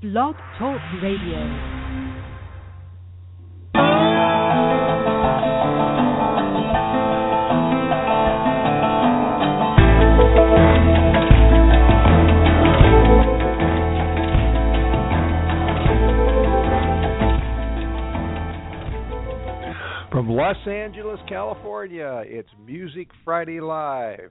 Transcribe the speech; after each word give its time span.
Blog 0.00 0.36
Talk 0.60 0.80
Radio. 1.02 1.38
From 20.12 20.28
Los 20.28 20.56
Angeles, 20.68 21.18
California, 21.28 22.22
it's 22.24 22.48
Music 22.64 23.08
Friday 23.24 23.58
Live. 23.60 24.30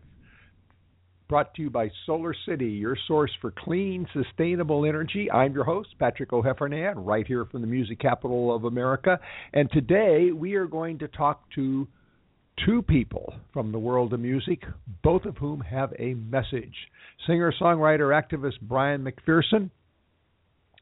Brought 1.30 1.54
to 1.56 1.62
you 1.62 1.70
by 1.70 1.92
Solar 2.06 2.34
City, 2.48 2.70
your 2.70 2.98
source 3.06 3.32
for 3.42 3.52
clean, 3.52 4.08
sustainable 4.14 4.86
energy. 4.86 5.30
I'm 5.30 5.54
your 5.54 5.66
host, 5.66 5.90
Patrick 6.00 6.32
O'Heffernan, 6.32 6.94
right 6.96 7.28
here 7.28 7.44
from 7.44 7.60
the 7.60 7.68
music 7.68 8.00
capital 8.00 8.56
of 8.56 8.64
America. 8.64 9.20
And 9.52 9.70
today 9.70 10.32
we 10.32 10.56
are 10.56 10.68
going 10.68 11.00
to 11.00 11.10
talk 11.10 11.44
to 11.56 11.86
two 12.66 12.82
people 12.82 13.34
from 13.52 13.74
the 13.74 13.78
world 13.78 14.14
of 14.14 14.22
music, 14.22 14.64
both 15.04 15.26
of 15.26 15.36
whom 15.36 15.60
have 15.60 15.92
a 16.00 16.14
message. 16.14 16.76
Singer, 17.26 17.54
songwriter, 17.62 18.18
activist 18.18 18.62
Bryan 18.62 19.04
McPherson 19.06 19.70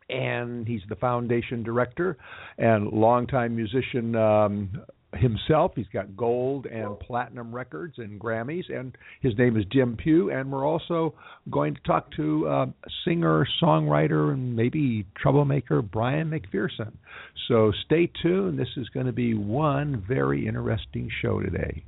and 0.08 0.68
he's 0.68 0.82
the 0.88 0.96
foundation 0.96 1.64
director 1.64 2.16
and 2.60 2.90
longtime 2.90 3.56
musician 3.56 4.16
um, 4.16 4.70
himself. 5.16 5.72
He's 5.76 5.88
got 5.94 6.16
gold 6.16 6.66
and 6.66 7.00
platinum 7.00 7.54
records 7.54 7.96
and 7.98 8.20
Grammys, 8.20 8.72
and 8.74 8.98
his 9.22 9.38
name 9.38 9.58
is 9.58 9.66
Jim 9.72 9.98
Pugh. 9.98 10.30
And 10.32 10.52
we're 10.52 10.66
also 10.66 11.14
going 11.50 11.76
to 11.76 11.82
talk 11.82 12.12
to 12.18 12.48
uh, 12.48 12.66
singer, 13.06 13.48
songwriter, 13.62 14.34
and 14.34 14.56
maybe 14.56 15.06
troublemaker 15.16 15.82
Bryan 15.82 16.30
McPherson. 16.30 16.94
So 17.48 17.72
stay 17.86 18.12
tuned. 18.22 18.60
This 18.60 18.70
is 18.78 18.90
going 18.90 19.06
to 19.06 19.14
be 19.14 19.34
one 19.34 20.04
very 20.08 20.48
interesting 20.48 21.10
show 21.22 21.42
today. 21.42 21.84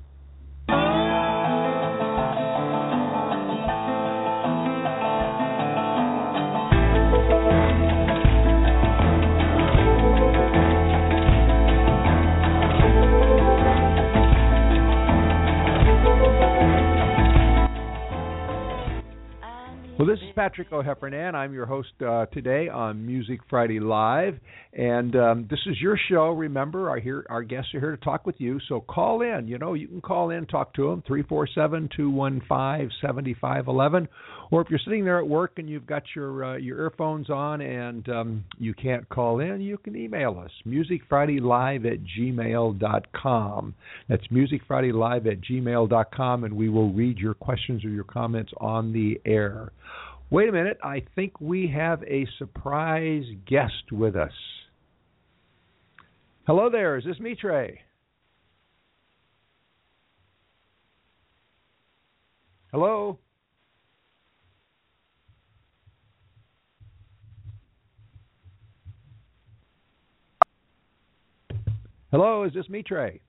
Well, 19.97 20.07
this 20.07 20.19
is 20.19 20.29
Patrick 20.35 20.71
O'Heffernan. 20.71 21.33
I'm 21.33 21.55
your 21.55 21.65
host 21.65 21.89
uh, 22.05 22.27
today 22.27 22.69
on 22.69 23.03
Music 23.03 23.39
Friday 23.49 23.79
Live, 23.79 24.35
and 24.71 25.15
um, 25.15 25.47
this 25.49 25.57
is 25.65 25.81
your 25.81 25.97
show. 26.07 26.29
Remember, 26.33 26.91
our 26.91 26.99
here 26.99 27.25
our 27.31 27.41
guests 27.41 27.73
are 27.73 27.79
here 27.79 27.95
to 27.95 28.03
talk 28.03 28.23
with 28.23 28.35
you. 28.37 28.59
So 28.69 28.81
call 28.81 29.23
in. 29.23 29.47
You 29.47 29.57
know, 29.57 29.73
you 29.73 29.87
can 29.87 30.01
call 30.01 30.29
in, 30.29 30.45
talk 30.45 30.75
to 30.75 30.91
them 30.91 31.03
three 31.07 31.23
four 31.23 31.47
seven 31.47 31.89
two 31.97 32.11
one 32.11 32.43
five 32.47 32.89
seventy 33.01 33.33
five 33.41 33.67
eleven, 33.67 34.07
or 34.49 34.61
if 34.61 34.69
you're 34.69 34.79
sitting 34.83 35.03
there 35.03 35.19
at 35.19 35.27
work 35.27 35.53
and 35.57 35.69
you've 35.69 35.85
got 35.85 36.03
your 36.15 36.43
uh, 36.43 36.57
your 36.57 36.77
earphones 36.79 37.29
on 37.29 37.61
and 37.61 38.07
um, 38.09 38.43
you 38.57 38.73
can't 38.73 39.07
call 39.09 39.39
in, 39.39 39.61
you 39.61 39.77
can 39.77 39.95
email 39.95 40.39
us 40.43 40.51
musicfridaylive 40.65 41.85
at 41.91 41.99
gmail 42.17 42.79
dot 42.79 43.05
com. 43.13 43.75
That's 44.07 44.25
musicfridaylive 44.27 45.31
at 45.31 45.41
gmail 45.41 45.89
dot 45.89 46.11
com, 46.13 46.43
and 46.43 46.53
we 46.55 46.69
will 46.69 46.93
read 46.93 47.17
your 47.17 47.33
questions 47.33 47.83
or 47.83 47.89
your 47.89 48.03
comments 48.05 48.51
on 48.57 48.93
the 48.93 49.19
air. 49.25 49.71
Wait 50.29 50.49
a 50.49 50.51
minute, 50.51 50.77
I 50.83 51.03
think 51.15 51.39
we 51.39 51.67
have 51.73 52.03
a 52.03 52.27
surprise 52.37 53.23
guest 53.45 53.91
with 53.91 54.15
us. 54.15 54.33
Hello 56.45 56.69
there, 56.69 56.97
is 56.97 57.05
this 57.05 57.19
Mitre? 57.19 57.77
Hello? 62.73 63.17
Hello, 72.11 72.43
is 72.43 72.53
this 72.53 72.69
Mitre? 72.69 73.19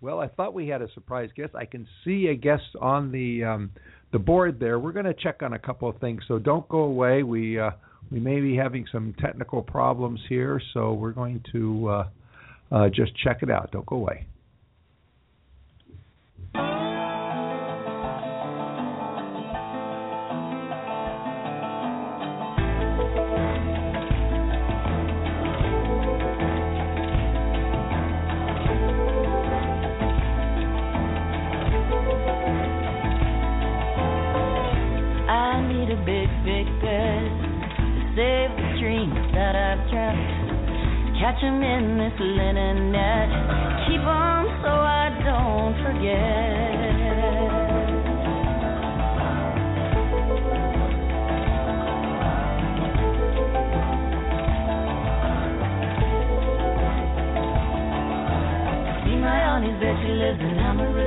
Well, 0.00 0.18
I 0.18 0.28
thought 0.28 0.54
we 0.54 0.66
had 0.66 0.80
a 0.80 0.90
surprise 0.94 1.28
guest. 1.36 1.54
I 1.54 1.66
can 1.66 1.86
see 2.04 2.28
a 2.28 2.34
guest 2.34 2.64
on 2.80 3.12
the 3.12 3.44
um, 3.44 3.70
the 4.12 4.18
board 4.18 4.58
there. 4.58 4.78
We're 4.78 4.92
going 4.92 5.04
to 5.04 5.14
check 5.14 5.42
on 5.42 5.52
a 5.52 5.58
couple 5.58 5.90
of 5.90 5.98
things, 5.98 6.22
so 6.26 6.38
don't 6.38 6.66
go 6.70 6.78
away. 6.78 7.22
We 7.22 7.60
uh, 7.60 7.72
we 8.10 8.18
may 8.18 8.40
be 8.40 8.56
having 8.56 8.86
some 8.90 9.14
technical 9.20 9.62
problems 9.62 10.20
here, 10.26 10.60
so 10.72 10.94
we're 10.94 11.12
going 11.12 11.44
to 11.52 11.88
uh, 11.88 12.08
uh, 12.72 12.88
just 12.88 13.12
check 13.22 13.42
it 13.42 13.50
out. 13.50 13.70
Don't 13.72 13.86
go 13.86 13.96
away. 13.96 14.26
Catch 41.32 41.44
'em 41.44 41.62
in 41.62 41.96
this 41.96 42.12
linen 42.20 42.92
net. 42.92 43.30
Keep 43.86 44.02
'em 44.04 44.44
so 44.62 44.68
I 44.68 45.08
don't 45.24 45.74
forget. 45.82 47.48
See 59.04 59.16
my 59.16 59.38
auntie's 59.52 59.80
bed, 59.80 59.96
she 60.02 60.12
lives 60.12 60.40
in 60.40 60.58
Amarillo. 60.58 61.01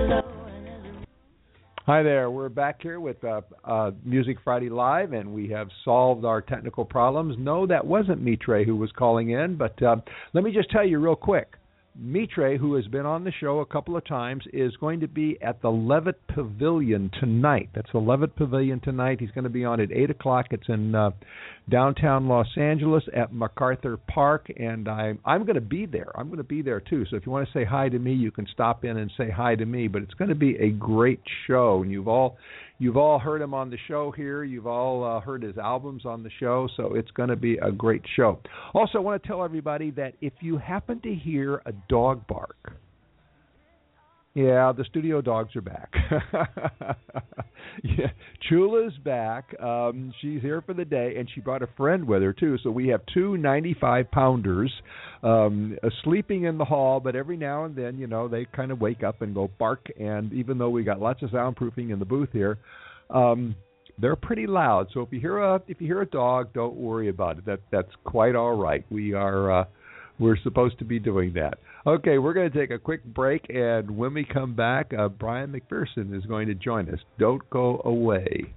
Hi 1.85 2.01
there. 2.01 2.31
We're 2.31 2.49
back 2.49 2.81
here 2.81 2.99
with 2.99 3.23
uh, 3.23 3.41
uh, 3.63 3.91
Music 4.03 4.37
Friday 4.43 4.69
Live, 4.69 5.13
and 5.13 5.31
we 5.31 5.49
have 5.49 5.67
solved 5.83 6.25
our 6.25 6.41
technical 6.41 6.83
problems. 6.83 7.35
No, 7.37 7.67
that 7.67 7.85
wasn't 7.85 8.23
Mitre 8.23 8.63
who 8.63 8.75
was 8.75 8.91
calling 8.97 9.29
in, 9.29 9.55
but 9.55 9.79
uh, 9.83 9.97
let 10.33 10.43
me 10.43 10.51
just 10.51 10.71
tell 10.71 10.83
you 10.83 10.97
real 10.97 11.15
quick. 11.15 11.57
Mitre, 11.95 12.57
who 12.57 12.73
has 12.73 12.87
been 12.87 13.05
on 13.05 13.23
the 13.23 13.31
show 13.39 13.59
a 13.59 13.65
couple 13.67 13.95
of 13.95 14.03
times, 14.03 14.45
is 14.51 14.75
going 14.77 14.99
to 14.99 15.07
be 15.07 15.37
at 15.43 15.61
the 15.61 15.69
Levitt 15.69 16.19
Pavilion 16.27 17.11
tonight. 17.19 17.69
That's 17.75 17.91
the 17.91 17.99
Levitt 17.99 18.35
Pavilion 18.35 18.79
tonight. 18.79 19.19
He's 19.19 19.29
going 19.29 19.43
to 19.43 19.49
be 19.51 19.63
on 19.63 19.79
at 19.79 19.91
eight 19.91 20.09
o'clock. 20.09 20.47
It's 20.49 20.67
in 20.67 20.95
uh, 20.95 21.11
downtown 21.69 22.27
Los 22.27 22.47
Angeles 22.57 23.03
at 23.15 23.33
MacArthur 23.33 23.97
Park, 23.97 24.47
and 24.57 24.87
I'm 24.87 25.19
I'm 25.25 25.43
going 25.45 25.55
to 25.55 25.61
be 25.61 25.85
there. 25.85 26.11
I'm 26.15 26.27
going 26.27 26.37
to 26.37 26.43
be 26.43 26.61
there 26.61 26.79
too. 26.79 27.05
So 27.09 27.15
if 27.15 27.25
you 27.25 27.31
want 27.31 27.47
to 27.47 27.53
say 27.53 27.65
hi 27.65 27.89
to 27.89 27.99
me, 27.99 28.13
you 28.13 28.31
can 28.31 28.47
stop 28.51 28.85
in 28.85 28.97
and 28.97 29.11
say 29.17 29.29
hi 29.29 29.55
to 29.55 29.65
me. 29.65 29.87
But 29.87 30.03
it's 30.03 30.13
going 30.13 30.29
to 30.29 30.35
be 30.35 30.55
a 30.57 30.69
great 30.69 31.21
show, 31.47 31.81
and 31.81 31.91
you've 31.91 32.07
all 32.07 32.37
you've 32.77 32.97
all 32.97 33.19
heard 33.19 33.41
him 33.41 33.53
on 33.53 33.69
the 33.69 33.77
show 33.87 34.11
here. 34.11 34.43
You've 34.43 34.67
all 34.67 35.03
uh, 35.03 35.19
heard 35.19 35.43
his 35.43 35.57
albums 35.57 36.05
on 36.05 36.23
the 36.23 36.31
show, 36.39 36.67
so 36.77 36.93
it's 36.93 37.11
going 37.11 37.29
to 37.29 37.35
be 37.35 37.57
a 37.57 37.71
great 37.71 38.03
show. 38.15 38.39
Also, 38.73 38.99
I 38.99 39.01
want 39.01 39.21
to 39.21 39.27
tell 39.27 39.43
everybody 39.43 39.91
that 39.91 40.13
if 40.21 40.33
you 40.41 40.57
happen 40.57 40.99
to 41.01 41.13
hear 41.13 41.61
a 41.65 41.71
dog 41.89 42.27
bark. 42.27 42.73
Yeah, 44.35 44.73
the 44.75 44.83
studio 44.83 45.21
dogs 45.21 45.55
are 45.55 45.61
back. 45.61 45.93
yeah, 47.83 48.07
Chula's 48.49 48.91
back. 49.05 49.55
Um, 49.61 50.13
she's 50.19 50.41
here 50.41 50.61
for 50.61 50.73
the 50.73 50.83
day, 50.83 51.15
and 51.17 51.29
she 51.33 51.39
brought 51.39 51.63
a 51.63 51.69
friend 51.77 52.05
with 52.05 52.21
her 52.21 52.33
too. 52.33 52.57
So 52.61 52.69
we 52.69 52.89
have 52.89 52.99
two 53.13 53.37
95 53.37 54.11
pounders 54.11 54.73
um, 55.23 55.77
sleeping 56.03 56.43
in 56.43 56.57
the 56.57 56.65
hall, 56.65 56.99
but 56.99 57.15
every 57.15 57.37
now 57.37 57.63
and 57.63 57.77
then, 57.77 57.97
you 57.97 58.07
know, 58.07 58.27
they 58.27 58.45
kind 58.53 58.73
of 58.73 58.81
wake 58.81 59.03
up 59.03 59.21
and 59.21 59.33
go 59.33 59.49
bark. 59.57 59.85
And 59.97 60.33
even 60.33 60.57
though 60.57 60.69
we 60.69 60.83
got 60.83 60.99
lots 60.99 61.23
of 61.23 61.29
soundproofing 61.29 61.93
in 61.93 61.99
the 61.99 62.05
booth 62.05 62.29
here, 62.33 62.57
um, 63.11 63.55
they're 63.97 64.17
pretty 64.17 64.47
loud. 64.47 64.87
So 64.93 64.99
if 64.99 65.13
you 65.13 65.21
hear 65.21 65.37
a 65.37 65.61
if 65.69 65.79
you 65.79 65.87
hear 65.87 66.01
a 66.01 66.05
dog, 66.05 66.51
don't 66.53 66.75
worry 66.75 67.07
about 67.07 67.37
it. 67.37 67.45
That 67.45 67.61
that's 67.71 67.91
quite 68.03 68.35
all 68.35 68.57
right. 68.57 68.85
We 68.89 69.13
are. 69.13 69.61
Uh, 69.61 69.65
we're 70.19 70.37
supposed 70.37 70.79
to 70.79 70.85
be 70.85 70.99
doing 70.99 71.33
that. 71.33 71.59
Okay, 71.85 72.17
we're 72.17 72.33
going 72.33 72.51
to 72.51 72.57
take 72.57 72.71
a 72.71 72.79
quick 72.79 73.03
break, 73.03 73.45
and 73.49 73.91
when 73.97 74.13
we 74.13 74.25
come 74.25 74.55
back, 74.55 74.91
uh, 74.97 75.09
Bryan 75.09 75.53
McPherson 75.53 76.17
is 76.17 76.25
going 76.25 76.47
to 76.47 76.55
join 76.55 76.89
us. 76.89 76.99
Don't 77.19 77.47
go 77.49 77.81
away. 77.85 78.53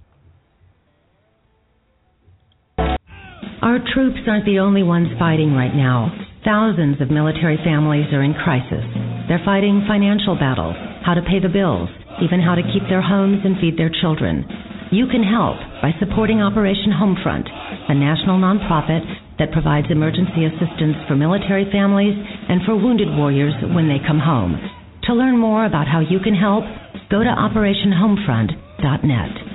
Our 3.61 3.79
troops 3.93 4.23
aren't 4.25 4.45
the 4.45 4.59
only 4.59 4.83
ones 4.83 5.09
fighting 5.19 5.51
right 5.51 5.75
now. 5.75 6.15
Thousands 6.45 7.01
of 7.01 7.11
military 7.11 7.59
families 7.59 8.07
are 8.13 8.23
in 8.23 8.33
crisis. 8.33 8.87
They're 9.27 9.43
fighting 9.43 9.83
financial 9.85 10.39
battles, 10.39 10.75
how 11.03 11.13
to 11.13 11.27
pay 11.27 11.43
the 11.43 11.51
bills, 11.51 11.89
even 12.23 12.39
how 12.39 12.55
to 12.55 12.63
keep 12.63 12.87
their 12.87 13.03
homes 13.03 13.43
and 13.43 13.59
feed 13.59 13.77
their 13.77 13.91
children. 13.91 14.47
You 14.95 15.05
can 15.11 15.21
help 15.21 15.59
by 15.83 15.91
supporting 15.99 16.41
Operation 16.41 16.95
Homefront, 16.95 17.45
a 17.45 17.93
national 17.93 18.39
nonprofit 18.39 19.03
that 19.39 19.51
provides 19.51 19.87
emergency 19.89 20.45
assistance 20.45 20.95
for 21.07 21.15
military 21.15 21.65
families 21.71 22.13
and 22.13 22.61
for 22.65 22.75
wounded 22.75 23.07
warriors 23.15 23.55
when 23.73 23.87
they 23.87 23.97
come 24.05 24.19
home. 24.19 24.59
To 25.03 25.13
learn 25.13 25.39
more 25.39 25.65
about 25.65 25.87
how 25.87 26.01
you 26.01 26.19
can 26.19 26.35
help, 26.35 26.65
go 27.09 27.23
to 27.23 27.29
OperationHomefront.net. 27.29 29.49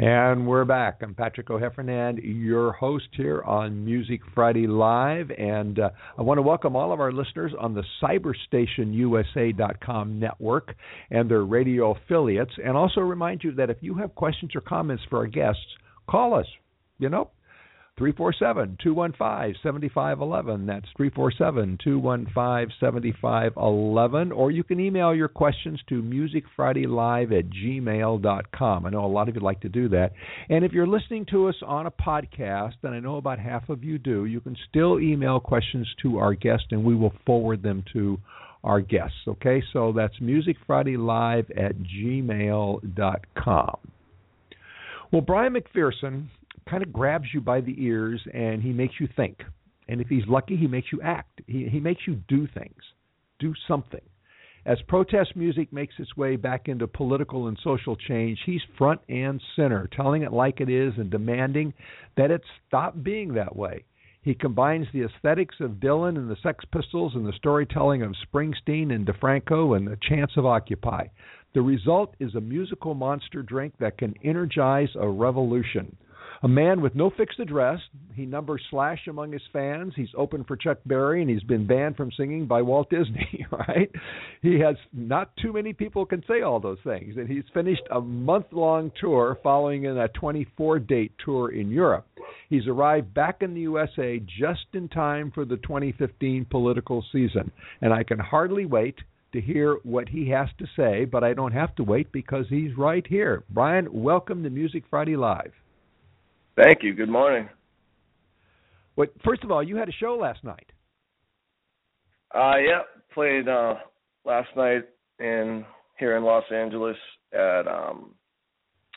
And 0.00 0.46
we're 0.46 0.64
back. 0.64 1.00
I'm 1.02 1.16
Patrick 1.16 1.50
O'Heffernan, 1.50 2.20
your 2.22 2.70
host 2.72 3.08
here 3.16 3.42
on 3.42 3.84
Music 3.84 4.20
Friday 4.32 4.68
Live. 4.68 5.32
And 5.36 5.80
uh, 5.80 5.90
I 6.16 6.22
want 6.22 6.38
to 6.38 6.42
welcome 6.42 6.76
all 6.76 6.92
of 6.92 7.00
our 7.00 7.10
listeners 7.10 7.52
on 7.58 7.74
the 7.74 7.82
CyberstationUSA.com 8.00 10.20
network 10.20 10.76
and 11.10 11.28
their 11.28 11.44
radio 11.44 11.96
affiliates. 11.96 12.52
And 12.64 12.76
also 12.76 13.00
remind 13.00 13.42
you 13.42 13.50
that 13.56 13.70
if 13.70 13.78
you 13.80 13.94
have 13.94 14.14
questions 14.14 14.52
or 14.54 14.60
comments 14.60 15.02
for 15.10 15.18
our 15.18 15.26
guests, 15.26 15.66
call 16.08 16.34
us. 16.34 16.46
You 16.98 17.08
know, 17.08 17.30
347 17.98 18.78
215 18.82 19.60
7511. 19.62 20.66
That's 20.66 20.86
347 20.96 21.78
215 21.82 22.76
7511. 22.80 24.32
Or 24.32 24.50
you 24.50 24.62
can 24.62 24.80
email 24.80 25.14
your 25.14 25.28
questions 25.28 25.80
to 25.88 26.00
musicfridaylive 26.00 27.36
at 27.36 27.50
gmail.com. 27.50 28.86
I 28.86 28.90
know 28.90 29.04
a 29.04 29.06
lot 29.06 29.28
of 29.28 29.34
you 29.34 29.40
like 29.40 29.60
to 29.62 29.68
do 29.68 29.88
that. 29.90 30.12
And 30.48 30.64
if 30.64 30.72
you're 30.72 30.86
listening 30.86 31.26
to 31.32 31.48
us 31.48 31.56
on 31.66 31.86
a 31.86 31.90
podcast, 31.90 32.74
and 32.84 32.94
I 32.94 33.00
know 33.00 33.16
about 33.16 33.40
half 33.40 33.68
of 33.68 33.82
you 33.82 33.98
do, 33.98 34.24
you 34.26 34.40
can 34.40 34.56
still 34.68 35.00
email 35.00 35.40
questions 35.40 35.88
to 36.02 36.18
our 36.18 36.34
guest 36.34 36.66
and 36.70 36.84
we 36.84 36.94
will 36.94 37.12
forward 37.26 37.62
them 37.62 37.84
to 37.92 38.18
our 38.62 38.80
guests. 38.80 39.18
Okay, 39.26 39.62
so 39.72 39.92
that's 39.92 40.14
musicfridaylive 40.20 41.50
at 41.58 41.74
gmail.com. 41.78 43.76
Well, 45.10 45.22
Bryan 45.22 45.54
McPherson 45.54 46.26
kind 46.68 46.82
of 46.82 46.92
grabs 46.92 47.26
you 47.32 47.40
by 47.40 47.60
the 47.60 47.74
ears 47.78 48.20
and 48.32 48.62
he 48.62 48.72
makes 48.72 48.94
you 49.00 49.08
think. 49.16 49.42
And 49.88 50.00
if 50.00 50.08
he's 50.08 50.26
lucky, 50.26 50.56
he 50.56 50.66
makes 50.66 50.88
you 50.92 51.00
act. 51.02 51.40
He, 51.46 51.68
he 51.68 51.80
makes 51.80 52.02
you 52.06 52.16
do 52.28 52.46
things, 52.46 52.82
do 53.38 53.54
something. 53.66 54.02
As 54.66 54.78
protest 54.86 55.34
music 55.34 55.72
makes 55.72 55.94
its 55.98 56.14
way 56.16 56.36
back 56.36 56.68
into 56.68 56.86
political 56.86 57.46
and 57.46 57.58
social 57.64 57.96
change, 57.96 58.38
he's 58.44 58.60
front 58.76 59.00
and 59.08 59.40
center, 59.56 59.88
telling 59.96 60.22
it 60.22 60.32
like 60.32 60.60
it 60.60 60.68
is 60.68 60.92
and 60.98 61.10
demanding 61.10 61.72
that 62.16 62.30
it 62.30 62.42
stop 62.66 63.02
being 63.02 63.32
that 63.34 63.56
way. 63.56 63.84
He 64.20 64.34
combines 64.34 64.86
the 64.92 65.04
aesthetics 65.04 65.54
of 65.60 65.80
Dylan 65.80 66.18
and 66.18 66.28
the 66.28 66.36
Sex 66.42 66.64
Pistols 66.70 67.14
and 67.14 67.24
the 67.24 67.32
storytelling 67.32 68.02
of 68.02 68.14
Springsteen 68.26 68.92
and 68.92 69.06
DiFranco 69.06 69.74
and 69.74 69.86
the 69.86 69.96
chants 70.06 70.36
of 70.36 70.44
Occupy. 70.44 71.06
The 71.54 71.62
result 71.62 72.14
is 72.20 72.34
a 72.34 72.40
musical 72.40 72.92
monster 72.92 73.42
drink 73.42 73.72
that 73.78 73.96
can 73.96 74.12
energize 74.22 74.90
a 74.96 75.08
revolution. 75.08 75.96
A 76.40 76.48
man 76.48 76.80
with 76.80 76.94
no 76.94 77.10
fixed 77.10 77.40
address. 77.40 77.80
He 78.14 78.24
numbers 78.24 78.62
Slash 78.70 79.08
among 79.08 79.32
his 79.32 79.42
fans. 79.52 79.92
He's 79.96 80.12
open 80.16 80.44
for 80.44 80.56
Chuck 80.56 80.78
Berry, 80.86 81.20
and 81.20 81.28
he's 81.28 81.42
been 81.42 81.66
banned 81.66 81.96
from 81.96 82.12
singing 82.12 82.46
by 82.46 82.62
Walt 82.62 82.88
Disney. 82.90 83.46
Right? 83.68 83.90
He 84.40 84.60
has 84.60 84.76
not 84.92 85.36
too 85.36 85.52
many 85.52 85.72
people 85.72 86.06
can 86.06 86.22
say 86.28 86.42
all 86.42 86.60
those 86.60 86.78
things, 86.84 87.16
and 87.16 87.28
he's 87.28 87.44
finished 87.52 87.82
a 87.90 88.00
month-long 88.00 88.92
tour 89.00 89.38
following 89.42 89.84
in 89.84 89.98
a 89.98 90.08
24-date 90.08 91.12
tour 91.24 91.50
in 91.50 91.70
Europe. 91.70 92.06
He's 92.48 92.66
arrived 92.66 93.12
back 93.14 93.42
in 93.42 93.54
the 93.54 93.62
USA 93.62 94.20
just 94.20 94.66
in 94.74 94.88
time 94.88 95.32
for 95.34 95.44
the 95.44 95.56
2015 95.56 96.46
political 96.50 97.04
season, 97.10 97.50
and 97.80 97.92
I 97.92 98.04
can 98.04 98.18
hardly 98.18 98.64
wait 98.64 98.96
to 99.32 99.40
hear 99.40 99.78
what 99.82 100.08
he 100.08 100.28
has 100.30 100.48
to 100.58 100.66
say, 100.76 101.04
but 101.04 101.24
I 101.24 101.34
don't 101.34 101.52
have 101.52 101.74
to 101.76 101.84
wait 101.84 102.12
because 102.12 102.46
he's 102.48 102.76
right 102.76 103.06
here. 103.06 103.44
Bryan, 103.50 103.88
welcome 103.90 104.42
to 104.44 104.50
Music 104.50 104.84
Friday 104.88 105.16
Live. 105.16 105.52
Thank 106.58 106.82
you. 106.82 106.92
Good 106.92 107.08
morning. 107.08 107.48
What? 108.96 109.12
First 109.24 109.44
of 109.44 109.52
all, 109.52 109.62
you 109.62 109.76
had 109.76 109.88
a 109.88 109.92
show 109.92 110.16
last 110.20 110.42
night. 110.42 110.72
Uh, 112.34 112.56
yeah, 112.56 112.80
played 113.14 113.48
uh, 113.48 113.74
last 114.24 114.48
night 114.56 114.82
in 115.20 115.64
here 115.98 116.16
in 116.16 116.24
Los 116.24 116.44
Angeles 116.52 116.96
at 117.32 117.68
um, 117.68 118.14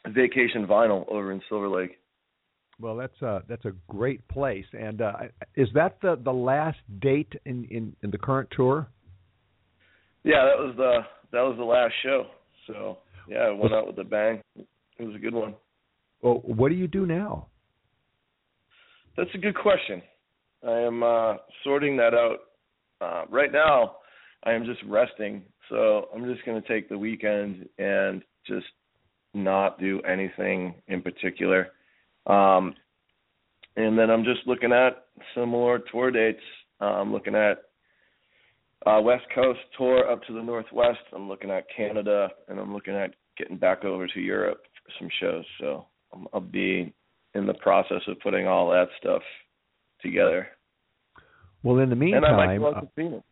Vacation 0.07 0.65
Vinyl 0.65 1.07
over 1.07 1.31
in 1.31 1.41
Silver 1.49 1.69
Lake. 1.69 1.99
Well, 2.79 2.95
that's 2.95 3.21
a 3.21 3.43
that's 3.47 3.65
a 3.65 3.73
great 3.87 4.27
place. 4.27 4.65
And 4.73 5.01
uh, 5.01 5.13
is 5.55 5.67
that 5.75 5.97
the 6.01 6.19
the 6.23 6.33
last 6.33 6.79
date 6.99 7.33
in, 7.45 7.65
in 7.65 7.95
in 8.01 8.09
the 8.09 8.17
current 8.17 8.49
tour? 8.55 8.87
Yeah, 10.23 10.45
that 10.45 10.57
was 10.57 10.73
the 10.77 10.99
that 11.31 11.41
was 11.41 11.57
the 11.57 11.63
last 11.63 11.93
show. 12.01 12.25
So 12.65 12.97
yeah, 13.27 13.51
it 13.51 13.57
went 13.57 13.73
out 13.73 13.85
with 13.85 13.99
a 13.99 14.03
bang. 14.03 14.41
It 14.55 15.03
was 15.03 15.15
a 15.15 15.19
good 15.19 15.35
one. 15.35 15.53
Well, 16.23 16.41
what 16.43 16.69
do 16.69 16.75
you 16.75 16.87
do 16.87 17.05
now? 17.05 17.47
That's 19.17 19.29
a 19.33 19.37
good 19.37 19.55
question. 19.55 20.01
I 20.67 20.79
am 20.79 21.03
uh, 21.03 21.35
sorting 21.63 21.97
that 21.97 22.13
out. 22.13 22.37
Uh, 23.01 23.23
right 23.29 23.51
now, 23.51 23.97
I 24.43 24.53
am 24.53 24.65
just 24.65 24.79
resting. 24.87 25.43
So 25.69 26.09
I'm 26.13 26.25
just 26.31 26.45
going 26.45 26.61
to 26.61 26.67
take 26.67 26.89
the 26.89 26.97
weekend 26.97 27.67
and 27.77 28.21
just 28.47 28.65
not 29.33 29.79
do 29.79 30.01
anything 30.01 30.75
in 30.87 31.01
particular. 31.01 31.69
Um, 32.27 32.75
and 33.75 33.97
then 33.97 34.09
I'm 34.09 34.23
just 34.23 34.45
looking 34.45 34.71
at 34.71 35.05
some 35.33 35.49
more 35.49 35.79
tour 35.91 36.11
dates. 36.11 36.41
Uh, 36.79 36.85
I'm 36.85 37.11
looking 37.11 37.35
at 37.35 37.63
uh, 38.85 38.99
West 39.01 39.25
Coast 39.33 39.59
tour 39.77 40.09
up 40.09 40.23
to 40.23 40.33
the 40.33 40.41
Northwest. 40.41 40.99
I'm 41.13 41.27
looking 41.27 41.51
at 41.51 41.65
Canada, 41.75 42.29
and 42.47 42.59
I'm 42.59 42.73
looking 42.73 42.95
at 42.95 43.13
getting 43.37 43.57
back 43.57 43.83
over 43.85 44.07
to 44.07 44.19
Europe 44.19 44.63
for 44.83 44.91
some 44.99 45.09
shows. 45.19 45.45
So 45.59 45.85
I'll 46.33 46.41
be 46.41 46.93
in 47.33 47.45
the 47.45 47.53
process 47.55 48.01
of 48.07 48.19
putting 48.19 48.47
all 48.47 48.69
that 48.71 48.87
stuff 48.99 49.21
together. 50.01 50.47
Well, 51.63 51.79
in 51.79 51.89
the 51.89 51.95
meantime, 51.95 52.23
and 52.23 52.35
I 52.35 52.57
might 52.57 52.59
go 52.59 53.23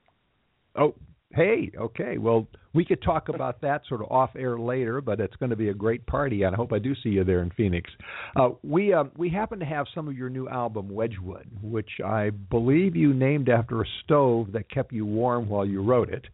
oh, 0.75 0.96
hey, 1.31 1.72
okay. 1.78 2.18
Well, 2.18 2.48
we 2.74 2.86
could 2.86 3.01
talk 3.01 3.30
about 3.30 3.62
that 3.62 3.81
sort 3.88 4.01
of 4.01 4.12
off 4.12 4.31
air 4.36 4.57
later, 4.60 5.01
but 5.01 5.19
it's 5.19 5.36
going 5.38 5.50
to 5.50 5.56
be 5.56 5.69
a 5.69 5.74
great 5.74 6.06
party, 6.06 6.44
and 6.44 6.56
I 6.56 6.57
hope 6.57 6.72
I 6.72 6.80
do 6.80 6.94
see 7.04 7.10
you 7.10 7.24
there 7.24 7.42
in 7.42 7.51
Phoenix. 7.51 7.90
Uh, 8.36 8.50
we 8.63 8.94
uh, 8.94 9.06
we 9.18 9.30
happen 9.30 9.60
to 9.60 9.66
have 9.66 9.88
some 9.94 10.07
of 10.07 10.16
your 10.16 10.30
new 10.30 10.48
album, 10.48 10.90
Wedgewood, 10.90 11.48
which 11.62 11.90
I 12.06 12.30
believe 12.30 12.96
you 12.96 13.13
named 13.13 13.50
after 13.50 13.81
a 13.81 13.86
stove 14.04 14.51
that 14.54 14.69
kept 14.69 14.94
you 14.94 15.06
warm 15.06 15.50
while 15.50 15.66
you 15.66 15.81
wrote 15.81 16.10
it, 16.10 16.25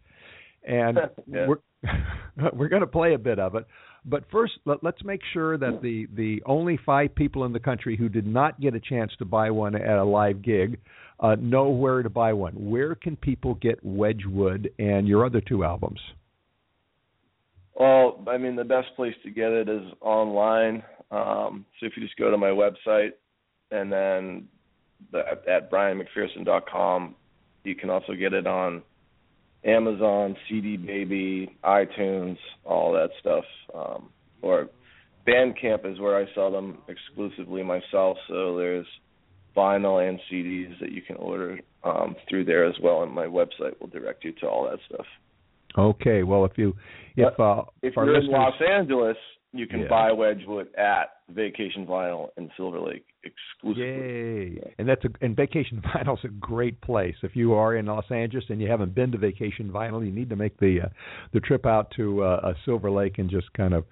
and 0.68 0.98
yeah. 1.28 1.48
we're 1.48 1.60
we're 2.54 2.70
going 2.70 2.82
to 2.82 2.88
play 2.88 3.14
a 3.14 3.20
bit 3.20 3.40
of 3.40 3.56
it. 3.56 3.66
But 4.08 4.24
first, 4.32 4.54
let, 4.66 4.84
us 4.84 4.94
make 5.04 5.22
sure 5.34 5.58
that 5.58 5.82
the 5.82 6.08
the 6.16 6.44
only 6.46 6.78
five 6.86 7.16
people 7.16 7.44
in 7.46 7.54
the 7.54 7.60
country 7.60 7.98
who 7.98 8.08
did 8.08 8.28
not 8.28 8.60
get 8.62 8.76
a 8.76 8.80
chance 8.80 9.12
to 9.18 9.26
buy 9.26 9.50
one 9.50 9.76
at 9.76 9.98
a 9.98 10.04
live 10.04 10.44
gig 10.44 10.80
uh, 11.20 11.36
know 11.40 11.70
where 11.70 12.04
to 12.04 12.10
buy 12.10 12.34
one. 12.34 12.54
Where 12.54 12.94
can 12.96 13.16
people 13.16 13.56
get 13.56 13.80
Wedgewood 13.84 14.70
and 14.78 15.08
your 15.08 15.26
other 15.26 15.42
two 15.42 15.64
albums? 15.64 16.00
Well, 17.74 18.24
I 18.28 18.38
mean, 18.38 18.56
the 18.56 18.64
best 18.64 18.88
place 18.96 19.16
to 19.24 19.32
get 19.32 19.52
it 19.52 19.68
is 19.68 19.84
online. 20.02 20.84
Um, 21.12 21.66
so 21.80 21.86
if 21.86 21.94
you 21.98 22.04
just 22.04 22.18
go 22.18 22.32
to 22.32 22.38
my 22.38 22.50
website 22.50 23.12
and 23.72 23.92
then 23.92 24.48
the, 25.12 25.24
at 25.50 25.72
bryanmcpherson.com, 25.72 27.16
you 27.64 27.76
can 27.76 27.90
also 27.90 28.14
get 28.14 28.34
it 28.34 28.48
on 28.48 28.82
Amazon, 29.66 30.36
CD 30.48 30.78
Baby, 30.78 31.56
iTunes, 31.64 32.38
all 32.64 32.94
that 32.94 33.10
stuff. 33.20 33.44
Um, 33.74 34.10
or 34.42 34.70
Bandcamp 35.28 35.92
is 35.92 36.00
where 36.00 36.18
I 36.18 36.26
sell 36.36 36.52
them 36.52 36.78
exclusively 36.88 37.64
myself. 37.64 38.18
So 38.28 38.58
there's 38.58 38.86
vinyl 39.58 40.08
and 40.08 40.20
CDs 40.32 40.80
that 40.80 40.92
you 40.92 41.02
can 41.02 41.16
order 41.16 41.60
um, 41.84 42.16
through 42.30 42.46
there 42.46 42.66
as 42.66 42.76
well, 42.82 43.04
and 43.04 43.12
my 43.12 43.26
website 43.26 43.80
will 43.80 43.88
direct 43.88 44.24
you 44.24 44.34
to 44.34 44.48
all 44.48 44.70
that 44.70 44.80
stuff. 44.88 45.06
Okay. 45.78 46.24
Well, 46.24 46.46
if 46.46 46.58
you 46.58 46.74
if 47.18 47.40
uh, 47.40 47.64
if 47.82 47.96
you're 47.96 48.16
in 48.16 48.28
Los 48.28 48.54
Angeles, 48.62 49.18
you 49.52 49.68
can 49.68 49.82
yeah. 49.82 49.88
buy 49.90 50.12
Wedgewood 50.12 50.68
at 50.76 51.22
Vacation 51.30 51.86
Vinyl 51.86 52.30
in 52.38 52.50
Silver 52.56 52.80
Lake 52.80 53.06
exclusively. 53.26 53.84
Yay! 53.84 54.74
And 54.78 54.88
that's 54.88 55.04
a 55.06 55.10
and 55.22 55.36
Vacation 55.36 55.82
Vinyl's 55.96 56.24
a 56.24 56.30
great 56.30 56.80
place. 56.82 57.16
If 57.24 57.36
you 57.36 57.54
are 57.54 57.76
in 57.76 57.88
Los 57.88 58.06
Angeles 58.10 58.46
and 58.50 58.62
you 58.62 58.70
haven't 58.70 58.96
been 58.96 59.12
to 59.12 59.18
Vacation 59.18 59.70
Vinyl, 59.70 60.06
you 60.06 60.12
need 60.12 60.30
to 60.30 60.36
make 60.36 60.58
the 60.60 60.82
uh, 60.86 60.90
the 61.34 61.40
trip 61.40 61.66
out 61.66 61.92
to 61.98 62.24
uh, 62.24 62.54
Silver 62.66 62.92
Lake 62.92 63.18
and 63.18 63.30
just 63.30 63.52
kind 63.54 63.74
of 63.74 63.86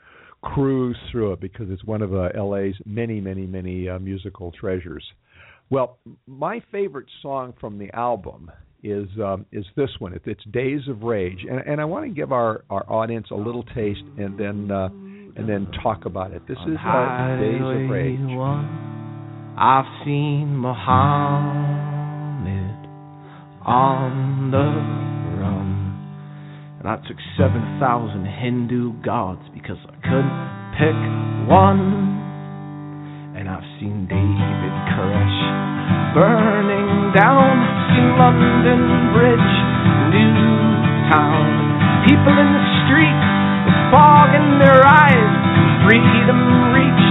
cruise 0.43 0.97
through 1.11 1.33
it 1.33 1.39
because 1.39 1.67
it's 1.69 1.83
one 1.85 2.01
of 2.01 2.13
uh, 2.13 2.29
LA's 2.35 2.75
many, 2.85 3.19
many, 3.19 3.47
many 3.47 3.89
uh, 3.89 3.97
musical 3.97 4.51
treasures. 4.51 5.03
Well, 5.69 5.97
my 6.27 6.61
favorite 6.71 7.07
song 7.21 7.53
from 7.59 7.79
the 7.79 7.89
album 7.95 8.51
is 8.83 9.07
um, 9.23 9.45
is 9.51 9.65
this 9.75 9.89
one. 9.99 10.19
It's 10.25 10.43
Days 10.51 10.81
of 10.89 11.03
Rage, 11.03 11.45
and 11.49 11.59
and 11.61 11.81
I 11.81 11.85
want 11.85 12.05
to 12.05 12.13
give 12.13 12.31
our 12.31 12.63
our 12.69 12.85
audience 12.91 13.27
a 13.31 13.35
little 13.35 13.63
taste, 13.63 14.03
and 14.17 14.37
then 14.37 14.69
uh, 14.69 14.89
and 14.89 15.49
then 15.49 15.67
talk 15.81 16.05
about 16.05 16.31
it. 16.31 16.45
This 16.47 16.57
is 16.67 16.77
uh, 16.85 17.37
Days 17.39 17.61
of 17.61 17.89
Rage. 17.89 18.19
I've 19.55 19.85
seen 20.03 20.57
Muhammad 20.57 20.89
on 23.61 24.49
the 24.49 24.65
run, 25.37 25.93
And 26.81 26.89
I 26.89 26.97
took 27.05 27.21
7,000 27.37 28.25
Hindu 28.25 28.97
gods 29.05 29.45
because 29.53 29.77
I 29.85 29.93
couldn't 30.01 30.33
pick 30.73 30.97
one. 31.45 32.17
And 33.37 33.45
I've 33.45 33.61
seen 33.77 34.09
David 34.09 34.73
Koresh 34.97 35.39
burning 36.17 37.13
down, 37.13 37.53
seen 37.93 38.09
London 38.17 39.13
Bridge, 39.13 39.53
Newtown. 40.17 41.45
People 42.09 42.41
in 42.41 42.49
the 42.57 42.65
streets 42.89 43.29
with 43.69 43.77
fog 43.93 44.33
in 44.33 44.57
their 44.57 44.81
eyes, 44.81 45.29
freedom 45.85 46.73
reach 46.73 47.02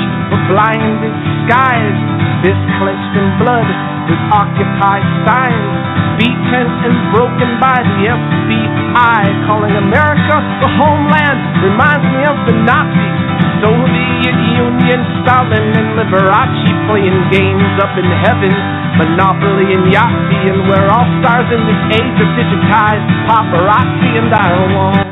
blinded 0.52 1.16
skies. 1.44 1.96
This 2.44 2.58
clenched 2.76 3.14
in 3.16 3.26
blood 3.40 3.64
with 4.04 4.20
occupied 4.28 5.06
signs, 5.24 5.72
beaten 6.20 6.68
and 6.84 6.94
broken 7.08 7.56
by 7.56 7.80
the 7.80 8.12
FBI. 8.12 9.22
Calling 9.48 9.72
America 9.80 10.36
the 10.60 10.68
homeland 10.76 11.40
reminds 11.64 12.04
me 12.12 12.22
of 12.28 12.36
the 12.44 12.56
Nazis, 12.68 13.18
Soviet 13.64 14.38
Union, 14.60 15.00
Stalin, 15.24 15.72
and 15.72 15.88
Liberace 15.96 16.68
playing 16.90 17.16
games 17.32 17.72
up 17.80 17.96
in 17.96 18.08
heaven. 18.12 18.52
Monopoly 19.00 19.72
and 19.72 19.88
Yahtzee, 19.88 20.52
and 20.52 20.68
we're 20.68 20.88
all 20.92 21.08
stars 21.24 21.48
in 21.48 21.64
this 21.64 21.82
age 21.96 22.18
of 22.20 22.28
digitized 22.36 23.08
paparazzi, 23.24 24.20
and 24.20 24.28
I 24.28 24.52
won't 24.68 25.11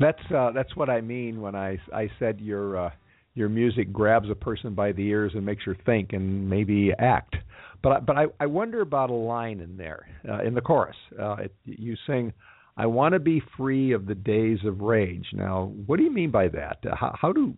That's 0.00 0.18
uh, 0.34 0.52
that's 0.52 0.74
what 0.76 0.88
I 0.88 1.00
mean 1.00 1.40
when 1.40 1.54
I 1.54 1.78
I 1.92 2.08
said 2.18 2.40
your 2.40 2.86
uh, 2.86 2.90
your 3.34 3.48
music 3.48 3.92
grabs 3.92 4.30
a 4.30 4.34
person 4.34 4.74
by 4.74 4.92
the 4.92 5.02
ears 5.02 5.32
and 5.34 5.44
makes 5.44 5.64
her 5.64 5.76
think 5.86 6.12
and 6.12 6.48
maybe 6.48 6.92
act. 6.98 7.36
But 7.82 7.92
I, 7.92 8.00
but 8.00 8.16
I 8.16 8.24
I 8.40 8.46
wonder 8.46 8.80
about 8.80 9.10
a 9.10 9.14
line 9.14 9.60
in 9.60 9.76
there 9.76 10.08
uh, 10.28 10.42
in 10.42 10.54
the 10.54 10.60
chorus. 10.60 10.96
Uh, 11.20 11.36
it, 11.36 11.54
you 11.64 11.96
sing, 12.06 12.32
"I 12.76 12.86
want 12.86 13.14
to 13.14 13.18
be 13.18 13.42
free 13.56 13.92
of 13.92 14.06
the 14.06 14.14
days 14.14 14.58
of 14.64 14.80
rage." 14.80 15.26
Now, 15.32 15.72
what 15.86 15.96
do 15.96 16.02
you 16.04 16.12
mean 16.12 16.30
by 16.30 16.48
that? 16.48 16.78
Uh, 16.84 16.94
how, 16.96 17.14
how 17.20 17.32
do 17.32 17.54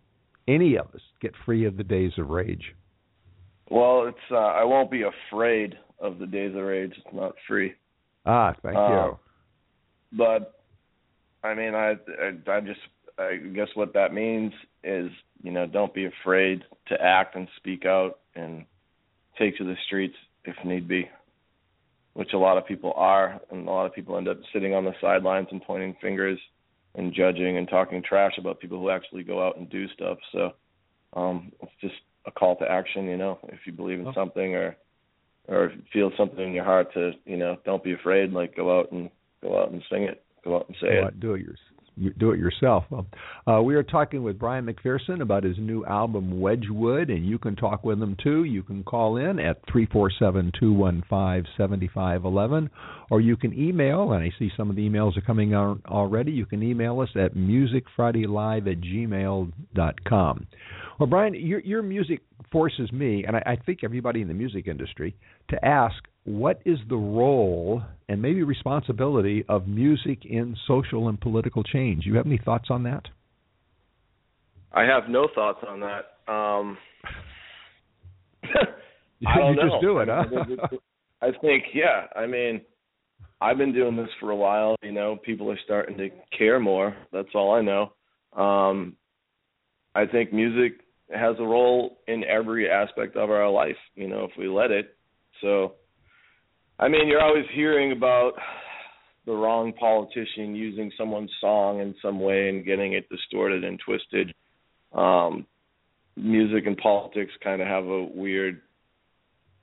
any 0.49 0.77
of 0.77 0.87
us 0.95 1.01
get 1.21 1.33
free 1.45 1.67
of 1.67 1.77
the 1.77 1.85
days 1.85 2.13
of 2.19 2.29
rage? 2.29 2.75
Well, 3.71 4.07
it's 4.09 4.19
uh, 4.31 4.37
I 4.37 4.65
won't 4.65 4.91
be 4.91 5.03
afraid 5.03 5.77
of 5.99 6.19
the 6.19 6.27
days 6.27 6.55
of 6.55 6.63
rage. 6.63 6.93
It's 6.97 7.15
not 7.15 7.35
free. 7.47 7.75
Ah, 8.27 8.55
thank 8.63 8.77
Uh, 8.77 8.89
you. 8.91 9.19
But 10.13 10.60
I 11.43 11.55
mean, 11.55 11.75
I, 11.75 11.95
I 12.23 12.51
I 12.51 12.61
just 12.61 12.81
I 13.19 13.37
guess 13.55 13.69
what 13.75 13.95
that 13.95 14.13
means 14.13 14.53
is 14.85 15.11
you 15.43 15.53
know 15.53 15.67
don't 15.67 15.95
be 15.95 16.07
afraid 16.07 16.63
to 16.89 17.01
act 17.01 17.37
and 17.37 17.49
speak 17.57 17.85
out 17.87 18.19
and 18.35 18.65
take 19.39 19.57
to 19.59 19.65
the 19.65 19.77
streets 19.87 20.17
if 20.45 20.57
need 20.65 20.89
be, 20.89 21.09
which 22.15 22.33
a 22.33 22.39
lot 22.39 22.59
of 22.59 22.67
people 22.67 22.93
are, 22.97 23.41
and 23.51 23.67
a 23.69 23.71
lot 23.71 23.87
of 23.87 23.95
people 23.95 24.17
end 24.17 24.29
up 24.29 24.39
sitting 24.53 24.75
on 24.75 24.85
the 24.85 24.95
sidelines 25.01 25.49
and 25.51 25.63
pointing 25.63 25.95
fingers 26.01 26.39
and 26.95 27.15
judging 27.15 27.57
and 27.57 27.69
talking 27.69 28.03
trash 28.03 28.33
about 28.39 28.61
people 28.61 28.79
who 28.79 28.91
actually 28.91 29.23
go 29.23 29.47
out 29.47 29.57
and 29.57 29.71
do 29.71 29.89
stuff. 29.91 30.19
So 30.33 30.53
um, 31.15 31.53
it's 31.61 31.73
just 31.81 31.95
a 32.27 32.31
call 32.31 32.57
to 32.57 32.71
action, 32.71 33.05
you 33.07 33.17
know, 33.17 33.39
if 33.49 33.61
you 33.67 33.73
believe 33.73 34.01
in 34.01 34.07
Oh. 34.09 34.13
something 34.15 34.55
or 34.55 34.77
or 35.49 35.73
feel 35.93 36.13
something 36.17 36.49
in 36.49 36.53
your 36.53 36.65
heart 36.65 36.93
to 36.95 37.13
you 37.25 37.37
know 37.37 37.59
don't 37.65 37.83
be 37.83 37.93
afraid, 37.93 38.33
like 38.33 38.55
go 38.57 38.79
out 38.79 38.93
and 38.93 39.11
go 39.43 39.61
out 39.61 39.71
and 39.71 39.83
sing 39.91 40.03
it, 40.05 40.23
out 40.47 40.67
and 40.69 40.77
say 40.81 41.01
Go 41.01 41.07
it. 41.07 41.21
do 41.21 41.35
it, 41.35 41.43
your, 41.43 41.55
you 41.97 42.13
do 42.19 42.31
it 42.31 42.39
yourself. 42.39 42.85
Well, 42.89 43.07
uh, 43.47 43.61
we 43.61 43.75
are 43.75 43.83
talking 43.83 44.23
with 44.23 44.39
Bryan 44.39 44.65
McPherson 44.65 45.21
about 45.21 45.45
his 45.45 45.59
new 45.59 45.85
album 45.85 46.41
Wedgewood, 46.41 47.11
and 47.11 47.27
you 47.27 47.39
can 47.39 47.57
talk 47.57 47.85
with 47.85 48.01
him 48.01 48.17
too. 48.23 48.45
You 48.45 48.63
can 48.63 48.85
call 48.85 49.17
in 49.17 49.39
at 49.39 49.61
three 49.71 49.87
four 49.87 50.11
seven 50.19 50.51
two 50.59 50.73
one 50.73 51.03
five 51.11 51.45
seventy 51.59 51.91
five 51.93 52.25
eleven, 52.25 52.71
or 53.11 53.21
you 53.21 53.37
can 53.37 53.53
email. 53.53 54.13
And 54.13 54.23
I 54.23 54.31
see 54.39 54.51
some 54.57 54.71
of 54.71 54.77
the 54.77 54.89
emails 54.89 55.19
are 55.19 55.23
coming 55.23 55.53
out 55.53 55.81
already. 55.87 56.33
You 56.33 56.47
can 56.47 56.63
email 56.63 57.01
us 57.01 57.11
at 57.17 57.35
musicfridaylive 57.35 58.71
at 58.71 58.81
gmail 58.81 59.53
dot 59.75 60.03
com. 60.05 60.47
Well, 60.99 61.09
Bryan, 61.09 61.35
your 61.35 61.61
your 61.61 61.83
music 61.83 62.23
forces 62.51 62.91
me, 62.93 63.25
and 63.27 63.37
I, 63.37 63.43
I 63.47 63.57
think 63.57 63.81
everybody 63.85 64.23
in 64.23 64.29
the 64.29 64.35
music 64.35 64.69
industry, 64.69 65.15
to 65.51 65.65
ask 65.65 65.97
what 66.25 66.61
is 66.65 66.79
the 66.89 66.97
role 66.97 67.83
and 68.09 68.21
maybe 68.21 68.43
responsibility 68.43 69.45
of 69.49 69.67
music 69.67 70.25
in 70.25 70.57
social 70.67 71.09
and 71.09 71.21
political 71.21 71.63
change? 71.63 72.05
You 72.05 72.17
have 72.17 72.27
any 72.27 72.39
thoughts 72.39 72.69
on 72.71 72.83
that? 72.85 73.05
I 74.73 74.83
have 74.83 75.09
no 75.09 75.29
thoughts 75.35 75.65
on 75.67 75.81
that. 75.81 76.33
Um, 76.33 76.79
I 78.45 78.49
you 79.19 79.29
don't 79.37 79.57
know. 79.57 79.63
just 79.69 79.83
do 79.83 79.99
it, 79.99 80.09
huh? 80.09 80.25
I 81.23 81.31
think, 81.41 81.65
yeah. 81.75 82.07
I 82.15 82.27
mean, 82.27 82.63
I've 83.41 83.59
been 83.59 83.73
doing 83.73 83.97
this 83.97 84.09
for 84.21 84.31
a 84.31 84.37
while. 84.37 84.77
You 84.83 84.93
know, 84.93 85.17
people 85.25 85.51
are 85.51 85.59
starting 85.65 85.97
to 85.99 86.11
care 86.37 86.61
more. 86.61 86.97
That's 87.13 87.29
all 87.35 87.53
I 87.55 87.63
know. 87.63 87.93
Um, 88.41 88.97
I 89.95 90.07
think 90.07 90.33
music 90.33 90.81
has 91.13 91.37
a 91.39 91.45
role 91.45 91.99
in 92.07 92.23
every 92.25 92.71
aspect 92.71 93.17
of 93.17 93.31
our 93.31 93.51
life. 93.51 93.77
You 93.95 94.09
know, 94.09 94.25
if 94.25 94.31
we 94.39 94.49
let 94.49 94.71
it. 94.71 94.95
So, 95.41 95.73
I 96.81 96.89
mean, 96.89 97.09
you're 97.09 97.23
always 97.23 97.45
hearing 97.55 97.93
about 97.93 98.33
the 99.27 99.33
wrong 99.33 99.75
politician 99.75 100.55
using 100.57 100.91
someone's 100.97 101.31
song 101.39 101.81
in 101.81 101.95
some 102.01 102.19
way 102.19 102.49
and 102.49 102.65
getting 102.65 102.95
it 102.95 103.07
distorted 103.11 103.65
and 103.65 103.79
twisted. 103.79 104.35
Um, 104.95 105.47
music 106.17 106.65
and 106.67 106.79
politics 106.79 107.33
kind 107.45 107.61
of 107.61 107.69
have 107.69 107.85
a 107.85 108.03
weird 108.03 108.63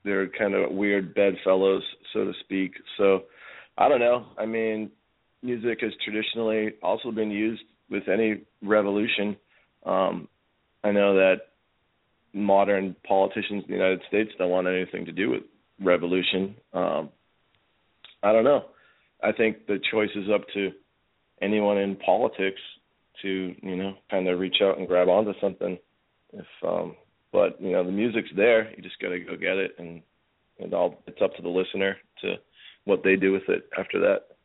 they're 0.04 0.28
kind 0.28 0.54
of 0.54 0.70
weird 0.70 1.12
bedfellows 1.14 1.82
so 2.12 2.24
to 2.24 2.32
speak. 2.40 2.72
So 2.96 3.24
i 3.76 3.88
don't 3.88 4.00
know. 4.00 4.26
I 4.38 4.46
mean 4.46 4.90
music 5.42 5.78
has 5.82 5.92
traditionally 6.04 6.74
also 6.82 7.10
been 7.10 7.30
used 7.30 7.62
with 7.90 8.08
any 8.08 8.42
revolution. 8.62 9.36
Um 9.84 10.28
i 10.84 10.92
know 10.92 11.14
that 11.16 11.40
modern 12.32 12.94
politicians 13.06 13.64
in 13.64 13.68
the 13.68 13.74
united 13.74 14.00
states 14.08 14.30
don't 14.38 14.50
want 14.50 14.68
anything 14.68 15.04
to 15.04 15.12
do 15.12 15.30
with 15.30 15.42
revolution. 15.80 16.54
Um 16.72 17.10
i 18.22 18.32
don't 18.32 18.44
know. 18.44 18.66
I 19.22 19.32
think 19.32 19.66
the 19.66 19.80
choice 19.90 20.10
is 20.14 20.28
up 20.32 20.42
to 20.54 20.70
anyone 21.42 21.78
in 21.78 21.96
politics 21.96 22.60
to 23.22 23.54
you 23.62 23.76
know 23.76 23.94
kind 24.10 24.28
of 24.28 24.38
reach 24.38 24.56
out 24.62 24.78
and 24.78 24.88
grab 24.88 25.08
onto 25.08 25.32
something. 25.40 25.78
If 26.32 26.46
um 26.66 26.96
but 27.32 27.60
you 27.60 27.72
know 27.72 27.84
the 27.84 27.92
music's 27.92 28.30
there. 28.36 28.70
You 28.76 28.82
just 28.82 29.00
got 29.00 29.10
to 29.10 29.20
go 29.20 29.36
get 29.36 29.56
it 29.56 29.72
and 29.78 30.02
and 30.60 30.74
all 30.74 31.02
it's 31.06 31.22
up 31.22 31.34
to 31.36 31.42
the 31.42 31.48
listener 31.48 31.96
to 32.22 32.34
what 32.84 33.02
they 33.04 33.16
do 33.16 33.32
with 33.32 33.48
it 33.48 33.68
after 33.78 34.00
that 34.00 34.37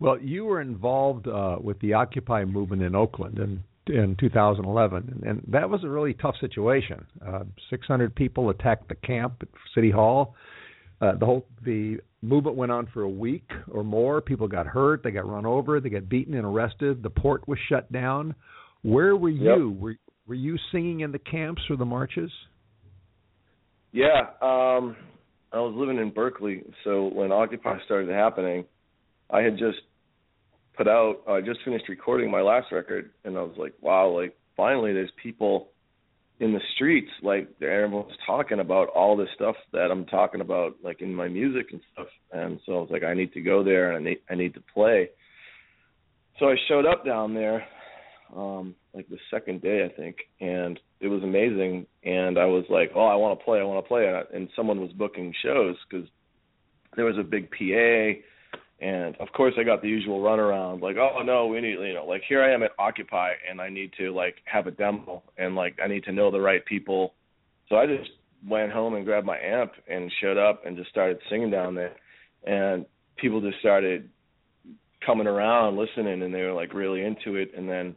Well, 0.00 0.18
you 0.18 0.46
were 0.46 0.62
involved 0.62 1.28
uh, 1.28 1.58
with 1.60 1.78
the 1.80 1.92
Occupy 1.94 2.44
movement 2.46 2.82
in 2.82 2.94
Oakland 2.94 3.38
in 3.38 3.62
in 3.86 4.14
2011, 4.20 5.22
and 5.26 5.42
that 5.48 5.68
was 5.68 5.82
a 5.82 5.88
really 5.88 6.14
tough 6.14 6.36
situation. 6.40 7.04
Uh, 7.26 7.40
600 7.70 8.14
people 8.14 8.50
attacked 8.50 8.88
the 8.88 8.94
camp 8.94 9.34
at 9.40 9.48
City 9.74 9.90
Hall. 9.90 10.36
Uh, 11.00 11.16
the 11.16 11.26
whole 11.26 11.46
the 11.64 11.98
movement 12.22 12.56
went 12.56 12.70
on 12.70 12.86
for 12.92 13.02
a 13.02 13.08
week 13.08 13.50
or 13.70 13.82
more. 13.82 14.20
People 14.20 14.46
got 14.46 14.66
hurt, 14.66 15.02
they 15.02 15.10
got 15.10 15.28
run 15.28 15.44
over, 15.44 15.80
they 15.80 15.88
got 15.88 16.08
beaten 16.08 16.34
and 16.34 16.44
arrested. 16.44 17.02
The 17.02 17.10
port 17.10 17.46
was 17.48 17.58
shut 17.68 17.90
down. 17.90 18.34
Where 18.82 19.16
were 19.16 19.30
Yep. 19.30 19.58
you? 19.58 19.76
Were 19.78 19.96
were 20.26 20.34
you 20.34 20.56
singing 20.70 21.00
in 21.00 21.10
the 21.10 21.18
camps 21.18 21.62
or 21.68 21.76
the 21.76 21.84
marches? 21.86 22.30
Yeah, 23.92 24.20
um 24.40 24.96
I 25.52 25.58
was 25.58 25.74
living 25.74 25.98
in 25.98 26.10
Berkeley, 26.10 26.62
so 26.84 27.08
when 27.08 27.32
Occupy 27.32 27.78
started 27.84 28.10
happening, 28.10 28.64
I 29.30 29.40
had 29.40 29.58
just 29.58 29.78
put 30.80 30.88
out 30.88 31.16
I 31.28 31.42
just 31.42 31.60
finished 31.62 31.90
recording 31.90 32.30
my 32.30 32.40
last 32.40 32.72
record 32.72 33.10
and 33.24 33.36
I 33.36 33.42
was 33.42 33.54
like, 33.58 33.74
wow, 33.82 34.08
like 34.08 34.34
finally 34.56 34.94
there's 34.94 35.10
people 35.22 35.68
in 36.38 36.54
the 36.54 36.60
streets 36.74 37.10
like 37.22 37.50
everyone's 37.60 38.16
talking 38.24 38.60
about 38.60 38.88
all 38.88 39.14
this 39.14 39.28
stuff 39.34 39.56
that 39.74 39.90
I'm 39.90 40.06
talking 40.06 40.40
about 40.40 40.76
like 40.82 41.02
in 41.02 41.14
my 41.14 41.28
music 41.28 41.66
and 41.72 41.82
stuff. 41.92 42.06
And 42.32 42.60
so 42.64 42.78
I 42.78 42.80
was 42.80 42.88
like 42.90 43.04
I 43.04 43.12
need 43.12 43.34
to 43.34 43.42
go 43.42 43.62
there 43.62 43.92
and 43.92 43.98
I 43.98 44.10
need 44.10 44.18
I 44.30 44.34
need 44.36 44.54
to 44.54 44.62
play. 44.72 45.10
So 46.38 46.48
I 46.48 46.54
showed 46.66 46.86
up 46.86 47.04
down 47.04 47.34
there 47.34 47.62
um 48.34 48.74
like 48.94 49.06
the 49.10 49.18
second 49.30 49.60
day 49.60 49.84
I 49.84 49.94
think 49.94 50.16
and 50.40 50.80
it 51.00 51.08
was 51.08 51.22
amazing 51.22 51.84
and 52.04 52.38
I 52.38 52.46
was 52.46 52.64
like, 52.70 52.92
"Oh, 52.94 53.04
I 53.04 53.16
want 53.16 53.38
to 53.38 53.44
play, 53.44 53.60
I 53.60 53.64
want 53.64 53.84
to 53.84 53.88
play." 53.88 54.06
And, 54.06 54.16
I, 54.16 54.22
and 54.32 54.48
someone 54.56 54.80
was 54.80 54.92
booking 54.92 55.34
shows 55.44 55.76
cuz 55.90 56.04
there 56.96 57.04
was 57.04 57.18
a 57.18 57.22
big 57.22 57.50
PA 57.50 58.18
and 58.80 59.16
of 59.16 59.28
course 59.32 59.54
I 59.58 59.62
got 59.62 59.82
the 59.82 59.88
usual 59.88 60.20
runaround 60.20 60.80
like, 60.80 60.96
"Oh, 60.96 61.22
no, 61.22 61.46
we 61.46 61.60
need, 61.60 61.78
you 61.80 61.94
know, 61.94 62.06
like 62.06 62.22
here 62.28 62.42
I 62.42 62.52
am 62.52 62.62
at 62.62 62.72
Occupy 62.78 63.32
and 63.48 63.60
I 63.60 63.68
need 63.68 63.92
to 63.98 64.12
like 64.12 64.36
have 64.44 64.66
a 64.66 64.70
demo 64.70 65.22
and 65.36 65.54
like 65.54 65.78
I 65.82 65.86
need 65.86 66.04
to 66.04 66.12
know 66.12 66.30
the 66.30 66.40
right 66.40 66.64
people." 66.64 67.14
So 67.68 67.76
I 67.76 67.86
just 67.86 68.10
went 68.46 68.72
home 68.72 68.94
and 68.94 69.04
grabbed 69.04 69.26
my 69.26 69.38
amp 69.38 69.72
and 69.88 70.10
showed 70.20 70.38
up 70.38 70.64
and 70.64 70.76
just 70.76 70.90
started 70.90 71.18
singing 71.28 71.50
down 71.50 71.74
there 71.74 71.94
and 72.46 72.86
people 73.16 73.40
just 73.40 73.58
started 73.58 74.08
coming 75.04 75.26
around 75.26 75.76
listening 75.76 76.22
and 76.22 76.34
they 76.34 76.42
were 76.42 76.52
like 76.52 76.72
really 76.72 77.02
into 77.04 77.36
it 77.36 77.52
and 77.56 77.68
then 77.68 77.94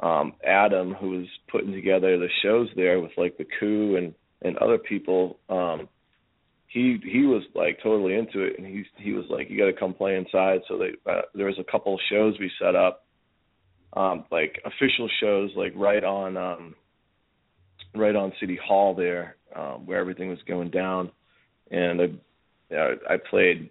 um 0.00 0.32
Adam 0.44 0.94
who 0.94 1.10
was 1.10 1.26
putting 1.50 1.72
together 1.72 2.18
the 2.18 2.28
shows 2.42 2.68
there 2.76 3.00
with 3.00 3.12
like 3.16 3.36
the 3.36 3.46
Coup 3.60 3.96
and 3.96 4.14
and 4.44 4.58
other 4.58 4.78
people. 4.78 5.38
Um, 5.48 5.88
he 6.74 6.98
he 7.04 7.22
was 7.22 7.44
like 7.54 7.78
totally 7.84 8.14
into 8.14 8.40
it, 8.42 8.58
and 8.58 8.66
he 8.66 8.84
he 8.98 9.12
was 9.12 9.24
like, 9.30 9.48
"You 9.48 9.56
got 9.56 9.66
to 9.66 9.72
come 9.72 9.94
play 9.94 10.16
inside." 10.16 10.60
So 10.66 10.76
they 10.76 10.90
uh, 11.08 11.22
there 11.32 11.46
was 11.46 11.58
a 11.60 11.70
couple 11.70 11.94
of 11.94 12.00
shows 12.10 12.34
we 12.40 12.50
set 12.60 12.74
up, 12.74 13.06
um, 13.92 14.24
like 14.32 14.60
official 14.64 15.08
shows, 15.20 15.50
like 15.56 15.72
right 15.76 16.02
on 16.02 16.36
um, 16.36 16.74
right 17.94 18.16
on 18.16 18.32
City 18.40 18.58
Hall 18.62 18.92
there, 18.92 19.36
um, 19.54 19.86
where 19.86 19.98
everything 19.98 20.28
was 20.28 20.40
going 20.48 20.70
down, 20.70 21.12
and 21.70 22.18
I 22.72 22.94
I 23.08 23.16
played 23.30 23.70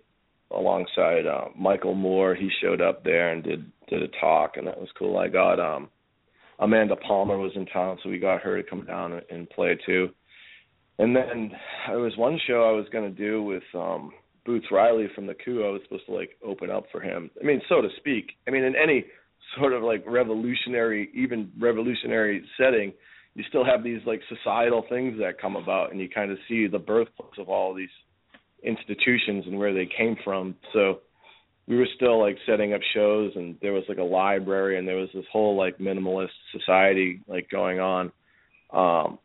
alongside 0.52 1.28
uh, 1.28 1.50
Michael 1.58 1.96
Moore. 1.96 2.36
He 2.36 2.50
showed 2.62 2.80
up 2.80 3.04
there 3.04 3.34
and 3.34 3.44
did 3.44 3.70
did 3.90 4.02
a 4.02 4.08
talk, 4.22 4.56
and 4.56 4.66
that 4.66 4.80
was 4.80 4.90
cool. 4.98 5.18
I 5.18 5.28
got 5.28 5.60
um, 5.60 5.90
Amanda 6.58 6.96
Palmer 6.96 7.38
was 7.38 7.52
in 7.56 7.66
town, 7.66 8.00
so 8.02 8.10
we 8.10 8.18
got 8.18 8.44
her 8.44 8.62
to 8.62 8.70
come 8.70 8.86
down 8.86 9.20
and 9.30 9.50
play 9.50 9.78
too 9.86 10.12
and 11.00 11.16
then 11.16 11.52
there 11.88 12.00
was 12.00 12.16
one 12.18 12.40
show 12.48 12.64
I 12.64 12.72
was 12.72 12.88
going 12.92 13.14
to 13.14 13.18
do 13.18 13.44
with 13.44 13.64
um 13.74 14.12
Boots 14.46 14.68
Riley 14.72 15.08
from 15.16 15.26
the 15.26 15.36
Coup. 15.36 15.64
I 15.66 15.72
was 15.72 15.82
supposed 15.84 16.06
to 16.08 16.14
like 16.14 16.38
open 16.46 16.70
up 16.70 16.86
for 16.92 17.02
him. 17.02 17.30
I 17.42 17.46
mean, 17.46 17.62
so 17.70 17.82
to 17.82 17.88
speak. 17.98 18.32
I 18.48 18.52
mean, 18.52 18.64
in 18.64 18.76
any 18.76 19.06
sort 19.58 19.74
of 19.74 19.84
like 19.84 20.04
revolutionary, 20.06 21.10
even 21.14 21.52
revolutionary 21.60 22.44
setting, 22.58 22.94
you 23.36 23.44
still 23.50 23.66
have 23.66 23.84
these 23.84 24.02
like 24.06 24.22
societal 24.30 24.86
things 24.90 25.18
that 25.20 25.42
come 25.42 25.56
about, 25.56 25.92
and 25.92 26.00
you 26.00 26.10
kind 26.10 26.32
of 26.32 26.38
see 26.48 26.68
the 26.68 26.80
birthplace 26.80 27.40
of 27.40 27.50
all 27.50 27.72
of 27.72 27.78
these 27.78 27.90
institutions 28.64 29.46
and 29.48 29.58
where 29.58 29.74
they 29.74 29.88
came 29.98 30.16
from. 30.24 30.56
So 30.74 31.00
we 31.68 31.78
were 31.78 31.88
still 31.96 32.20
like 32.20 32.38
setting 32.46 32.74
up 32.74 32.82
shows, 32.94 33.32
and 33.36 33.56
there 33.62 33.74
was 33.74 33.84
like 33.88 33.98
a 33.98 34.04
library, 34.04 34.78
and 34.78 34.88
there 34.88 34.98
was 34.98 35.10
this 35.14 35.26
whole 35.32 35.56
like 35.56 35.78
minimalist 35.78 36.30
society 36.52 37.22
like 37.28 37.50
going 37.50 37.80
on. 37.80 38.12
Um, 38.72 39.20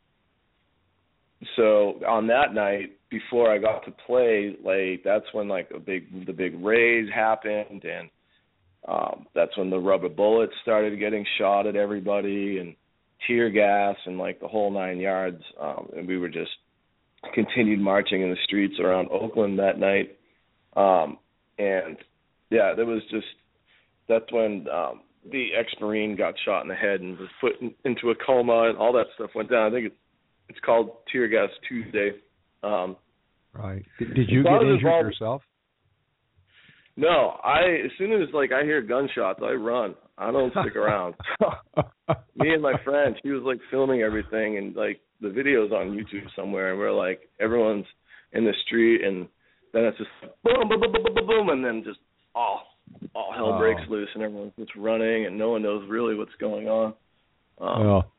so 1.57 2.00
on 2.07 2.26
that 2.28 2.54
night 2.54 2.99
before 3.11 3.52
I 3.52 3.59
got 3.59 3.85
to 3.85 3.92
play, 4.07 4.57
like 4.62 5.02
that's 5.04 5.25
when 5.33 5.49
like 5.49 5.71
a 5.75 5.78
big 5.78 6.26
the 6.26 6.33
big 6.33 6.54
raise 6.62 7.09
happened 7.12 7.85
and 7.85 8.11
um 8.88 9.26
that's 9.35 9.57
when 9.57 9.71
the 9.71 9.78
rubber 9.78 10.09
bullets 10.09 10.52
started 10.62 10.99
getting 10.99 11.25
shot 11.38 11.66
at 11.66 11.76
everybody 11.76 12.59
and 12.59 12.75
tear 13.26 13.50
gas 13.50 13.97
and 14.07 14.18
like 14.18 14.40
the 14.40 14.49
whole 14.49 14.71
nine 14.71 14.99
yards. 14.99 15.42
Um 15.61 15.88
and 15.97 16.09
we 16.09 16.18
were 16.18 16.28
just 16.28 16.50
continued 17.35 17.80
marching 17.80 18.23
in 18.23 18.30
the 18.30 18.37
streets 18.45 18.75
around 18.80 19.09
Oakland 19.11 19.59
that 19.59 19.78
night. 19.78 20.18
Um 20.76 21.18
and 21.59 21.97
yeah, 22.50 22.75
there 22.75 22.87
was 22.87 23.02
just 23.11 23.26
that's 24.09 24.30
when 24.33 24.66
um 24.73 25.02
the 25.30 25.50
ex 25.59 25.73
Marine 25.80 26.16
got 26.16 26.35
shot 26.45 26.62
in 26.62 26.68
the 26.68 26.75
head 26.75 27.00
and 27.00 27.16
was 27.18 27.28
put 27.40 27.61
in, 27.61 27.75
into 27.85 28.11
a 28.11 28.14
coma 28.26 28.68
and 28.68 28.78
all 28.78 28.92
that 28.95 29.07
stuff 29.14 29.30
went 29.35 29.50
down. 29.50 29.71
I 29.71 29.75
think 29.75 29.87
it's 29.87 29.97
it's 30.49 30.59
called 30.64 30.90
Tear 31.11 31.28
Gas 31.28 31.50
Tuesday. 31.69 32.12
Um, 32.62 32.97
right. 33.52 33.85
Did, 33.99 34.14
did 34.14 34.28
you 34.31 34.43
get 34.43 34.52
injured 34.52 34.78
involved, 34.78 35.07
yourself? 35.07 35.43
No, 36.97 37.38
I 37.45 37.61
as 37.85 37.90
soon 37.97 38.12
as 38.21 38.28
like 38.33 38.50
I 38.52 38.64
hear 38.64 38.83
gunshots, 38.83 39.40
I 39.43 39.52
run. 39.52 39.95
I 40.17 40.33
don't 40.33 40.50
stick 40.50 40.75
around. 40.75 41.14
Me 42.37 42.52
and 42.52 42.62
my 42.62 42.75
friend, 42.85 43.14
he 43.23 43.31
was 43.31 43.43
like 43.45 43.61
filming 43.71 44.02
everything, 44.02 44.59
and 44.59 44.75
like 44.75 45.00
the 45.21 45.28
videos 45.28 45.71
on 45.71 45.97
YouTube 45.97 46.26
somewhere, 46.35 46.71
and 46.71 46.78
we're 46.78 46.93
like 46.93 47.21
everyone's 47.40 47.87
in 48.33 48.45
the 48.45 48.52
street, 48.67 49.05
and 49.05 49.28
then 49.73 49.85
it's 49.85 49.99
just 49.99 50.11
boom, 50.43 50.69
boom, 50.69 50.81
boom, 50.81 50.93
boom, 50.93 51.14
boom, 51.14 51.26
boom, 51.26 51.49
and 51.50 51.64
then 51.64 51.85
just 51.85 52.00
all 52.35 52.62
all 53.14 53.33
hell 53.33 53.59
breaks 53.59 53.83
loose, 53.88 54.09
and 54.14 54.23
everyone's 54.23 54.52
just 54.59 54.75
running, 54.76 55.26
and 55.26 55.38
no 55.38 55.50
one 55.50 55.62
knows 55.62 55.88
really 55.88 56.17
what's 56.17 56.35
going 56.40 56.69
on. 56.69 56.95
Um, 57.61 57.87
well, 57.87 58.12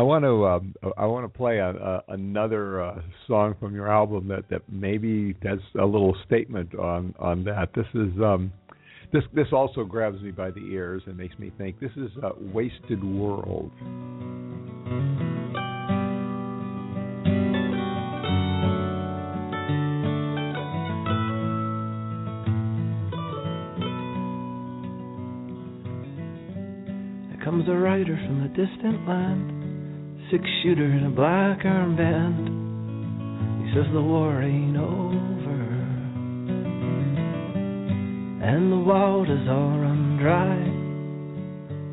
I 0.00 0.02
want 0.02 0.24
to 0.24 0.46
um, 0.46 0.74
I 0.96 1.04
want 1.04 1.30
to 1.30 1.38
play 1.38 1.58
a, 1.58 1.68
a, 1.68 2.02
another 2.08 2.82
uh, 2.82 3.02
song 3.26 3.54
from 3.60 3.74
your 3.74 3.92
album 3.92 4.28
that, 4.28 4.48
that 4.48 4.62
maybe 4.66 5.36
has 5.42 5.58
a 5.78 5.84
little 5.84 6.16
statement 6.24 6.74
on 6.74 7.14
on 7.18 7.44
that. 7.44 7.68
This 7.74 7.84
is 7.92 8.10
um, 8.24 8.50
this 9.12 9.24
this 9.34 9.48
also 9.52 9.84
grabs 9.84 10.22
me 10.22 10.30
by 10.30 10.52
the 10.52 10.64
ears 10.72 11.02
and 11.04 11.18
makes 11.18 11.38
me 11.38 11.52
think. 11.58 11.80
This 11.80 11.90
is 11.98 12.10
a 12.22 12.30
"Wasted 12.50 13.04
World." 13.04 13.70
There 27.28 27.44
comes 27.44 27.68
a 27.68 27.72
rider 27.72 28.16
from 28.26 28.44
a 28.44 28.48
distant 28.48 29.06
land 29.06 29.59
six 30.30 30.44
shooter 30.62 30.84
in 30.84 31.06
a 31.06 31.10
black 31.10 31.64
armband. 31.64 32.46
He 33.64 33.74
says 33.74 33.86
the 33.92 34.00
war 34.00 34.40
ain't 34.40 34.76
over, 34.76 35.60
and 38.46 38.70
the 38.70 38.78
waters 38.78 39.48
all 39.48 39.78
run 39.78 40.18
dry, 40.22 40.54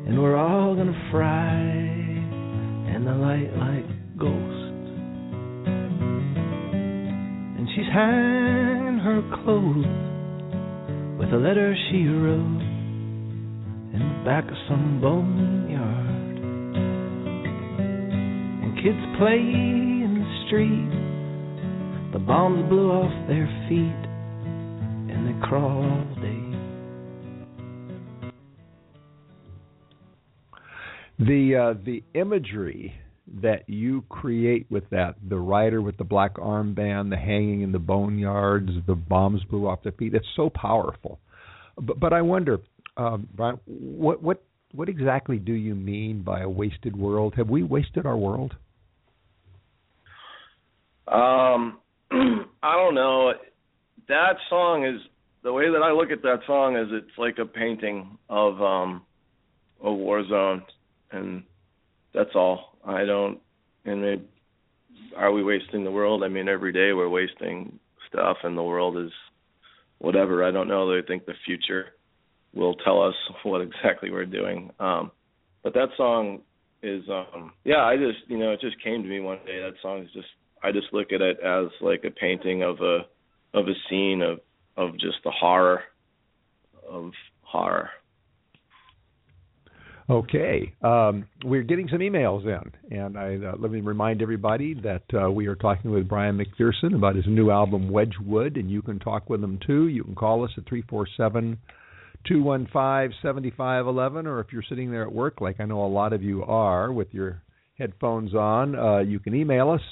and 0.06 0.22
we're 0.22 0.36
all 0.36 0.76
gonna 0.76 1.08
fry 1.10 1.58
in 2.94 3.04
the 3.04 3.14
light 3.14 3.52
like 3.58 3.86
ghosts. 4.16 4.76
And 7.58 7.68
she's 7.74 7.90
hanging 7.92 8.98
her 9.00 9.22
clothes 9.42 9.84
with 11.18 11.32
a 11.32 11.38
letter 11.38 11.74
she 11.90 12.06
wrote 12.06 12.62
in 13.94 13.98
the 13.98 14.24
back 14.24 14.44
of 14.44 14.56
some 14.68 15.00
boneyard. 15.00 15.67
Kids 18.88 19.04
play 19.18 19.36
in 19.36 20.14
the 20.14 20.46
street. 20.46 22.12
The 22.14 22.18
bombs 22.18 22.66
blew 22.70 22.90
off 22.90 23.12
their 23.28 23.46
feet 23.68 24.08
and 25.12 25.28
they 25.28 25.46
crawl 25.46 25.82
all 25.82 26.06
day. 26.22 26.44
The 31.18 31.54
uh, 31.54 31.74
the 31.84 32.02
imagery 32.14 32.94
that 33.42 33.68
you 33.68 34.04
create 34.08 34.64
with 34.70 34.88
that, 34.88 35.16
the 35.28 35.36
rider 35.36 35.82
with 35.82 35.98
the 35.98 36.04
black 36.04 36.36
armband, 36.36 37.10
the 37.10 37.18
hanging 37.18 37.60
in 37.60 37.72
the 37.72 37.78
boneyards, 37.78 38.70
the 38.86 38.94
bombs 38.94 39.42
blew 39.50 39.68
off 39.68 39.82
their 39.82 39.92
feet, 39.92 40.14
it's 40.14 40.24
so 40.34 40.48
powerful. 40.48 41.18
But, 41.76 42.00
but 42.00 42.14
I 42.14 42.22
wonder, 42.22 42.60
um, 42.96 43.28
Bryan, 43.36 43.60
what 43.66 44.22
what 44.22 44.42
what 44.72 44.88
exactly 44.88 45.36
do 45.36 45.52
you 45.52 45.74
mean 45.74 46.22
by 46.22 46.40
a 46.40 46.48
wasted 46.48 46.96
world? 46.96 47.34
Have 47.36 47.50
we 47.50 47.62
wasted 47.62 48.06
our 48.06 48.16
world? 48.16 48.54
Um, 51.12 51.78
I 52.62 52.74
don't 52.74 52.94
know. 52.94 53.32
That 54.08 54.36
song 54.48 54.84
is 54.84 55.00
the 55.42 55.52
way 55.52 55.70
that 55.70 55.82
I 55.82 55.92
look 55.92 56.10
at 56.10 56.22
that 56.22 56.40
song 56.46 56.76
is 56.76 56.88
it's 56.90 57.18
like 57.18 57.38
a 57.38 57.46
painting 57.46 58.18
of 58.28 58.60
um 58.60 59.02
a 59.82 59.92
war 59.92 60.26
zone, 60.26 60.62
and 61.12 61.42
that's 62.14 62.34
all. 62.34 62.76
I 62.84 63.04
don't. 63.04 63.38
And 63.84 64.04
it, 64.04 64.20
are 65.16 65.32
we 65.32 65.42
wasting 65.42 65.84
the 65.84 65.90
world? 65.90 66.22
I 66.24 66.28
mean, 66.28 66.48
every 66.48 66.72
day 66.72 66.92
we're 66.92 67.08
wasting 67.08 67.78
stuff, 68.08 68.38
and 68.42 68.56
the 68.56 68.62
world 68.62 68.98
is 68.98 69.12
whatever. 69.98 70.44
I 70.44 70.50
don't 70.50 70.68
know. 70.68 70.90
I 70.90 71.00
think 71.06 71.26
the 71.26 71.34
future 71.44 71.86
will 72.54 72.74
tell 72.74 73.02
us 73.02 73.14
what 73.42 73.60
exactly 73.60 74.10
we're 74.10 74.26
doing. 74.26 74.70
Um, 74.80 75.10
but 75.62 75.74
that 75.74 75.88
song 75.96 76.40
is, 76.82 77.02
um, 77.08 77.52
yeah. 77.64 77.84
I 77.84 77.96
just, 77.96 78.28
you 78.28 78.38
know, 78.38 78.52
it 78.52 78.60
just 78.60 78.82
came 78.82 79.02
to 79.02 79.08
me 79.08 79.20
one 79.20 79.38
day. 79.44 79.60
That 79.60 79.74
song 79.82 80.02
is 80.02 80.10
just 80.12 80.28
I 80.62 80.72
just 80.72 80.92
look 80.92 81.12
at 81.12 81.20
it 81.20 81.38
as 81.40 81.68
like 81.80 82.04
a 82.04 82.10
painting 82.10 82.62
of 82.62 82.80
a 82.80 83.00
of 83.54 83.66
a 83.68 83.74
scene 83.88 84.22
of 84.22 84.40
of 84.76 84.94
just 84.94 85.18
the 85.24 85.30
horror 85.30 85.82
of 86.88 87.12
horror. 87.42 87.90
Okay, 90.10 90.72
um, 90.82 91.26
we're 91.44 91.62
getting 91.62 91.86
some 91.88 91.98
emails 91.98 92.44
in, 92.46 92.96
and 92.98 93.18
I 93.18 93.34
uh, 93.46 93.56
let 93.58 93.70
me 93.70 93.82
remind 93.82 94.22
everybody 94.22 94.72
that 94.82 95.02
uh, 95.12 95.30
we 95.30 95.48
are 95.48 95.54
talking 95.54 95.90
with 95.90 96.08
Bryan 96.08 96.38
McPherson 96.38 96.94
about 96.94 97.14
his 97.14 97.26
new 97.26 97.50
album 97.50 97.90
Wedgewood, 97.90 98.56
and 98.56 98.70
you 98.70 98.80
can 98.80 98.98
talk 99.00 99.28
with 99.28 99.44
him 99.44 99.60
too. 99.66 99.88
You 99.88 100.04
can 100.04 100.14
call 100.14 100.44
us 100.44 100.50
at 100.56 100.66
three 100.66 100.82
four 100.88 101.06
seven 101.18 101.58
two 102.26 102.42
one 102.42 102.66
five 102.72 103.10
seventy 103.20 103.50
five 103.50 103.86
eleven, 103.86 104.26
or 104.26 104.40
if 104.40 104.46
you're 104.50 104.64
sitting 104.66 104.90
there 104.90 105.02
at 105.02 105.12
work, 105.12 105.42
like 105.42 105.60
I 105.60 105.66
know 105.66 105.84
a 105.84 105.88
lot 105.88 106.14
of 106.14 106.22
you 106.22 106.42
are, 106.42 106.90
with 106.90 107.08
your 107.12 107.42
headphones 107.76 108.34
on, 108.34 108.74
uh, 108.76 108.98
you 109.00 109.18
can 109.18 109.34
email 109.34 109.68
us 109.68 109.82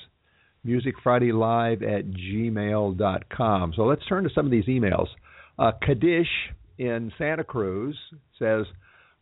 musicfridaylive 0.67 1.83
at 1.83 2.05
gmail.com. 2.11 3.73
So 3.77 3.83
let's 3.83 4.05
turn 4.07 4.25
to 4.25 4.31
some 4.35 4.47
of 4.47 4.51
these 4.51 4.67
emails. 4.67 5.07
Uh, 5.59 5.73
Kadish 5.87 6.25
in 6.79 7.13
Santa 7.19 7.45
Cruz 7.45 7.97
says, 8.39 8.67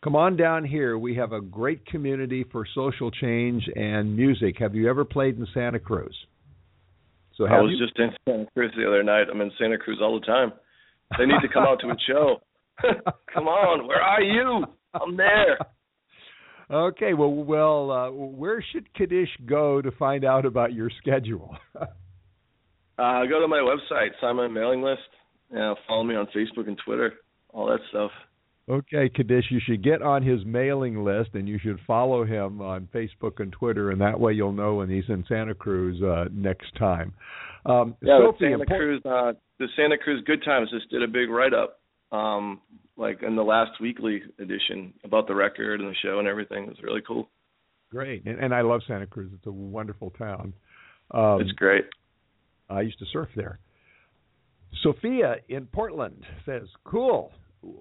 Come 0.03 0.17
on 0.17 0.37
down 0.37 0.65
here. 0.65 0.99
We 0.99 1.17
have 1.17 1.33
a 1.33 1.41
great 1.41 1.87
community 1.87 2.45
for 2.53 2.67
social 2.75 3.11
change 3.11 3.63
and 3.75 4.15
music. 4.15 4.57
Have 4.59 4.75
you 4.75 4.91
ever 4.91 5.03
played 5.03 5.39
in 5.39 5.47
Santa 5.55 5.79
Cruz? 5.79 6.15
So 7.37 7.47
I 7.47 7.61
was 7.61 7.75
you? 7.79 7.87
just 7.87 7.99
in 7.99 8.11
Santa 8.29 8.47
Cruz 8.53 8.71
the 8.77 8.87
other 8.87 9.03
night. 9.03 9.29
I'm 9.33 9.41
in 9.41 9.51
Santa 9.59 9.79
Cruz 9.79 10.01
all 10.03 10.21
the 10.21 10.27
time. 10.27 10.53
They 11.19 11.25
need 11.25 11.41
to 11.41 11.49
come 11.49 11.65
out 11.65 11.81
to 11.81 11.89
a 11.89 11.97
show. 12.07 12.43
come 13.33 13.49
on, 13.49 13.87
where 13.87 14.03
are 14.03 14.21
you? 14.21 14.65
I'm 14.93 15.17
there. 15.17 15.59
Okay, 16.71 17.15
well, 17.15 17.31
well, 17.31 17.91
uh, 17.91 18.11
where 18.11 18.65
should 18.73 18.93
Kaddish 18.95 19.29
go 19.47 19.83
to 19.83 19.91
find 19.93 20.25
out 20.25 20.47
about 20.47 20.73
your 20.73 20.91
schedule? 20.99 21.57
uh, 21.81 21.87
go 22.99 23.41
to 23.41 23.49
my 23.49 23.59
website, 23.59 24.11
sign 24.21 24.37
my 24.37 24.49
mailing 24.49 24.83
list. 24.83 25.01
Yeah, 25.53 25.75
follow 25.87 26.05
me 26.05 26.15
on 26.15 26.27
Facebook 26.35 26.67
and 26.67 26.79
Twitter, 26.85 27.15
all 27.51 27.67
that 27.67 27.81
stuff. 27.91 28.11
Okay, 28.69 29.11
Kaddish, 29.11 29.45
you 29.51 29.61
should 29.67 29.85
get 29.85 30.01
on 30.01 30.23
his 30.23 30.41
mailing 30.47 31.05
list 31.05 31.31
and 31.35 31.47
you 31.47 31.59
should 31.59 31.79
follow 31.87 32.25
him 32.25 32.63
on 32.63 32.89
Facebook 32.95 33.41
and 33.41 33.53
Twitter, 33.53 33.91
and 33.91 34.01
that 34.01 34.19
way 34.19 34.33
you'll 34.33 34.53
know 34.53 34.77
when 34.77 34.89
he's 34.89 35.05
in 35.09 35.23
Santa 35.29 35.55
Cruz 35.55 36.03
uh, 36.03 36.25
next 36.33 36.75
time. 36.79 37.13
Um, 37.67 37.95
yeah, 38.01 38.19
Sophie, 38.19 38.47
the 38.47 38.65
Santa 38.65 38.67
Cruz, 38.67 39.03
uh, 39.05 39.33
the 39.59 39.69
Santa 39.77 39.99
Cruz 39.99 40.23
Good 40.27 40.43
Times 40.45 40.71
just 40.71 40.91
did 40.91 41.03
a 41.03 41.07
big 41.09 41.29
write 41.29 41.53
up, 41.53 41.81
um, 42.15 42.61
like 42.97 43.23
in 43.23 43.37
the 43.37 43.43
last 43.43 43.81
weekly 43.81 44.23
edition 44.39 44.95
about 45.05 45.27
the 45.27 45.35
record 45.35 45.81
and 45.81 45.91
the 45.91 45.97
show 46.03 46.19
and 46.19 46.29
everything. 46.29 46.65
It 46.65 46.69
was 46.69 46.83
really 46.83 47.03
cool. 47.07 47.29
Great, 47.91 48.25
and, 48.27 48.39
and 48.39 48.55
I 48.55 48.63
love 48.63 48.81
Santa 48.87 49.07
Cruz. 49.07 49.31
It's 49.35 49.47
a 49.47 49.53
wonderful 49.53 50.11
town. 50.11 50.53
Um, 51.11 51.41
it's 51.41 51.53
great. 51.53 51.85
I 52.69 52.81
used 52.81 52.99
to 52.99 53.07
surf 53.13 53.29
there. 53.37 53.59
Sophia 54.83 55.37
in 55.49 55.67
Portland 55.67 56.23
says, 56.45 56.63
"Cool 56.85 57.31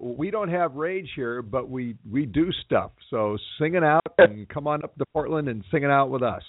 we 0.00 0.30
don't 0.30 0.48
have 0.48 0.74
rage 0.74 1.08
here, 1.14 1.42
but 1.42 1.68
we 1.68 1.96
we 2.10 2.26
do 2.26 2.50
stuff. 2.64 2.92
So 3.10 3.36
sing 3.58 3.74
it 3.74 3.84
out 3.84 4.02
and 4.18 4.48
come 4.48 4.66
on 4.66 4.82
up 4.84 4.96
to 4.96 5.04
Portland 5.12 5.48
and 5.48 5.64
sing 5.70 5.82
it 5.82 5.90
out 5.90 6.10
with 6.10 6.22
us. 6.22 6.42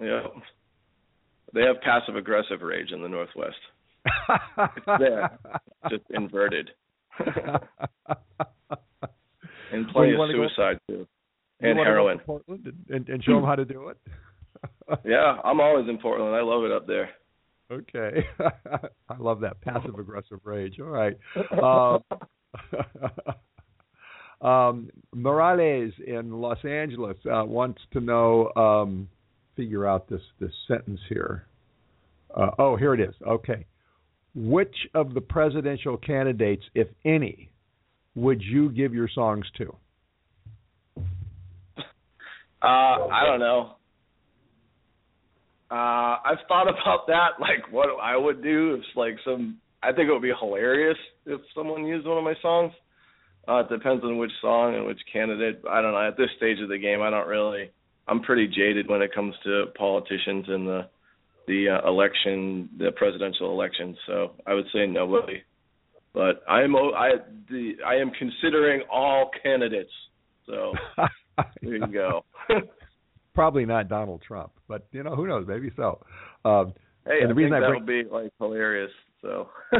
Yeah, 0.00 0.22
they 1.54 1.62
have 1.62 1.80
passive 1.82 2.16
aggressive 2.16 2.62
rage 2.62 2.92
in 2.92 3.02
the 3.02 3.08
Northwest. 3.08 3.56
It's 4.58 4.86
there, 4.98 5.38
just 5.90 6.04
inverted, 6.10 6.70
and 9.72 9.88
plenty 9.92 10.16
well, 10.16 10.24
of 10.24 10.30
suicide 10.30 10.80
go, 10.88 10.94
too, 10.94 11.06
and 11.60 11.78
heroin. 11.78 12.18
Portland 12.20 12.66
and, 12.66 12.96
and, 12.96 13.08
and 13.08 13.24
show 13.24 13.34
them 13.34 13.44
how 13.44 13.54
to 13.54 13.64
do 13.64 13.88
it. 13.88 13.98
yeah, 15.04 15.36
I'm 15.44 15.60
always 15.60 15.88
in 15.88 15.98
Portland. 15.98 16.34
I 16.34 16.42
love 16.42 16.64
it 16.64 16.72
up 16.72 16.86
there. 16.86 17.10
Okay, 17.70 18.24
I 19.08 19.16
love 19.18 19.40
that 19.40 19.60
passive 19.60 19.98
aggressive 19.98 20.40
rage. 20.44 20.78
All 20.80 20.86
right. 20.86 21.18
Um, 21.62 22.02
um, 24.40 24.90
Morales 25.14 25.92
in 26.06 26.32
Los 26.32 26.64
Angeles 26.64 27.16
uh, 27.26 27.44
wants 27.44 27.80
to 27.92 28.00
know, 28.00 28.50
um, 28.56 29.08
figure 29.56 29.86
out 29.86 30.08
this 30.08 30.22
this 30.40 30.52
sentence 30.66 31.00
here. 31.08 31.46
Uh, 32.34 32.50
oh, 32.58 32.76
here 32.76 32.94
it 32.94 33.00
is. 33.00 33.14
Okay, 33.26 33.66
which 34.38 34.74
of 34.94 35.14
the 35.14 35.20
presidential 35.20 35.96
candidates, 35.96 36.62
if 36.74 36.86
any, 37.04 37.50
would 38.14 38.40
you 38.40 38.70
give 38.70 38.94
your 38.94 39.08
songs 39.12 39.44
to? 39.56 39.74
Uh, 42.60 42.62
I 42.62 43.24
don't 43.26 43.40
know. 43.40 43.72
Uh, 45.70 46.18
I've 46.24 46.38
thought 46.46 46.68
about 46.68 47.06
that, 47.08 47.40
like 47.40 47.72
what 47.72 47.88
I 48.02 48.16
would 48.16 48.42
do 48.42 48.74
if 48.74 48.96
like 48.96 49.16
some. 49.24 49.58
I 49.82 49.92
think 49.92 50.08
it 50.08 50.12
would 50.12 50.22
be 50.22 50.32
hilarious 50.38 50.96
if 51.26 51.40
someone 51.54 51.84
used 51.84 52.06
one 52.06 52.18
of 52.18 52.24
my 52.24 52.34
songs. 52.42 52.72
Uh, 53.46 53.60
it 53.60 53.68
depends 53.68 54.02
on 54.02 54.18
which 54.18 54.32
song 54.40 54.74
and 54.74 54.86
which 54.86 54.98
candidate. 55.12 55.62
I 55.70 55.80
don't 55.80 55.92
know. 55.92 56.06
At 56.06 56.16
this 56.16 56.30
stage 56.36 56.58
of 56.60 56.68
the 56.68 56.78
game, 56.78 57.00
I 57.00 57.10
don't 57.10 57.28
really. 57.28 57.70
I'm 58.08 58.22
pretty 58.22 58.48
jaded 58.48 58.88
when 58.88 59.02
it 59.02 59.14
comes 59.14 59.34
to 59.44 59.66
politicians 59.76 60.46
and 60.48 60.66
the 60.66 60.88
the 61.48 61.80
uh, 61.82 61.88
election, 61.88 62.68
the 62.78 62.92
presidential 62.92 63.50
election. 63.50 63.96
So 64.06 64.32
I 64.46 64.54
would 64.54 64.66
say 64.72 64.86
nobody. 64.86 65.42
But 66.14 66.42
I 66.48 66.62
am 66.62 66.76
I 66.76 67.12
the 67.50 67.72
I 67.84 67.96
am 67.96 68.10
considering 68.18 68.82
all 68.92 69.30
candidates. 69.42 69.90
So 70.46 70.72
there 71.62 71.76
you 71.76 71.86
go. 71.86 72.24
probably 73.34 73.64
not 73.64 73.88
Donald 73.88 74.22
Trump, 74.26 74.52
but 74.66 74.86
you 74.92 75.02
know 75.02 75.14
who 75.14 75.26
knows? 75.26 75.46
Maybe 75.46 75.70
so. 75.76 76.04
Um, 76.44 76.74
hey, 77.06 77.18
and 77.20 77.30
the 77.30 77.34
I 77.34 77.36
reason 77.36 77.52
I 77.54 77.60
that 77.60 77.70
would 77.70 77.86
be 77.86 78.02
like 78.10 78.32
hilarious. 78.38 78.90
So. 79.22 79.48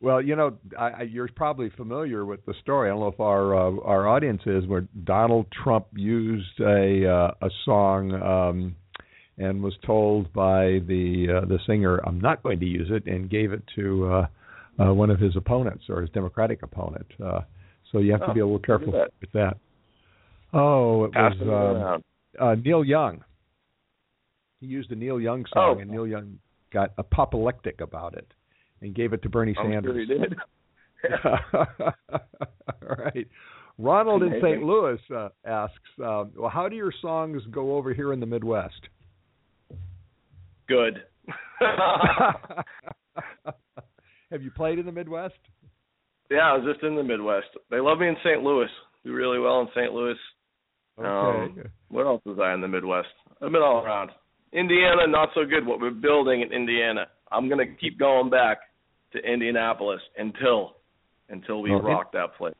well, 0.00 0.22
you 0.22 0.36
know, 0.36 0.58
I, 0.78 0.88
I, 0.88 1.02
you're 1.02 1.28
probably 1.34 1.70
familiar 1.70 2.24
with 2.24 2.44
the 2.46 2.54
story. 2.62 2.88
I 2.88 2.92
don't 2.92 3.00
know 3.00 3.08
if 3.08 3.20
our 3.20 3.54
uh, 3.54 3.80
our 3.84 4.08
audience 4.08 4.42
is, 4.46 4.66
where 4.66 4.88
Donald 5.04 5.46
Trump 5.62 5.86
used 5.94 6.60
a 6.60 7.06
uh, 7.06 7.46
a 7.46 7.50
song. 7.64 8.12
Um, 8.14 8.76
and 9.38 9.62
was 9.62 9.74
told 9.86 10.32
by 10.32 10.80
the 10.86 11.40
uh, 11.42 11.46
the 11.46 11.58
singer, 11.66 11.98
"I'm 12.04 12.20
not 12.20 12.42
going 12.42 12.60
to 12.60 12.66
use 12.66 12.88
it," 12.90 13.06
and 13.06 13.30
gave 13.30 13.52
it 13.52 13.62
to 13.76 14.06
uh, 14.06 14.26
uh, 14.82 14.94
one 14.94 15.10
of 15.10 15.18
his 15.20 15.36
opponents 15.36 15.84
or 15.88 16.00
his 16.00 16.10
Democratic 16.10 16.62
opponent. 16.62 17.06
Uh, 17.24 17.40
so 17.92 17.98
you 17.98 18.12
have 18.12 18.22
oh, 18.22 18.26
to 18.28 18.34
be 18.34 18.40
a 18.40 18.44
little 18.46 18.58
careful 18.58 18.92
that. 18.92 19.10
with 19.20 19.32
that. 19.32 19.56
Oh, 20.52 21.04
it 21.04 21.12
Pass 21.12 21.34
was 21.40 21.94
um, 22.38 22.46
uh, 22.46 22.54
Neil 22.54 22.84
Young. 22.84 23.24
He 24.60 24.66
used 24.66 24.90
a 24.90 24.96
Neil 24.96 25.20
Young 25.20 25.44
song, 25.52 25.76
Oh. 25.76 25.80
and 25.80 25.90
Neil 25.90 26.06
Young 26.06 26.38
got 26.72 26.92
apoplectic 26.98 27.80
about 27.80 28.14
it 28.14 28.26
and 28.82 28.94
gave 28.94 29.12
it 29.12 29.22
to 29.22 29.28
Bernie 29.28 29.54
I'm 29.58 29.70
Sanders. 29.70 30.06
sure 30.06 30.18
he 30.18 30.22
did. 30.22 30.36
All 32.82 32.96
right. 32.98 33.26
Ronald 33.78 34.24
in 34.24 34.40
St. 34.42 34.62
Louis 34.62 34.98
uh, 35.14 35.28
asks, 35.46 35.76
uh, 36.02 36.24
"Well, 36.36 36.50
how 36.50 36.68
do 36.68 36.74
your 36.74 36.92
songs 37.00 37.40
go 37.52 37.76
over 37.76 37.94
here 37.94 38.12
in 38.12 38.18
the 38.18 38.26
Midwest?" 38.26 38.88
Good. 40.68 41.02
Have 44.30 44.42
you 44.42 44.50
played 44.50 44.78
in 44.78 44.86
the 44.86 44.92
Midwest? 44.92 45.34
yeah, 46.30 46.52
I 46.52 46.56
was 46.56 46.66
just 46.70 46.84
in 46.84 46.94
the 46.96 47.02
Midwest. 47.02 47.46
They 47.70 47.80
love 47.80 47.98
me 47.98 48.08
in 48.08 48.16
St. 48.22 48.42
Louis. 48.42 48.68
Do 49.04 49.12
really 49.12 49.38
well 49.38 49.60
in 49.60 49.68
St. 49.74 49.92
Louis. 49.92 50.16
Okay. 50.98 51.08
Um, 51.08 51.62
what 51.88 52.06
else 52.06 52.22
was 52.26 52.38
I 52.42 52.52
in 52.54 52.60
the 52.60 52.68
Midwest? 52.68 53.08
I've 53.40 53.52
been 53.52 53.62
all 53.62 53.82
around. 53.84 54.10
Indiana, 54.52 55.06
not 55.06 55.30
so 55.34 55.44
good. 55.44 55.66
What 55.66 55.80
we're 55.80 55.90
building 55.90 56.42
in 56.42 56.52
Indiana. 56.52 57.06
I'm 57.30 57.48
gonna 57.48 57.66
keep 57.80 57.98
going 57.98 58.30
back 58.30 58.58
to 59.12 59.18
Indianapolis 59.18 60.00
until 60.16 60.76
until 61.28 61.62
we 61.62 61.70
Well, 61.70 61.82
rock 61.82 62.12
that 62.12 62.34
place. 62.36 62.54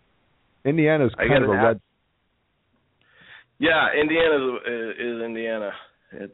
Indiana's 0.64 1.12
kind 1.16 1.44
of 1.44 1.50
a 1.50 1.52
red. 1.52 1.80
Yeah, 3.58 3.88
Indiana 3.98 4.56
is, 4.56 4.96
is 4.98 5.22
Indiana. 5.22 5.70
It's 6.12 6.32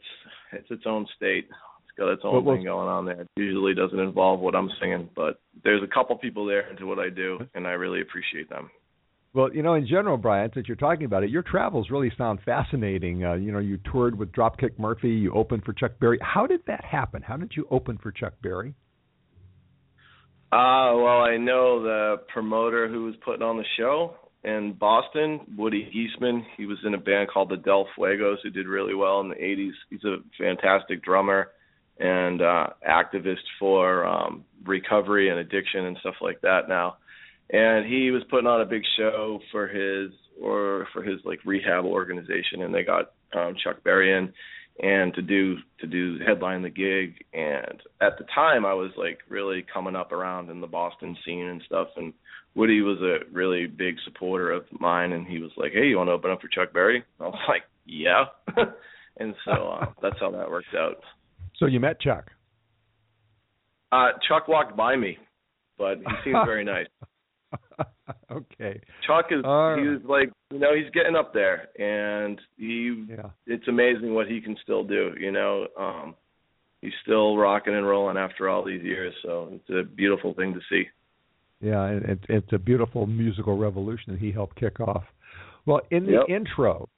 it's 0.54 0.70
its 0.70 0.84
own 0.86 1.06
state. 1.16 1.46
It's 1.48 1.98
got 1.98 2.12
its 2.12 2.22
own 2.24 2.44
Well, 2.44 2.56
thing 2.56 2.64
going 2.64 2.88
on 2.88 3.04
there. 3.04 3.20
It 3.22 3.28
usually 3.36 3.74
doesn't 3.74 3.98
involve 3.98 4.40
what 4.40 4.54
I'm 4.54 4.70
singing, 4.80 5.08
but 5.14 5.40
there's 5.62 5.82
a 5.82 5.92
couple 5.92 6.16
people 6.16 6.46
there 6.46 6.68
into 6.70 6.86
what 6.86 6.98
I 6.98 7.08
do, 7.08 7.38
and 7.54 7.66
I 7.66 7.72
really 7.72 8.00
appreciate 8.00 8.48
them. 8.48 8.70
Well, 9.34 9.52
you 9.52 9.62
know, 9.62 9.74
in 9.74 9.86
general, 9.86 10.16
Bryan, 10.16 10.50
since 10.54 10.68
you're 10.68 10.76
talking 10.76 11.06
about 11.06 11.24
it, 11.24 11.30
your 11.30 11.42
travels 11.42 11.90
really 11.90 12.12
sound 12.16 12.38
fascinating. 12.44 13.24
Uh, 13.24 13.34
you 13.34 13.50
know, 13.50 13.58
you 13.58 13.78
toured 13.90 14.16
with 14.16 14.30
Dropkick 14.30 14.78
Murphy, 14.78 15.10
you 15.10 15.32
opened 15.32 15.64
for 15.64 15.72
Chuck 15.72 15.92
Berry. 15.98 16.18
How 16.22 16.46
did 16.46 16.60
that 16.68 16.84
happen? 16.84 17.20
How 17.20 17.36
did 17.36 17.52
you 17.56 17.66
open 17.70 17.98
for 18.00 18.12
Chuck 18.12 18.34
Berry? 18.42 18.74
Uh, 20.52 20.94
well, 20.94 21.22
I 21.22 21.36
know 21.36 21.82
the 21.82 22.16
promoter 22.32 22.88
who 22.88 23.06
was 23.06 23.14
putting 23.24 23.42
on 23.42 23.56
the 23.56 23.64
show 23.76 24.14
in 24.44 24.74
Boston, 24.74 25.40
Woody 25.56 25.90
Giessmann. 25.90 26.44
He 26.56 26.66
was 26.66 26.78
in 26.84 26.94
a 26.94 26.98
band 26.98 27.30
called 27.30 27.48
the 27.48 27.56
Del 27.56 27.86
Fuegos 27.96 28.36
who 28.42 28.50
did 28.50 28.66
really 28.66 28.94
well 28.94 29.20
in 29.20 29.28
the 29.28 29.34
80s. 29.34 29.72
He's 29.90 30.04
a 30.04 30.16
fantastic 30.38 31.02
drummer 31.02 31.48
and 31.98 32.42
uh, 32.42 32.68
activist 32.88 33.44
for 33.58 34.06
um, 34.06 34.44
recovery 34.64 35.30
and 35.30 35.38
addiction 35.38 35.86
and 35.86 35.96
stuff 36.00 36.16
like 36.20 36.40
that 36.42 36.68
now. 36.68 36.96
And 37.50 37.86
he 37.86 38.10
was 38.10 38.22
putting 38.30 38.46
on 38.46 38.60
a 38.60 38.66
big 38.66 38.82
show 38.96 39.40
for 39.50 39.68
his 39.68 40.10
or 40.40 40.88
for 40.92 41.02
his 41.02 41.20
like 41.24 41.40
rehab 41.44 41.84
organization, 41.84 42.62
and 42.62 42.74
they 42.74 42.82
got 42.82 43.12
um, 43.36 43.54
Chuck 43.62 43.82
Berry 43.84 44.12
in 44.16 44.32
and 44.82 45.14
to 45.14 45.22
do 45.22 45.56
to 45.78 45.86
do 45.86 46.18
headline 46.26 46.62
the 46.62 46.70
gig 46.70 47.24
and 47.32 47.80
at 48.00 48.18
the 48.18 48.24
time 48.34 48.66
I 48.66 48.74
was 48.74 48.90
like 48.96 49.18
really 49.28 49.64
coming 49.72 49.94
up 49.94 50.10
around 50.10 50.50
in 50.50 50.60
the 50.60 50.66
Boston 50.66 51.16
scene 51.24 51.46
and 51.46 51.62
stuff 51.64 51.88
and 51.96 52.12
Woody 52.56 52.80
was 52.80 52.98
a 53.00 53.18
really 53.32 53.66
big 53.66 53.96
supporter 54.04 54.50
of 54.50 54.64
mine 54.78 55.12
and 55.12 55.26
he 55.26 55.38
was 55.38 55.50
like, 55.56 55.72
Hey, 55.72 55.86
you 55.86 55.96
wanna 55.96 56.10
open 56.10 56.30
up 56.30 56.40
for 56.40 56.48
Chuck 56.48 56.72
Berry? 56.72 57.04
I 57.20 57.24
was 57.24 57.38
like, 57.48 57.62
Yeah 57.86 58.24
and 59.18 59.34
so 59.44 59.52
uh, 59.52 59.86
that's 60.02 60.16
how 60.18 60.30
that 60.32 60.50
worked 60.50 60.74
out. 60.76 60.96
So 61.56 61.66
you 61.66 61.78
met 61.78 62.00
Chuck. 62.00 62.30
Uh 63.92 64.08
Chuck 64.28 64.48
walked 64.48 64.76
by 64.76 64.96
me, 64.96 65.18
but 65.78 65.98
he 65.98 66.04
seems 66.24 66.38
very 66.44 66.64
nice. 66.64 66.86
okay. 68.30 68.80
Chuck 69.06 69.26
is 69.30 69.42
right. 69.44 69.78
he's 69.78 70.08
like 70.08 70.30
you 70.50 70.58
know, 70.58 70.74
he's 70.74 70.90
getting 70.92 71.16
up 71.16 71.32
there 71.34 71.68
and 71.78 72.40
he 72.56 73.04
Yeah. 73.08 73.30
it's 73.46 73.66
amazing 73.68 74.14
what 74.14 74.26
he 74.28 74.40
can 74.40 74.56
still 74.62 74.84
do, 74.84 75.12
you 75.18 75.32
know. 75.32 75.66
Um 75.78 76.14
he's 76.80 76.92
still 77.02 77.36
rocking 77.36 77.74
and 77.74 77.86
rolling 77.86 78.16
after 78.16 78.48
all 78.48 78.64
these 78.64 78.82
years, 78.82 79.14
so 79.22 79.48
it's 79.52 79.70
a 79.70 79.82
beautiful 79.94 80.34
thing 80.34 80.54
to 80.54 80.60
see. 80.68 80.84
Yeah, 81.60 81.84
and 81.86 82.04
it, 82.04 82.18
it's 82.28 82.52
a 82.52 82.58
beautiful 82.58 83.06
musical 83.06 83.56
revolution 83.56 84.12
that 84.12 84.20
he 84.20 84.30
helped 84.30 84.56
kick 84.56 84.80
off. 84.80 85.04
Well, 85.66 85.80
in 85.90 86.04
the 86.04 86.12
Yep. 86.12 86.28
intro, 86.28 86.88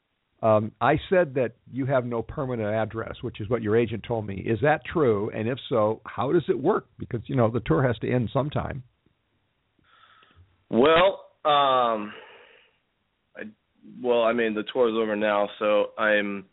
um, 0.42 0.72
I 0.80 0.98
said 1.08 1.34
that 1.34 1.52
you 1.72 1.86
have 1.86 2.04
no 2.04 2.20
permanent 2.22 2.68
address, 2.74 3.14
which 3.22 3.40
is 3.40 3.48
what 3.48 3.62
your 3.62 3.76
agent 3.76 4.02
told 4.06 4.26
me. 4.26 4.36
Is 4.36 4.58
that 4.62 4.84
true? 4.84 5.30
And 5.30 5.48
if 5.48 5.58
so, 5.68 6.00
how 6.04 6.32
does 6.32 6.44
it 6.48 6.58
work? 6.58 6.86
Because 6.98 7.20
you 7.26 7.36
know 7.36 7.48
the 7.48 7.60
tour 7.60 7.82
has 7.82 7.98
to 8.00 8.10
end 8.12 8.28
sometime. 8.32 8.82
Well, 10.70 11.24
um 11.44 12.12
I 13.36 13.42
well, 14.02 14.22
I 14.22 14.32
mean, 14.32 14.54
the 14.54 14.64
tour 14.72 14.88
is 14.88 14.94
over 14.96 15.14
now, 15.16 15.48
so 15.58 15.90
I'm 15.98 16.46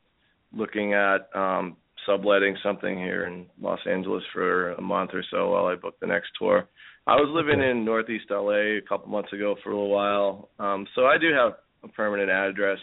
looking 0.55 0.93
at 0.93 1.29
um 1.35 1.77
subletting 2.05 2.57
something 2.61 2.97
here 2.97 3.25
in 3.25 3.47
Los 3.61 3.79
Angeles 3.89 4.23
for 4.33 4.71
a 4.73 4.81
month 4.81 5.11
or 5.13 5.23
so 5.31 5.51
while 5.51 5.65
I 5.67 5.75
book 5.75 5.95
the 5.99 6.07
next 6.07 6.29
tour. 6.37 6.67
I 7.07 7.15
was 7.15 7.29
living 7.33 7.59
Okay. 7.59 7.69
in 7.71 7.85
Northeast 7.85 8.25
LA 8.29 8.77
a 8.77 8.81
couple 8.87 9.09
months 9.09 9.33
ago 9.33 9.55
for 9.63 9.71
a 9.71 9.73
little 9.73 9.89
while, 9.89 10.49
um, 10.59 10.85
so 10.95 11.05
I 11.05 11.17
do 11.17 11.27
have 11.33 11.53
a 11.83 11.87
permanent 11.87 12.29
address. 12.29 12.79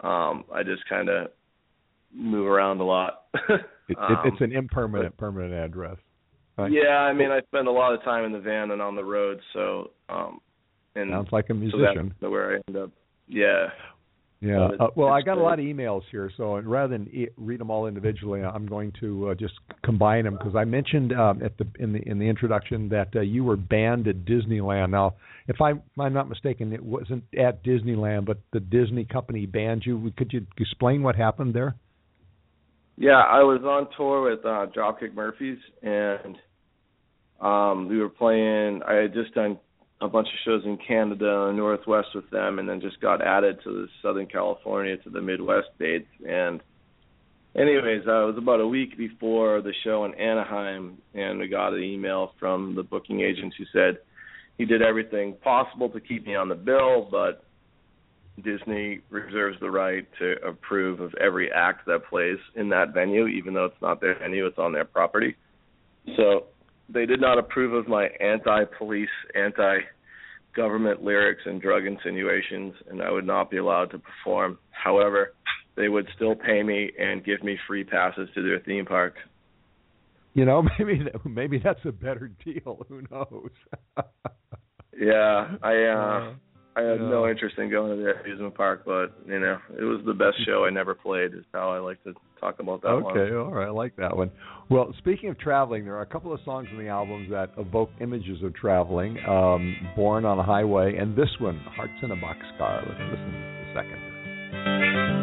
Um, 0.00 0.44
I 0.52 0.62
just 0.64 0.82
kind 0.88 1.08
of 1.08 1.28
move 2.14 2.46
around 2.46 2.80
a 2.80 2.84
lot. 2.84 3.24
Um, 3.98 4.16
it, 4.24 4.32
it's 4.32 4.40
an 4.40 4.52
impermanent 4.52 5.14
permanent 5.18 5.52
address. 5.52 5.98
Right? 6.56 6.72
yeah, 6.72 6.96
I 6.96 7.12
mean, 7.12 7.30
I 7.30 7.40
spend 7.42 7.68
a 7.68 7.70
lot 7.70 7.92
of 7.92 8.02
time 8.02 8.24
in 8.24 8.32
the 8.32 8.40
van 8.40 8.70
and 8.70 8.80
on 8.80 8.96
the 8.96 9.04
road, 9.04 9.38
so 9.52 9.90
um, 10.08 10.40
and 10.94 11.10
Sounds 11.10 11.28
like 11.32 11.46
a 11.46 11.48
so 11.48 11.54
musician. 11.54 12.14
that's 12.20 12.30
where 12.30 12.52
I 12.56 12.60
end 12.68 12.76
up. 12.76 12.90
Yeah. 13.28 13.66
Yeah. 14.40 14.68
Uh, 14.78 14.88
well, 14.94 15.08
I 15.08 15.22
got 15.22 15.38
a 15.38 15.42
lot 15.42 15.58
of 15.58 15.64
emails 15.64 16.02
here, 16.10 16.30
so 16.36 16.58
rather 16.58 16.98
than 16.98 17.08
e- 17.08 17.28
read 17.38 17.60
them 17.60 17.70
all 17.70 17.86
individually, 17.86 18.42
I'm 18.42 18.66
going 18.66 18.92
to 19.00 19.30
uh, 19.30 19.34
just 19.34 19.54
combine 19.82 20.24
them 20.24 20.36
because 20.36 20.54
I 20.54 20.64
mentioned 20.64 21.14
um, 21.14 21.42
at 21.42 21.56
the 21.56 21.66
in 21.78 21.94
the 21.94 22.00
in 22.06 22.18
the 22.18 22.26
introduction 22.26 22.90
that 22.90 23.08
uh, 23.16 23.20
you 23.20 23.42
were 23.42 23.56
banned 23.56 24.06
at 24.06 24.26
Disneyland. 24.26 24.90
Now, 24.90 25.14
if 25.48 25.62
I, 25.62 25.70
if 25.70 25.78
I'm 25.98 26.12
not 26.12 26.28
mistaken, 26.28 26.74
it 26.74 26.84
wasn't 26.84 27.24
at 27.38 27.64
Disneyland, 27.64 28.26
but 28.26 28.38
the 28.52 28.60
Disney 28.60 29.06
company 29.06 29.46
banned 29.46 29.84
you. 29.86 30.12
Could 30.18 30.32
you 30.34 30.46
explain 30.58 31.02
what 31.02 31.16
happened 31.16 31.54
there? 31.54 31.74
Yeah, 32.96 33.22
I 33.22 33.40
was 33.40 33.62
on 33.64 33.88
tour 33.96 34.30
with 34.30 34.44
uh 34.44 34.66
Dropkick 34.76 35.14
Murphys 35.14 35.58
and 35.82 36.36
um 37.40 37.88
we 37.88 37.98
were 37.98 38.08
playing 38.10 38.82
I 38.86 38.94
had 38.94 39.14
just 39.14 39.34
done 39.34 39.58
a 40.04 40.08
bunch 40.08 40.28
of 40.28 40.34
shows 40.44 40.62
in 40.66 40.76
Canada 40.76 41.46
and 41.48 41.56
Northwest 41.56 42.08
with 42.14 42.28
them 42.30 42.58
and 42.58 42.68
then 42.68 42.80
just 42.80 43.00
got 43.00 43.22
added 43.22 43.58
to 43.64 43.70
the 43.70 43.86
Southern 44.02 44.26
California 44.26 44.96
to 44.98 45.10
the 45.10 45.20
Midwest 45.20 45.68
dates 45.78 46.08
and 46.28 46.60
anyways, 47.56 48.02
uh, 48.06 48.24
it 48.24 48.26
was 48.26 48.38
about 48.38 48.60
a 48.60 48.66
week 48.66 48.98
before 48.98 49.62
the 49.62 49.72
show 49.82 50.04
in 50.04 50.14
Anaheim 50.14 50.98
and 51.14 51.38
we 51.38 51.48
got 51.48 51.72
an 51.72 51.82
email 51.82 52.32
from 52.38 52.74
the 52.74 52.82
booking 52.82 53.22
agent 53.22 53.54
who 53.56 53.64
said 53.72 53.98
he 54.58 54.66
did 54.66 54.82
everything 54.82 55.34
possible 55.42 55.88
to 55.88 56.00
keep 56.00 56.26
me 56.26 56.34
on 56.34 56.48
the 56.48 56.54
bill 56.54 57.08
but 57.10 57.44
Disney 58.42 59.00
reserves 59.10 59.56
the 59.60 59.70
right 59.70 60.06
to 60.18 60.34
approve 60.46 61.00
of 61.00 61.14
every 61.14 61.50
act 61.50 61.86
that 61.86 62.00
plays 62.10 62.38
in 62.56 62.68
that 62.70 62.92
venue, 62.92 63.28
even 63.28 63.54
though 63.54 63.66
it's 63.66 63.80
not 63.80 64.00
their 64.00 64.18
venue, 64.18 64.46
it's 64.46 64.58
on 64.58 64.72
their 64.72 64.84
property. 64.84 65.36
So 66.16 66.46
they 66.88 67.06
did 67.06 67.20
not 67.20 67.38
approve 67.38 67.72
of 67.72 67.88
my 67.88 68.08
anti-police, 68.20 69.08
anti-government 70.54 71.02
lyrics 71.02 71.42
and 71.46 71.60
drug 71.60 71.86
insinuations, 71.86 72.74
and 72.88 73.02
I 73.02 73.10
would 73.10 73.26
not 73.26 73.50
be 73.50 73.58
allowed 73.58 73.90
to 73.92 73.98
perform. 73.98 74.58
However, 74.70 75.34
they 75.76 75.88
would 75.88 76.06
still 76.14 76.34
pay 76.34 76.62
me 76.62 76.90
and 76.98 77.24
give 77.24 77.42
me 77.42 77.56
free 77.66 77.84
passes 77.84 78.28
to 78.34 78.42
their 78.42 78.60
theme 78.60 78.86
park. 78.86 79.14
You 80.34 80.44
know, 80.44 80.62
maybe 80.78 81.06
maybe 81.24 81.58
that's 81.58 81.84
a 81.84 81.92
better 81.92 82.30
deal. 82.44 82.84
Who 82.88 83.02
knows? 83.10 83.50
Yeah, 84.96 85.56
I 85.60 85.74
uh 85.86 86.34
I 86.76 86.82
had 86.82 87.00
no 87.00 87.28
interest 87.28 87.56
in 87.58 87.70
going 87.70 87.96
to 87.96 88.02
the 88.02 88.20
amusement 88.20 88.54
park, 88.56 88.82
but 88.84 89.12
you 89.26 89.38
know, 89.38 89.58
it 89.78 89.84
was 89.84 90.00
the 90.04 90.12
best 90.12 90.44
show 90.44 90.64
I 90.64 90.70
never 90.70 90.94
played. 90.94 91.32
Is 91.32 91.44
how 91.52 91.70
I 91.70 91.78
like 91.78 92.02
to 92.02 92.14
talk 92.40 92.58
about 92.58 92.82
that 92.82 93.00
one. 93.00 93.16
Okay, 93.16 93.34
all 93.34 93.52
right, 93.52 93.68
I 93.68 93.70
like 93.70 93.94
that 93.96 94.16
one. 94.16 94.30
Well, 94.70 94.92
speaking 94.98 95.28
of 95.30 95.38
traveling, 95.38 95.84
there 95.84 95.94
are 95.94 96.02
a 96.02 96.06
couple 96.06 96.32
of 96.32 96.40
songs 96.44 96.66
in 96.72 96.78
the 96.78 96.88
albums 96.88 97.30
that 97.30 97.50
evoke 97.58 97.90
images 98.00 98.42
of 98.42 98.54
traveling. 98.54 99.18
Um, 99.24 99.76
"Born 99.94 100.24
on 100.24 100.38
a 100.38 100.42
Highway" 100.42 100.96
and 100.96 101.14
this 101.14 101.30
one, 101.38 101.58
"Hearts 101.76 101.92
in 102.02 102.10
a 102.10 102.16
Boxcar." 102.16 102.88
Let's 102.88 103.00
listen 103.00 103.34
a 103.34 103.74
second. 103.74 105.13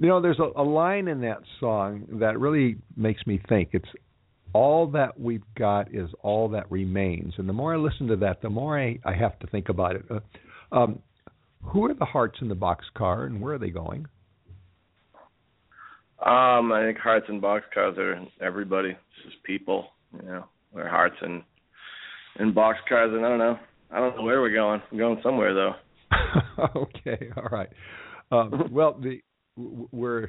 You 0.00 0.08
know, 0.08 0.20
there's 0.20 0.38
a, 0.38 0.60
a 0.60 0.64
line 0.64 1.08
in 1.08 1.20
that 1.20 1.42
song 1.60 2.06
that 2.20 2.40
really 2.40 2.78
makes 2.96 3.26
me 3.26 3.40
think. 3.48 3.70
It's 3.72 3.88
all 4.54 4.86
that 4.88 5.20
we've 5.20 5.44
got 5.56 5.94
is 5.94 6.08
all 6.22 6.48
that 6.48 6.70
remains. 6.70 7.34
And 7.36 7.46
the 7.46 7.52
more 7.52 7.74
I 7.74 7.76
listen 7.76 8.08
to 8.08 8.16
that, 8.16 8.40
the 8.40 8.48
more 8.48 8.80
I, 8.80 8.98
I 9.04 9.14
have 9.14 9.38
to 9.40 9.46
think 9.46 9.68
about 9.68 9.96
it. 9.96 10.04
Uh, 10.10 10.20
um, 10.72 11.00
who 11.62 11.84
are 11.84 11.94
the 11.94 12.06
hearts 12.06 12.38
in 12.40 12.48
the 12.48 12.56
boxcar, 12.56 13.26
and 13.26 13.42
where 13.42 13.54
are 13.54 13.58
they 13.58 13.68
going? 13.68 14.06
Um, 16.24 16.72
I 16.72 16.84
think 16.86 16.98
hearts 16.98 17.26
and 17.28 17.42
boxcars 17.42 17.98
are 17.98 18.24
everybody. 18.40 18.90
It's 18.90 19.24
just 19.24 19.42
people, 19.44 19.88
you 20.14 20.26
know. 20.26 20.44
We're 20.72 20.88
hearts 20.88 21.16
and 21.20 21.42
and 22.38 22.54
boxcars, 22.54 23.14
and 23.14 23.26
I 23.26 23.28
don't 23.28 23.38
know. 23.38 23.58
I 23.90 23.98
don't 23.98 24.16
know 24.16 24.22
where 24.22 24.40
we're 24.40 24.54
going. 24.54 24.80
We're 24.92 24.98
going 24.98 25.20
somewhere 25.22 25.52
though. 25.52 25.72
okay, 26.76 27.28
all 27.36 27.48
right. 27.50 27.68
Um, 28.30 28.68
well, 28.70 28.98
the 29.00 29.20
we're 29.56 30.28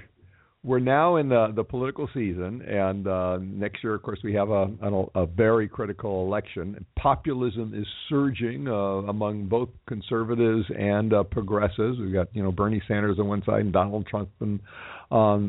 we're 0.64 0.80
now 0.80 1.16
in 1.16 1.28
the 1.28 1.52
the 1.56 1.64
political 1.64 2.08
season, 2.14 2.62
and 2.62 3.08
uh, 3.08 3.40
next 3.42 3.84
year, 3.84 3.96
of 3.96 4.04
course, 4.04 4.20
we 4.24 4.34
have 4.36 4.50
a 4.50 4.64
an, 4.82 5.08
a 5.16 5.26
very 5.26 5.68
critical 5.68 6.26
election. 6.26 6.86
Populism 6.96 7.74
is 7.74 7.88
surging 8.10 8.68
uh, 8.68 9.08
among 9.10 9.48
both 9.48 9.70
conservatives 9.88 10.66
and 10.78 11.14
uh, 11.14 11.24
progressives. 11.24 11.98
We've 12.00 12.14
got 12.14 12.28
you 12.34 12.44
know 12.44 12.52
Bernie 12.52 12.82
Sanders 12.88 13.18
on 13.18 13.28
one 13.28 13.44
side 13.44 13.62
and 13.62 13.74
Donald 13.74 14.06
Trump 14.06 14.30
on 14.40 14.60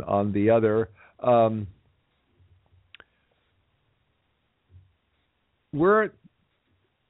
on, 0.01 0.33
the 0.33 0.49
other. 0.49 0.89
Um, 1.23 1.67
where 5.73 6.13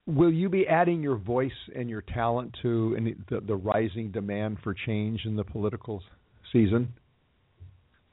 will 0.06 0.32
you 0.32 0.48
be 0.48 0.66
adding 0.66 1.02
your 1.02 1.16
voice 1.16 1.50
and 1.74 1.88
your 1.88 2.02
talent 2.02 2.56
to 2.62 3.14
the, 3.30 3.40
the 3.40 3.54
rising 3.54 4.10
demand 4.10 4.58
for 4.64 4.74
change 4.74 5.20
in 5.24 5.36
the 5.36 5.44
political 5.44 6.02
season? 6.52 6.92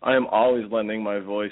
I 0.02 0.15
am 0.15 0.28
always 0.28 0.71
lending 0.71 1.04
my 1.04 1.19
voice 1.19 1.52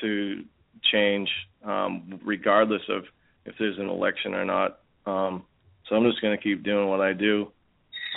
to 0.00 0.44
change, 0.92 1.28
um, 1.64 2.20
regardless 2.24 2.82
of 2.88 3.04
if 3.44 3.54
there's 3.58 3.78
an 3.78 3.88
election 3.88 4.34
or 4.34 4.44
not. 4.44 4.80
Um, 5.06 5.44
so 5.88 5.96
I'm 5.96 6.04
just 6.08 6.20
going 6.20 6.36
to 6.36 6.42
keep 6.42 6.62
doing 6.62 6.88
what 6.88 7.00
I 7.00 7.12
do, 7.14 7.50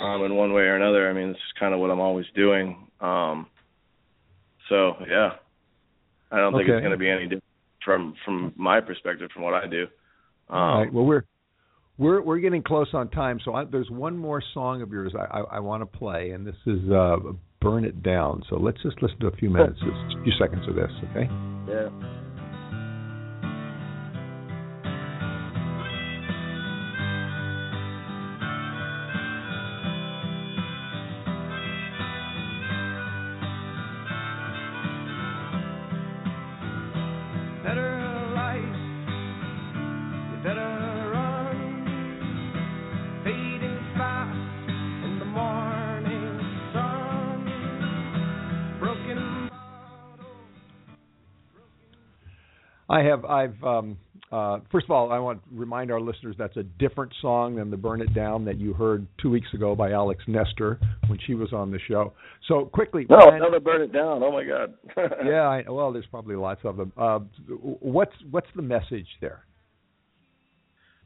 um, 0.02 0.24
in 0.24 0.34
one 0.34 0.52
way 0.52 0.62
or 0.62 0.76
another. 0.76 1.08
I 1.08 1.12
mean, 1.12 1.28
this 1.28 1.36
is 1.36 1.58
kind 1.58 1.72
of 1.74 1.80
what 1.80 1.90
I'm 1.90 2.00
always 2.00 2.26
doing. 2.34 2.86
Um, 3.00 3.46
so 4.68 4.94
yeah, 5.08 5.30
I 6.30 6.38
don't 6.38 6.52
think 6.52 6.64
Okay. 6.64 6.74
it's 6.74 6.82
going 6.82 6.92
to 6.92 6.98
be 6.98 7.08
any 7.08 7.24
different 7.24 7.44
from 7.84 8.14
from 8.24 8.52
my 8.56 8.80
perspective 8.80 9.30
from 9.32 9.42
what 9.42 9.54
I 9.54 9.66
do. 9.66 9.82
Um, 10.48 10.58
All 10.58 10.78
right. 10.78 10.92
Well, 10.92 11.04
we're 11.04 11.24
we're 11.98 12.22
we're 12.22 12.38
getting 12.38 12.62
close 12.62 12.88
on 12.92 13.08
time, 13.10 13.40
so 13.44 13.54
I, 13.54 13.64
there's 13.64 13.90
one 13.90 14.16
more 14.16 14.42
song 14.54 14.82
of 14.82 14.90
yours 14.90 15.12
I, 15.18 15.38
I, 15.38 15.40
I 15.56 15.60
want 15.60 15.82
to 15.82 15.98
play, 15.98 16.30
and 16.30 16.46
this 16.46 16.56
is 16.66 16.90
uh, 16.90 17.16
"Burn 17.62 17.84
It 17.84 18.02
Down." 18.02 18.42
So 18.50 18.56
let's 18.56 18.82
just 18.82 19.00
listen 19.02 19.18
to 19.20 19.28
a 19.28 19.36
few 19.36 19.48
minutes, 19.48 19.78
a 19.80 20.22
few 20.22 20.32
seconds 20.38 20.66
of 20.68 20.74
this, 20.74 20.90
okay? 21.10 21.30
Yeah. 21.68 21.88
I 52.92 53.02
have 53.04 53.24
I've 53.24 53.64
um, 53.64 53.96
uh, 54.30 54.58
first 54.70 54.84
of 54.84 54.90
all 54.90 55.10
I 55.10 55.18
want 55.18 55.42
to 55.42 55.48
remind 55.58 55.90
our 55.90 56.00
listeners 56.00 56.36
that's 56.38 56.58
a 56.58 56.62
different 56.62 57.10
song 57.22 57.56
than 57.56 57.70
the 57.70 57.76
"Burn 57.76 58.02
It 58.02 58.12
Down" 58.12 58.44
that 58.44 58.60
you 58.60 58.74
heard 58.74 59.06
two 59.20 59.30
weeks 59.30 59.48
ago 59.54 59.74
by 59.74 59.92
Alex 59.92 60.22
Nestor 60.28 60.78
when 61.06 61.18
she 61.26 61.34
was 61.34 61.54
on 61.54 61.70
the 61.70 61.78
show. 61.88 62.12
So 62.48 62.66
quickly, 62.66 63.06
No, 63.08 63.30
another 63.30 63.60
burn 63.60 63.80
it 63.80 63.94
down. 63.94 64.22
Oh 64.22 64.30
my 64.30 64.44
God. 64.44 64.74
yeah, 65.24 65.48
I, 65.48 65.64
well, 65.70 65.90
there's 65.90 66.06
probably 66.06 66.36
lots 66.36 66.60
of 66.64 66.76
them. 66.76 66.92
Uh, 66.98 67.20
what's 67.80 68.12
what's 68.30 68.48
the 68.54 68.62
message 68.62 69.08
there? 69.22 69.46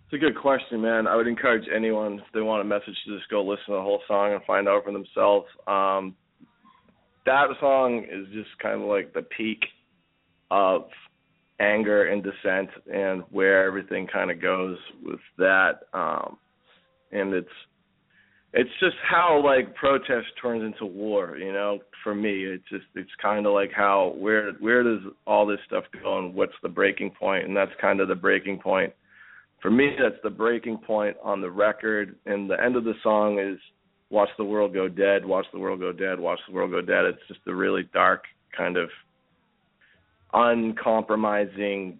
It's 0.07 0.15
a 0.15 0.19
good 0.19 0.37
question, 0.37 0.83
man. 0.83 1.07
I 1.07 1.15
would 1.15 1.29
encourage 1.29 1.67
anyone 1.75 2.15
if 2.15 2.33
they 2.35 2.41
want 2.41 2.63
a 2.63 2.65
message 2.65 2.97
to 3.07 3.17
just 3.17 3.31
go 3.31 3.45
listen 3.45 3.67
to 3.67 3.73
the 3.75 3.83
whole 3.83 4.03
song 4.09 4.33
and 4.33 4.43
find 4.45 4.69
out 4.69 4.85
for 4.85 4.93
themselves. 4.93 5.47
Um, 5.69 6.17
that 7.27 7.47
song 7.61 8.05
is 8.11 8.27
just 8.33 8.51
kind 8.61 8.83
of 8.83 8.89
like 8.89 9.13
the 9.15 9.23
peak 9.23 9.61
of 10.51 10.85
anger 11.61 12.05
and 12.05 12.23
dissent 12.23 12.69
and 12.93 13.23
where 13.31 13.65
everything 13.65 14.07
kind 14.07 14.31
of 14.31 14.41
goes 14.41 14.77
with 15.03 15.21
that 15.39 15.81
um 15.95 16.37
and 17.13 17.33
it's 17.33 17.49
it's 18.53 18.71
just 18.81 18.97
how 19.09 19.43
like 19.45 19.75
protest 19.75 20.27
turns 20.41 20.63
into 20.63 20.85
war 20.85 21.37
you 21.39 21.53
know 21.53 21.79
for 22.07 22.15
me. 22.15 22.45
It's 22.45 22.63
just 22.71 22.85
it's 22.95 23.11
kind 23.21 23.47
of 23.47 23.53
like 23.53 23.73
how 23.75 24.15
where 24.17 24.53
where 24.61 24.85
does 24.85 25.01
all 25.27 25.45
this 25.45 25.59
stuff 25.67 25.83
go 26.01 26.19
and 26.21 26.33
what's 26.33 26.53
the 26.63 26.69
breaking 26.69 27.11
point? 27.11 27.47
And 27.47 27.57
that's 27.57 27.73
kind 27.81 28.01
of 28.01 28.07
the 28.07 28.15
breaking 28.15 28.61
point. 28.61 28.93
For 29.61 29.73
me 29.73 29.97
that's 30.01 30.23
the 30.23 30.31
breaking 30.31 30.79
point 30.79 31.17
on 31.21 31.41
the 31.41 31.51
record. 31.51 32.15
And 32.25 32.49
the 32.49 32.63
end 32.63 32.77
of 32.77 32.85
the 32.85 32.95
song 33.03 33.41
is 33.41 33.59
watch 34.09 34.29
the 34.39 34.45
world 34.45 34.73
go 34.73 34.87
dead 34.89 35.27
watch 35.27 35.47
the 35.53 35.59
world 35.59 35.81
go 35.81 35.91
dead 35.91 36.21
watch 36.21 36.39
the 36.47 36.55
world 36.55 36.71
go 36.71 36.81
dead. 36.81 37.07
It's 37.07 37.27
just 37.27 37.41
a 37.49 37.55
really 37.55 37.89
dark 37.93 38.23
kind 38.57 38.77
of 38.77 38.89
uncompromising, 40.37 41.99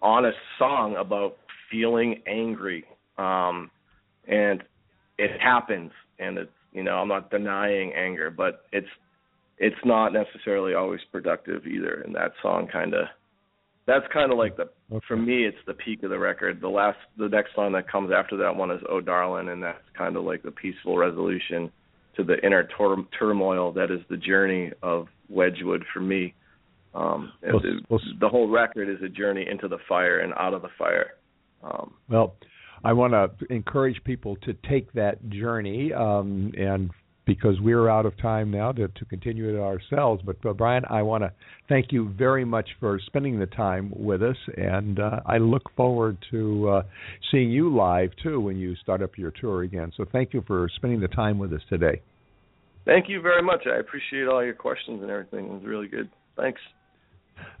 honest 0.00 0.38
song 0.58 0.96
about 0.96 1.36
feeling 1.70 2.22
angry. 2.26 2.84
Um, 3.18 3.70
and 4.26 4.62
it 5.18 5.40
happens, 5.40 5.90
and 6.18 6.38
it's 6.38 6.50
you 6.72 6.82
know 6.82 6.92
I'm 6.92 7.08
not 7.08 7.30
denying 7.30 7.92
anger, 7.92 8.30
but 8.30 8.64
it's 8.72 8.88
it's 9.58 9.76
not 9.84 10.12
necessarily 10.12 10.74
always 10.74 11.00
productive 11.10 11.66
either. 11.66 12.02
And 12.04 12.14
that 12.14 12.32
song 12.40 12.68
kind 12.72 12.94
of 12.94 13.06
that's 13.86 14.06
kind 14.12 14.30
of 14.30 14.38
like 14.38 14.56
the 14.56 14.68
okay. 14.92 15.04
for 15.08 15.16
me 15.16 15.44
it's 15.44 15.56
the 15.66 15.74
peak 15.74 16.02
of 16.04 16.10
the 16.10 16.18
record. 16.18 16.60
The 16.60 16.68
last 16.68 16.98
the 17.16 17.28
next 17.28 17.54
song 17.54 17.72
that 17.72 17.90
comes 17.90 18.12
after 18.12 18.36
that 18.36 18.54
one 18.54 18.70
is 18.70 18.80
Oh 18.88 19.00
Darling, 19.00 19.48
and 19.48 19.62
that's 19.62 19.78
kind 19.96 20.16
of 20.16 20.24
like 20.24 20.42
the 20.42 20.52
peaceful 20.52 20.96
resolution 20.96 21.72
to 22.16 22.24
the 22.24 22.36
inner 22.44 22.68
tur- 22.76 23.06
turmoil 23.18 23.72
that 23.72 23.90
is 23.90 24.00
the 24.08 24.16
journey 24.16 24.72
of 24.82 25.06
Wedgewood 25.28 25.84
for 25.92 26.00
me. 26.00 26.34
Um, 26.98 27.32
well, 27.42 27.60
it, 27.62 27.86
well, 27.88 28.00
the 28.20 28.28
whole 28.28 28.48
record 28.48 28.88
is 28.88 29.00
a 29.04 29.08
journey 29.08 29.46
into 29.48 29.68
the 29.68 29.78
fire 29.88 30.18
and 30.18 30.32
out 30.34 30.52
of 30.52 30.62
the 30.62 30.68
fire. 30.76 31.12
Um, 31.62 31.94
well, 32.08 32.34
I 32.84 32.92
want 32.92 33.12
to 33.12 33.52
encourage 33.52 34.02
people 34.04 34.36
to 34.42 34.54
take 34.68 34.92
that 34.94 35.28
journey, 35.30 35.92
um, 35.92 36.52
and 36.58 36.90
because 37.24 37.60
we're 37.60 37.88
out 37.88 38.06
of 38.06 38.16
time 38.16 38.50
now 38.50 38.72
to, 38.72 38.88
to 38.88 39.04
continue 39.04 39.54
it 39.54 39.60
ourselves. 39.60 40.22
But 40.24 40.36
uh, 40.44 40.54
Bryan, 40.54 40.84
I 40.88 41.02
want 41.02 41.22
to 41.22 41.32
thank 41.68 41.92
you 41.92 42.08
very 42.16 42.44
much 42.44 42.68
for 42.80 42.98
spending 43.06 43.38
the 43.38 43.46
time 43.46 43.92
with 43.94 44.22
us, 44.22 44.36
and 44.56 44.98
uh, 44.98 45.20
I 45.26 45.38
look 45.38 45.62
forward 45.76 46.16
to 46.30 46.68
uh, 46.68 46.82
seeing 47.30 47.50
you 47.50 47.72
live 47.74 48.10
too 48.22 48.40
when 48.40 48.56
you 48.56 48.74
start 48.76 49.02
up 49.02 49.18
your 49.18 49.30
tour 49.30 49.62
again. 49.62 49.92
So 49.96 50.04
thank 50.10 50.32
you 50.32 50.42
for 50.46 50.68
spending 50.74 51.00
the 51.00 51.08
time 51.08 51.38
with 51.38 51.52
us 51.52 51.60
today. 51.68 52.00
Thank 52.86 53.08
you 53.08 53.20
very 53.20 53.42
much. 53.42 53.66
I 53.66 53.78
appreciate 53.78 54.26
all 54.26 54.42
your 54.42 54.54
questions 54.54 55.02
and 55.02 55.10
everything. 55.10 55.44
It 55.44 55.52
was 55.52 55.62
really 55.64 55.88
good. 55.88 56.08
Thanks. 56.36 56.60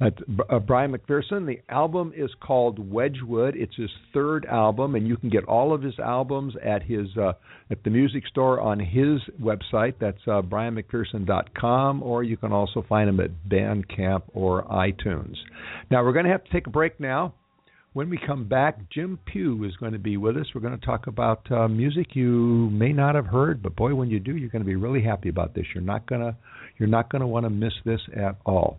Uh, 0.00 0.10
uh, 0.48 0.58
Bryan 0.60 0.92
McPherson. 0.92 1.46
The 1.46 1.60
album 1.68 2.12
is 2.16 2.30
called 2.40 2.78
Wedgewood. 2.78 3.56
It's 3.56 3.74
his 3.76 3.90
third 4.14 4.46
album, 4.46 4.94
and 4.94 5.08
you 5.08 5.16
can 5.16 5.28
get 5.28 5.44
all 5.44 5.74
of 5.74 5.82
his 5.82 5.98
albums 5.98 6.54
at 6.64 6.82
his 6.82 7.08
uh, 7.16 7.32
at 7.70 7.82
the 7.82 7.90
music 7.90 8.26
store 8.28 8.60
on 8.60 8.78
his 8.78 9.20
website. 9.40 9.94
That's 10.00 10.20
uh, 10.26 10.42
bryanmcpherson.com, 10.42 12.02
or 12.02 12.22
you 12.22 12.36
can 12.36 12.52
also 12.52 12.84
find 12.88 13.08
him 13.08 13.20
at 13.20 13.30
Bandcamp 13.48 14.22
or 14.34 14.64
iTunes. 14.64 15.34
Now 15.90 16.04
we're 16.04 16.12
going 16.12 16.26
to 16.26 16.32
have 16.32 16.44
to 16.44 16.50
take 16.50 16.66
a 16.66 16.70
break 16.70 17.00
now. 17.00 17.34
When 17.94 18.10
we 18.10 18.18
come 18.24 18.46
back, 18.46 18.78
Jim 18.90 19.18
Pugh 19.24 19.64
is 19.64 19.74
going 19.76 19.92
to 19.92 19.98
be 19.98 20.18
with 20.18 20.36
us. 20.36 20.46
We're 20.54 20.60
going 20.60 20.78
to 20.78 20.86
talk 20.86 21.08
about 21.08 21.50
uh, 21.50 21.66
music 21.66 22.14
you 22.14 22.68
may 22.70 22.92
not 22.92 23.16
have 23.16 23.26
heard, 23.26 23.62
but 23.62 23.74
boy, 23.74 23.94
when 23.94 24.10
you 24.10 24.20
do, 24.20 24.36
you're 24.36 24.50
going 24.50 24.62
to 24.62 24.66
be 24.68 24.76
really 24.76 25.02
happy 25.02 25.28
about 25.30 25.54
this. 25.54 25.64
You're 25.74 25.82
not 25.82 26.06
gonna 26.06 26.36
you're 26.78 26.88
not 26.88 27.10
going 27.10 27.22
to 27.22 27.26
want 27.26 27.44
to 27.44 27.50
miss 27.50 27.72
this 27.84 28.00
at 28.14 28.36
all. 28.46 28.78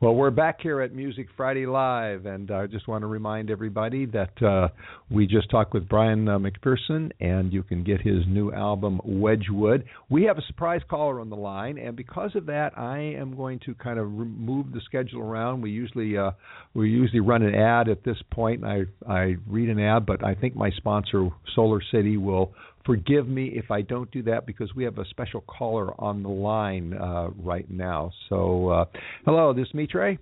Well, 0.00 0.14
we're 0.14 0.30
back 0.30 0.60
here 0.60 0.80
at 0.80 0.94
Music 0.94 1.26
Friday 1.36 1.66
Live, 1.66 2.24
and 2.24 2.52
I 2.52 2.68
just 2.68 2.86
want 2.86 3.02
to 3.02 3.08
remind 3.08 3.50
everybody 3.50 4.06
that 4.06 4.40
uh, 4.40 4.68
we 5.10 5.26
just 5.26 5.50
talked 5.50 5.74
with 5.74 5.88
Bryan 5.88 6.28
uh, 6.28 6.38
McPherson, 6.38 7.10
and 7.18 7.52
you 7.52 7.64
can 7.64 7.82
get 7.82 8.00
his 8.00 8.22
new 8.28 8.52
album 8.52 9.00
Wedgewood. 9.04 9.84
We 10.08 10.22
have 10.22 10.38
a 10.38 10.42
surprise 10.42 10.82
caller 10.88 11.18
on 11.18 11.30
the 11.30 11.36
line, 11.36 11.78
and 11.78 11.96
because 11.96 12.36
of 12.36 12.46
that, 12.46 12.78
I 12.78 12.98
am 12.98 13.34
going 13.34 13.58
to 13.66 13.74
kind 13.74 13.98
of 13.98 14.08
move 14.08 14.66
the 14.72 14.80
schedule 14.84 15.20
around. 15.20 15.62
We 15.62 15.72
usually 15.72 16.16
uh, 16.16 16.30
we 16.74 16.90
usually 16.90 17.18
run 17.18 17.42
an 17.42 17.56
ad 17.56 17.88
at 17.88 18.04
this 18.04 18.18
point, 18.30 18.62
and 18.62 18.86
I 19.08 19.12
I 19.12 19.34
read 19.48 19.68
an 19.68 19.80
ad, 19.80 20.06
but 20.06 20.24
I 20.24 20.36
think 20.36 20.54
my 20.54 20.70
sponsor 20.76 21.28
Solar 21.56 21.80
City 21.90 22.16
will 22.18 22.52
forgive 22.88 23.28
me 23.28 23.48
if 23.54 23.70
I 23.70 23.82
don't 23.82 24.10
do 24.10 24.22
that 24.22 24.46
because 24.46 24.74
we 24.74 24.82
have 24.84 24.96
a 24.96 25.04
special 25.10 25.42
caller 25.42 25.92
on 26.00 26.22
the 26.22 26.30
line 26.30 26.94
uh, 26.94 27.28
right 27.36 27.70
now. 27.70 28.10
So, 28.30 28.70
uh, 28.70 28.84
hello, 29.26 29.52
this 29.52 29.68
is 29.68 29.74
Mitre. 29.74 30.16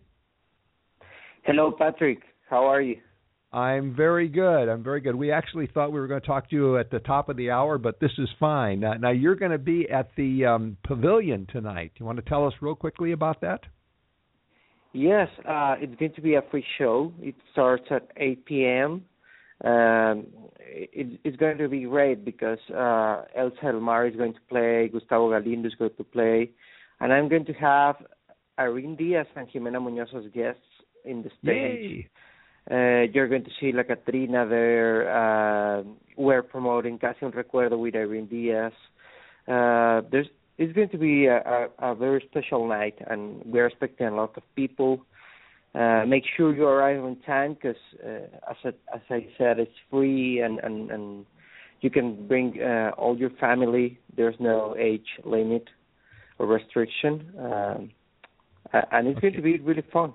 Hello, 1.45 1.73
Patrick. 1.79 2.19
How 2.51 2.65
are 2.67 2.83
you? 2.83 2.97
I'm 3.53 3.95
very 3.95 4.29
good. 4.29 4.69
I'm 4.69 4.83
very 4.83 5.01
good. 5.01 5.15
We 5.15 5.31
actually 5.31 5.69
thought 5.69 5.93
we 5.93 6.01
were 6.01 6.09
going 6.09 6.21
to 6.21 6.27
talk 6.27 6.51
to 6.51 6.57
you 6.57 6.77
at 6.77 6.91
the 6.91 6.99
top 6.99 7.29
of 7.29 7.37
the 7.37 7.53
hour, 7.53 7.79
but 7.79 8.01
this 8.01 8.11
is 8.19 8.29
fine. 8.41 8.81
Now, 8.81 8.95
now 8.95 9.11
you're 9.13 9.37
going 9.37 9.53
to 9.53 9.59
be 9.59 9.89
at 9.89 10.11
the 10.17 10.45
um, 10.45 10.77
pavilion 10.85 11.47
tonight. 11.53 11.93
You 11.99 12.05
want 12.05 12.19
to 12.19 12.29
tell 12.29 12.49
us 12.49 12.53
real 12.61 12.75
quickly 12.75 13.13
about 13.13 13.41
that? 13.43 13.61
Yes, 14.93 15.29
uh, 15.49 15.77
it's 15.79 15.95
going 16.01 16.15
to 16.15 16.21
be 16.21 16.35
a 16.35 16.43
free 16.51 16.65
show. 16.79 17.13
It 17.21 17.37
starts 17.53 17.85
at 17.93 18.09
8 18.17 18.45
p.m. 18.45 19.05
Um, 19.65 20.27
it, 20.59 21.19
it's 21.25 21.37
going 21.37 21.59
to 21.59 21.69
be 21.69 21.83
great 21.85 22.25
because 22.25 22.59
uh, 22.71 23.23
Elsa 23.35 23.73
Del 23.73 24.03
is 24.03 24.17
going 24.17 24.35
to 24.35 24.41
play, 24.49 24.89
Gustavo 24.93 25.31
Galindo 25.31 25.69
is 25.69 25.75
going 25.75 25.95
to 25.97 26.05
play, 26.05 26.51
and 27.01 27.13
I'm 27.13 27.29
going 27.29 27.47
to 27.47 27.53
have 27.55 27.97
Irene 28.59 28.97
Diaz 28.97 29.27
and 29.35 29.49
Jimena 29.49 29.83
Munoz 29.83 30.09
as 30.17 30.25
guests 30.33 30.61
in 31.05 31.23
the 31.23 31.31
stage. 31.43 32.07
Uh, 32.71 33.11
you're 33.13 33.29
going 33.29 33.45
to 33.45 33.51
see 33.61 33.73
La 33.73 33.85
Catrina 33.85 34.47
there. 34.47 35.09
Uh, 35.09 35.85
we're 36.17 36.43
promoting 36.43 36.99
Casi 36.99 37.25
un 37.25 37.33
Recuerdo 37.33 37.79
with 37.79 37.95
Irene 37.95 38.27
Diaz. 38.27 38.73
Uh, 39.47 40.03
there's 40.11 40.27
it's 40.59 40.73
going 40.73 40.89
to 40.89 40.99
be 40.99 41.27
a, 41.27 41.37
a, 41.37 41.93
a 41.93 41.95
very 41.95 42.25
special 42.31 42.67
night, 42.67 42.99
and 43.09 43.43
we're 43.45 43.67
expecting 43.67 44.07
a 44.07 44.15
lot 44.15 44.37
of 44.37 44.43
people. 44.57 45.05
Uh, 45.77 46.07
make 46.07 46.25
sure 46.37 46.55
you 46.55 46.67
arrive 46.67 47.05
on 47.05 47.17
time 47.27 47.53
because, 47.53 47.77
uh, 48.03 48.51
as, 48.51 48.57
I, 48.65 48.69
as 48.95 49.03
I 49.11 49.27
said, 49.37 49.59
it's 49.59 49.71
free 49.91 50.41
and, 50.41 50.59
and, 50.61 50.91
and 50.91 51.27
you 51.83 51.91
can 51.91 52.27
bring 52.27 52.59
uh, 52.63 52.93
all 52.97 53.17
your 53.19 53.31
family. 53.39 53.99
There's 54.17 54.37
no 54.41 54.75
age 54.79 55.07
limit 55.25 55.65
or 56.39 56.47
restriction, 56.47 57.31
um, 57.39 57.91
and 58.73 59.09
it's 59.09 59.19
okay. 59.19 59.31
going 59.31 59.35
to 59.35 59.43
be 59.43 59.59
really 59.59 59.85
fun. 59.93 60.15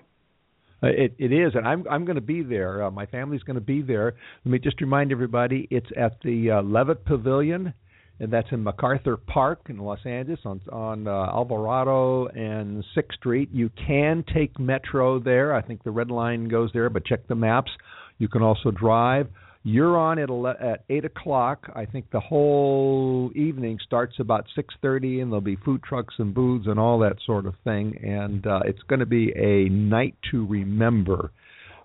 Uh, 0.83 0.87
it 0.87 1.13
it 1.19 1.31
is, 1.31 1.53
and 1.53 1.67
I'm 1.67 1.85
I'm 1.89 2.05
going 2.05 2.15
to 2.15 2.21
be 2.21 2.41
there. 2.41 2.83
Uh, 2.83 2.91
my 2.91 3.05
family's 3.05 3.43
going 3.43 3.55
to 3.55 3.61
be 3.61 3.83
there. 3.83 4.15
Let 4.43 4.51
me 4.51 4.57
just 4.57 4.81
remind 4.81 5.11
everybody, 5.11 5.67
it's 5.69 5.89
at 5.95 6.19
the 6.23 6.51
uh, 6.51 6.61
Levitt 6.63 7.05
Pavilion 7.05 7.73
and 8.21 8.31
that's 8.31 8.47
in 8.51 8.63
MacArthur 8.63 9.17
Park 9.17 9.61
in 9.67 9.79
Los 9.79 10.05
Angeles 10.05 10.39
on 10.45 10.61
on 10.71 11.07
uh, 11.07 11.11
Alvarado 11.11 12.27
and 12.27 12.85
Sixth 12.93 13.17
Street. 13.17 13.49
You 13.51 13.71
can 13.87 14.23
take 14.31 14.59
Metro 14.59 15.19
there. 15.19 15.55
I 15.55 15.61
think 15.63 15.83
the 15.83 15.91
red 15.91 16.11
line 16.11 16.47
goes 16.47 16.69
there, 16.71 16.89
but 16.91 17.03
check 17.03 17.27
the 17.27 17.35
maps. 17.35 17.71
You 18.19 18.27
can 18.27 18.43
also 18.43 18.69
drive. 18.69 19.27
You're 19.63 19.97
on 19.97 20.19
at 20.19 20.29
ele- 20.29 20.47
at 20.47 20.83
eight 20.89 21.03
o'clock. 21.03 21.71
I 21.75 21.85
think 21.85 22.11
the 22.11 22.19
whole 22.19 23.31
evening 23.33 23.79
starts 23.83 24.13
about 24.19 24.45
six 24.55 24.73
thirty, 24.83 25.19
and 25.21 25.31
there'll 25.31 25.41
be 25.41 25.57
food 25.65 25.81
trucks 25.81 26.13
and 26.19 26.31
booths 26.31 26.67
and 26.67 26.79
all 26.79 26.99
that 26.99 27.17
sort 27.25 27.47
of 27.47 27.55
thing. 27.63 27.99
And 28.03 28.45
uh, 28.45 28.59
it's 28.65 28.81
going 28.87 28.99
to 28.99 29.07
be 29.07 29.33
a 29.35 29.67
night 29.69 30.15
to 30.29 30.45
remember. 30.45 31.31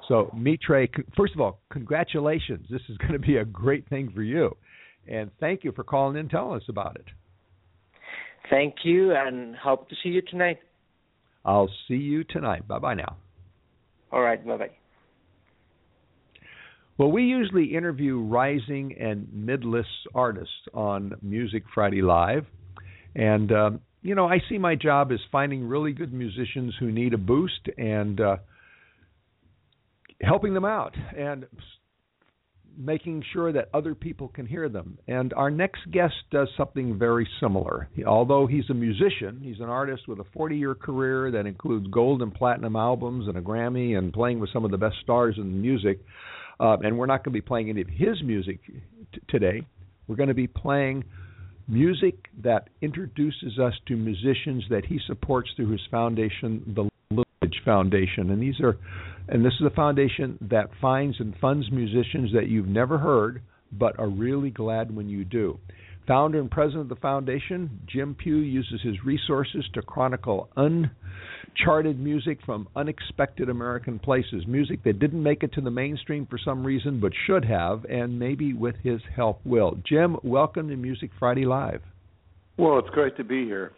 So, 0.07 0.31
Mitre, 0.37 0.87
first 1.17 1.35
of 1.35 1.41
all, 1.41 1.61
congratulations. 1.73 2.67
This 2.71 2.83
is 2.89 2.97
going 2.99 3.15
to 3.15 3.19
be 3.19 3.39
a 3.39 3.45
great 3.45 3.89
thing 3.89 4.13
for 4.15 4.23
you. 4.23 4.55
And 5.09 5.31
thank 5.41 5.65
you 5.65 5.73
for 5.73 5.85
calling 5.85 6.17
in 6.17 6.21
and 6.21 6.31
telling 6.31 6.57
us 6.57 6.69
about 6.69 6.97
it. 6.97 7.07
Thank 8.51 8.77
you, 8.85 9.13
and 9.15 9.57
hope 9.57 9.89
to 9.89 9.97
see 10.03 10.11
you 10.11 10.23
tonight. 10.23 10.59
I'll 11.45 11.71
see 11.89 11.95
you 11.95 12.25
tonight. 12.25 12.67
Bye 12.67 12.79
bye 12.79 12.95
now. 12.95 13.17
All 14.13 14.21
right. 14.21 14.45
Bye 14.45 14.57
bye. 14.57 14.71
Well, 16.99 17.13
we 17.13 17.25
usually 17.25 17.75
interview 17.75 18.19
rising 18.19 18.97
and 18.99 19.29
mid-list 19.33 19.89
artists 20.15 20.55
on 20.73 21.13
Music 21.21 21.63
Friday 21.75 22.01
Live, 22.01 22.47
and 23.15 23.53
um, 23.53 23.81
you 24.03 24.15
know 24.15 24.27
I 24.27 24.39
see 24.49 24.59
my 24.59 24.75
job 24.77 25.13
as 25.13 25.19
finding 25.31 25.67
really 25.67 25.93
good 25.93 26.13
musicians 26.13 26.75
who 26.81 26.91
need 26.91 27.13
a 27.13 27.19
boost 27.19 27.69
and 27.77 28.21
uh, 28.21 28.37
helping 30.23 30.55
them 30.55 30.65
out 30.65 30.95
and 31.17 31.47
making 32.77 33.23
sure 33.33 33.53
that 33.53 33.69
other 33.73 33.95
people 33.95 34.29
can 34.29 34.47
hear 34.47 34.69
them. 34.69 34.99
And 35.09 35.33
our 35.35 35.51
next 35.51 35.91
guest 35.91 36.15
does 36.31 36.49
something 36.57 36.99
very 36.99 37.29
similar. 37.41 37.89
He, 37.95 38.05
although 38.05 38.47
he's 38.47 38.69
a 38.71 38.75
musician, 38.75 39.41
he's 39.43 39.61
an 39.61 39.69
artist 39.69 40.09
with 40.09 40.21
a 40.21 40.25
40 40.33 40.57
year 40.57 40.75
career 40.75 41.31
that 41.31 41.47
includes 41.47 41.87
gold 41.89 42.23
and 42.23 42.33
platinum 42.35 42.77
albums 42.77 43.29
and 43.29 43.37
a 43.37 43.43
Grammy 43.43 43.97
and 43.97 44.13
playing 44.13 44.41
with 44.41 44.51
some 44.53 44.65
of 44.65 44.71
the 44.71 44.79
best 44.79 44.97
stars 45.03 45.37
in 45.39 45.61
music. 45.61 46.01
Uh, 46.59 46.77
and 46.83 46.99
we're 46.99 47.07
not 47.07 47.25
going 47.25 47.33
to 47.33 47.39
be 47.39 47.41
playing 47.41 47.71
any 47.71 47.83
of 47.83 47.89
his 47.89 48.23
music 48.23 48.61
t- 48.65 49.21
today. 49.29 49.67
We're 50.07 50.17
going 50.17 50.29
to 50.29 50.35
be 50.35 50.47
playing 50.47 51.05
music 51.69 52.15
that 52.43 52.69
introduces 52.81 53.59
us 53.59 53.75
to 53.89 53.97
musicians 53.97 54.65
that 54.71 54.85
he 54.87 55.01
supports 55.07 55.51
through 55.57 55.71
his 55.71 55.81
foundation, 55.91 56.63
the 56.75 56.89
Foundation. 57.65 58.31
And 58.31 58.43
these 58.43 58.61
are 58.61 58.77
and 59.29 59.45
this 59.45 59.53
is 59.61 59.67
a 59.67 59.75
foundation 59.75 60.39
that 60.41 60.71
finds 60.81 61.19
and 61.19 61.35
funds 61.41 61.71
musicians 61.73 62.33
that 62.33 62.49
you've 62.49 62.69
never 62.69 62.97
heard 62.97 63.43
but 63.73 63.99
are 63.99 64.09
really 64.09 64.51
glad 64.51 64.95
when 64.95 65.09
you 65.09 65.25
do. 65.25 65.59
Founder 66.07 66.39
and 66.39 66.49
president 66.49 66.83
of 66.83 66.89
the 66.89 66.97
foundation, 66.97 67.81
Jim 67.93 68.15
Pugh 68.15 68.37
uses 68.37 68.81
his 68.83 68.95
resources 69.05 69.65
to 69.75 69.83
chronicle 69.83 70.49
uncharted 70.57 71.99
music 71.99 72.39
from 72.47 72.69
unexpected 72.77 73.49
American 73.49 73.99
places, 73.99 74.45
music 74.47 74.85
that 74.85 75.01
didn't 75.01 75.21
make 75.21 75.43
it 75.43 75.53
to 75.55 75.61
the 75.61 75.71
mainstream 75.71 76.25
for 76.31 76.39
some 76.39 76.65
reason 76.65 77.01
but 77.01 77.11
should 77.27 77.45
have, 77.45 77.85
and 77.87 78.17
maybe 78.17 78.53
with 78.53 78.77
his 78.85 79.01
help 79.17 79.41
will. 79.45 79.77
Jim, 79.85 80.17
welcome 80.23 80.69
to 80.69 80.77
Music 80.77 81.11
Friday 81.19 81.45
Live. 81.45 81.83
Well, 82.57 82.79
it's 82.79 82.91
great 82.91 83.17
to 83.17 83.25
be 83.25 83.45
here. 83.45 83.73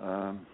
Um, 0.00 0.46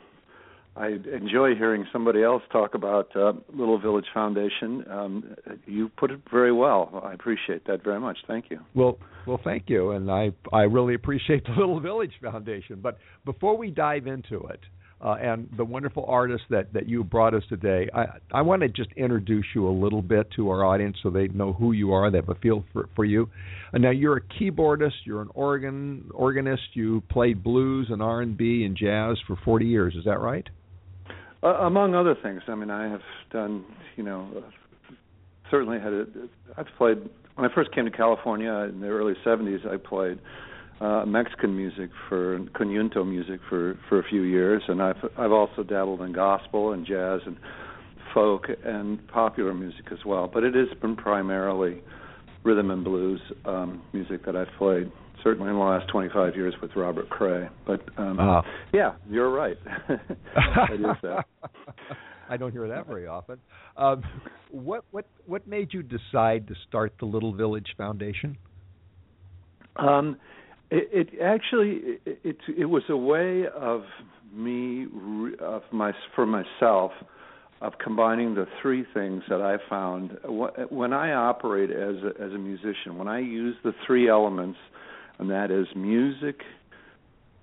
I 0.74 0.88
enjoy 0.88 1.54
hearing 1.54 1.86
somebody 1.92 2.22
else 2.22 2.42
talk 2.50 2.74
about 2.74 3.14
uh, 3.14 3.34
Little 3.52 3.78
Village 3.78 4.06
Foundation. 4.14 4.84
Um, 4.90 5.36
you 5.66 5.90
put 5.98 6.10
it 6.10 6.20
very 6.30 6.52
well. 6.52 7.02
I 7.04 7.12
appreciate 7.12 7.66
that 7.66 7.84
very 7.84 8.00
much. 8.00 8.16
Thank 8.26 8.46
you. 8.50 8.60
Well, 8.74 8.98
well, 9.26 9.40
thank 9.44 9.68
you, 9.68 9.90
and 9.90 10.10
I 10.10 10.32
I 10.50 10.62
really 10.62 10.94
appreciate 10.94 11.44
the 11.46 11.52
Little 11.52 11.78
Village 11.78 12.12
Foundation. 12.22 12.80
But 12.82 12.98
before 13.26 13.56
we 13.56 13.70
dive 13.70 14.06
into 14.06 14.46
it, 14.46 14.60
uh, 15.02 15.16
and 15.20 15.48
the 15.56 15.64
wonderful 15.64 16.06
artists 16.08 16.46
that 16.48 16.72
that 16.72 16.88
you 16.88 17.04
brought 17.04 17.34
us 17.34 17.42
today, 17.50 17.90
I 17.92 18.06
I 18.32 18.40
want 18.40 18.62
to 18.62 18.68
just 18.68 18.92
introduce 18.96 19.46
you 19.54 19.68
a 19.68 19.70
little 19.70 20.02
bit 20.02 20.30
to 20.36 20.48
our 20.48 20.64
audience 20.64 20.96
so 21.02 21.10
they 21.10 21.28
know 21.28 21.52
who 21.52 21.72
you 21.72 21.92
are. 21.92 22.10
They 22.10 22.18
have 22.18 22.30
a 22.30 22.34
feel 22.36 22.64
for 22.72 22.88
for 22.96 23.04
you. 23.04 23.28
And 23.74 23.82
now 23.82 23.90
you're 23.90 24.16
a 24.16 24.22
keyboardist. 24.22 25.04
You're 25.04 25.20
an 25.20 25.30
organ 25.34 26.08
organist. 26.14 26.62
You 26.74 27.02
played 27.10 27.42
blues 27.42 27.88
and 27.90 28.00
R 28.00 28.22
and 28.22 28.38
B 28.38 28.64
and 28.64 28.74
jazz 28.74 29.18
for 29.26 29.36
40 29.44 29.66
years. 29.66 29.94
Is 29.96 30.04
that 30.04 30.18
right? 30.18 30.48
Uh, 31.42 31.48
among 31.62 31.94
other 31.94 32.14
things, 32.22 32.42
I 32.46 32.54
mean, 32.54 32.70
I 32.70 32.88
have 32.88 33.02
done, 33.32 33.64
you 33.96 34.04
know, 34.04 34.44
certainly 35.50 35.80
had 35.80 35.92
a. 35.92 36.06
I've 36.56 36.68
played 36.78 36.98
when 37.34 37.50
I 37.50 37.54
first 37.54 37.72
came 37.72 37.84
to 37.84 37.90
California 37.90 38.52
in 38.52 38.80
the 38.80 38.88
early 38.88 39.14
'70s. 39.24 39.66
I 39.66 39.76
played 39.76 40.18
uh, 40.80 41.04
Mexican 41.04 41.56
music 41.56 41.90
for 42.08 42.38
conjunto 42.54 43.04
music 43.04 43.40
for 43.48 43.78
for 43.88 43.98
a 43.98 44.04
few 44.04 44.22
years, 44.22 44.62
and 44.68 44.80
I've 44.80 45.04
I've 45.18 45.32
also 45.32 45.62
dabbled 45.62 46.00
in 46.02 46.12
gospel 46.12 46.72
and 46.72 46.86
jazz 46.86 47.20
and 47.26 47.36
folk 48.14 48.46
and 48.64 49.06
popular 49.08 49.54
music 49.54 49.86
as 49.90 50.04
well. 50.04 50.30
But 50.32 50.44
it 50.44 50.54
has 50.54 50.68
been 50.80 50.96
primarily 50.96 51.82
rhythm 52.44 52.70
and 52.70 52.84
blues 52.84 53.20
um, 53.44 53.82
music 53.92 54.24
that 54.26 54.36
I've 54.36 54.52
played 54.58 54.90
certainly 55.22 55.50
in 55.50 55.56
the 55.56 55.62
last 55.62 55.88
25 55.88 56.36
years 56.36 56.54
with 56.60 56.70
Robert 56.76 57.08
Cray. 57.08 57.48
But 57.66 57.80
um, 57.96 58.18
uh, 58.18 58.42
yeah, 58.72 58.94
you're 59.08 59.30
right. 59.30 59.56
I 62.28 62.36
don't 62.36 62.52
hear 62.52 62.68
that 62.68 62.86
very 62.86 63.06
often. 63.06 63.38
Um, 63.76 64.02
what 64.50 64.84
what 64.90 65.06
what 65.26 65.46
made 65.46 65.72
you 65.72 65.82
decide 65.82 66.48
to 66.48 66.54
start 66.68 66.94
the 66.98 67.06
Little 67.06 67.34
Village 67.34 67.74
Foundation? 67.76 68.38
Um, 69.76 70.16
it, 70.70 71.10
it 71.14 71.22
actually 71.22 71.98
it, 72.06 72.20
it 72.24 72.36
it 72.58 72.64
was 72.64 72.82
a 72.88 72.96
way 72.96 73.44
of 73.54 73.82
me 74.32 74.86
of 75.40 75.62
my 75.72 75.92
for 76.14 76.26
myself 76.26 76.92
of 77.60 77.74
combining 77.82 78.34
the 78.34 78.46
three 78.60 78.84
things 78.92 79.22
that 79.28 79.40
I 79.40 79.56
found 79.68 80.18
when 80.70 80.92
I 80.92 81.12
operate 81.12 81.70
as 81.70 81.96
a, 82.02 82.22
as 82.22 82.32
a 82.32 82.38
musician. 82.38 82.98
When 82.98 83.08
I 83.08 83.20
use 83.20 83.54
the 83.62 83.72
three 83.86 84.08
elements 84.08 84.58
and 85.22 85.30
that 85.30 85.50
is 85.52 85.66
music, 85.76 86.42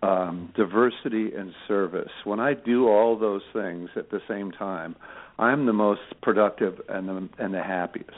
um, 0.03 0.53
diversity, 0.55 1.33
and 1.33 1.53
service. 1.65 2.11
When 2.25 2.39
I 2.39 2.53
do 2.53 2.87
all 2.89 3.17
those 3.17 3.41
things 3.53 3.89
at 3.95 4.11
the 4.11 4.19
same 4.27 4.51
time, 4.51 4.95
I'm 5.37 5.65
the 5.65 5.73
most 5.73 6.01
productive 6.21 6.81
and 6.89 7.07
the, 7.07 7.29
and 7.39 7.53
the 7.53 7.63
happiest. 7.63 8.11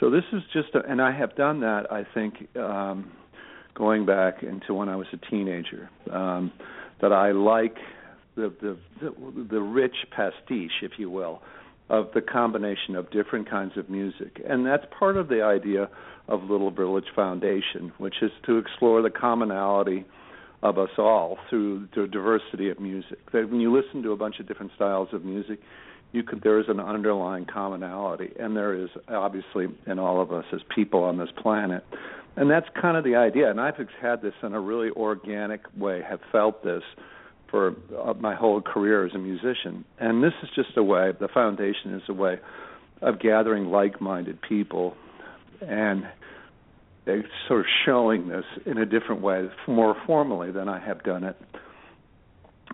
So 0.00 0.10
this 0.10 0.24
is 0.32 0.42
just, 0.52 0.74
a, 0.74 0.80
and 0.90 1.00
I 1.00 1.12
have 1.16 1.36
done 1.36 1.60
that. 1.60 1.92
I 1.92 2.06
think 2.14 2.48
um, 2.56 3.12
going 3.74 4.06
back 4.06 4.42
into 4.42 4.72
when 4.72 4.88
I 4.88 4.96
was 4.96 5.06
a 5.12 5.30
teenager, 5.30 5.90
um, 6.10 6.50
that 7.02 7.12
I 7.12 7.32
like 7.32 7.76
the, 8.34 8.52
the 8.62 8.78
the 9.00 9.44
the 9.50 9.60
rich 9.60 9.96
pastiche, 10.10 10.78
if 10.80 10.92
you 10.96 11.10
will, 11.10 11.42
of 11.88 12.08
the 12.14 12.20
combination 12.20 12.96
of 12.96 13.10
different 13.10 13.48
kinds 13.50 13.76
of 13.76 13.90
music, 13.90 14.40
and 14.48 14.64
that's 14.66 14.84
part 14.98 15.16
of 15.16 15.28
the 15.28 15.42
idea 15.42 15.88
of 16.28 16.42
Little 16.44 16.70
Village 16.70 17.06
Foundation, 17.14 17.92
which 17.98 18.14
is 18.22 18.30
to 18.46 18.58
explore 18.58 19.02
the 19.02 19.10
commonality 19.10 20.04
of 20.62 20.78
us 20.78 20.90
all 20.96 21.38
through 21.50 21.88
the 21.94 22.06
diversity 22.06 22.70
of 22.70 22.78
music. 22.78 23.18
That 23.32 23.50
when 23.50 23.60
you 23.60 23.74
listen 23.74 24.02
to 24.04 24.12
a 24.12 24.16
bunch 24.16 24.38
of 24.38 24.46
different 24.46 24.72
styles 24.76 25.08
of 25.12 25.24
music, 25.24 25.58
you 26.12 26.22
could 26.22 26.42
there 26.42 26.60
is 26.60 26.66
an 26.68 26.78
underlying 26.78 27.46
commonality, 27.46 28.30
and 28.38 28.56
there 28.56 28.74
is 28.74 28.88
obviously 29.08 29.66
in 29.86 29.98
all 29.98 30.20
of 30.20 30.32
us 30.32 30.44
as 30.52 30.60
people 30.74 31.02
on 31.02 31.18
this 31.18 31.30
planet. 31.42 31.84
And 32.36 32.50
that's 32.50 32.66
kind 32.80 32.96
of 32.96 33.04
the 33.04 33.16
idea. 33.16 33.50
And 33.50 33.60
I've 33.60 33.74
had 34.00 34.22
this 34.22 34.34
in 34.42 34.54
a 34.54 34.60
really 34.60 34.90
organic 34.90 35.60
way, 35.76 36.02
have 36.08 36.20
felt 36.30 36.62
this 36.62 36.82
for 37.52 37.76
uh, 37.96 38.14
my 38.14 38.34
whole 38.34 38.60
career 38.60 39.06
as 39.06 39.12
a 39.14 39.18
musician. 39.18 39.84
And 40.00 40.24
this 40.24 40.32
is 40.42 40.48
just 40.56 40.76
a 40.76 40.82
way, 40.82 41.12
the 41.20 41.28
foundation 41.28 41.94
is 41.94 42.02
a 42.08 42.14
way 42.14 42.40
of 43.00 43.20
gathering 43.20 43.66
like 43.66 44.00
minded 44.00 44.40
people 44.48 44.94
and 45.60 46.04
sort 47.48 47.60
of 47.60 47.66
showing 47.84 48.28
this 48.28 48.44
in 48.66 48.78
a 48.78 48.86
different 48.86 49.22
way, 49.22 49.48
more 49.68 49.94
formally 50.06 50.50
than 50.50 50.68
I 50.68 50.84
have 50.84 51.04
done 51.04 51.24
it 51.24 51.36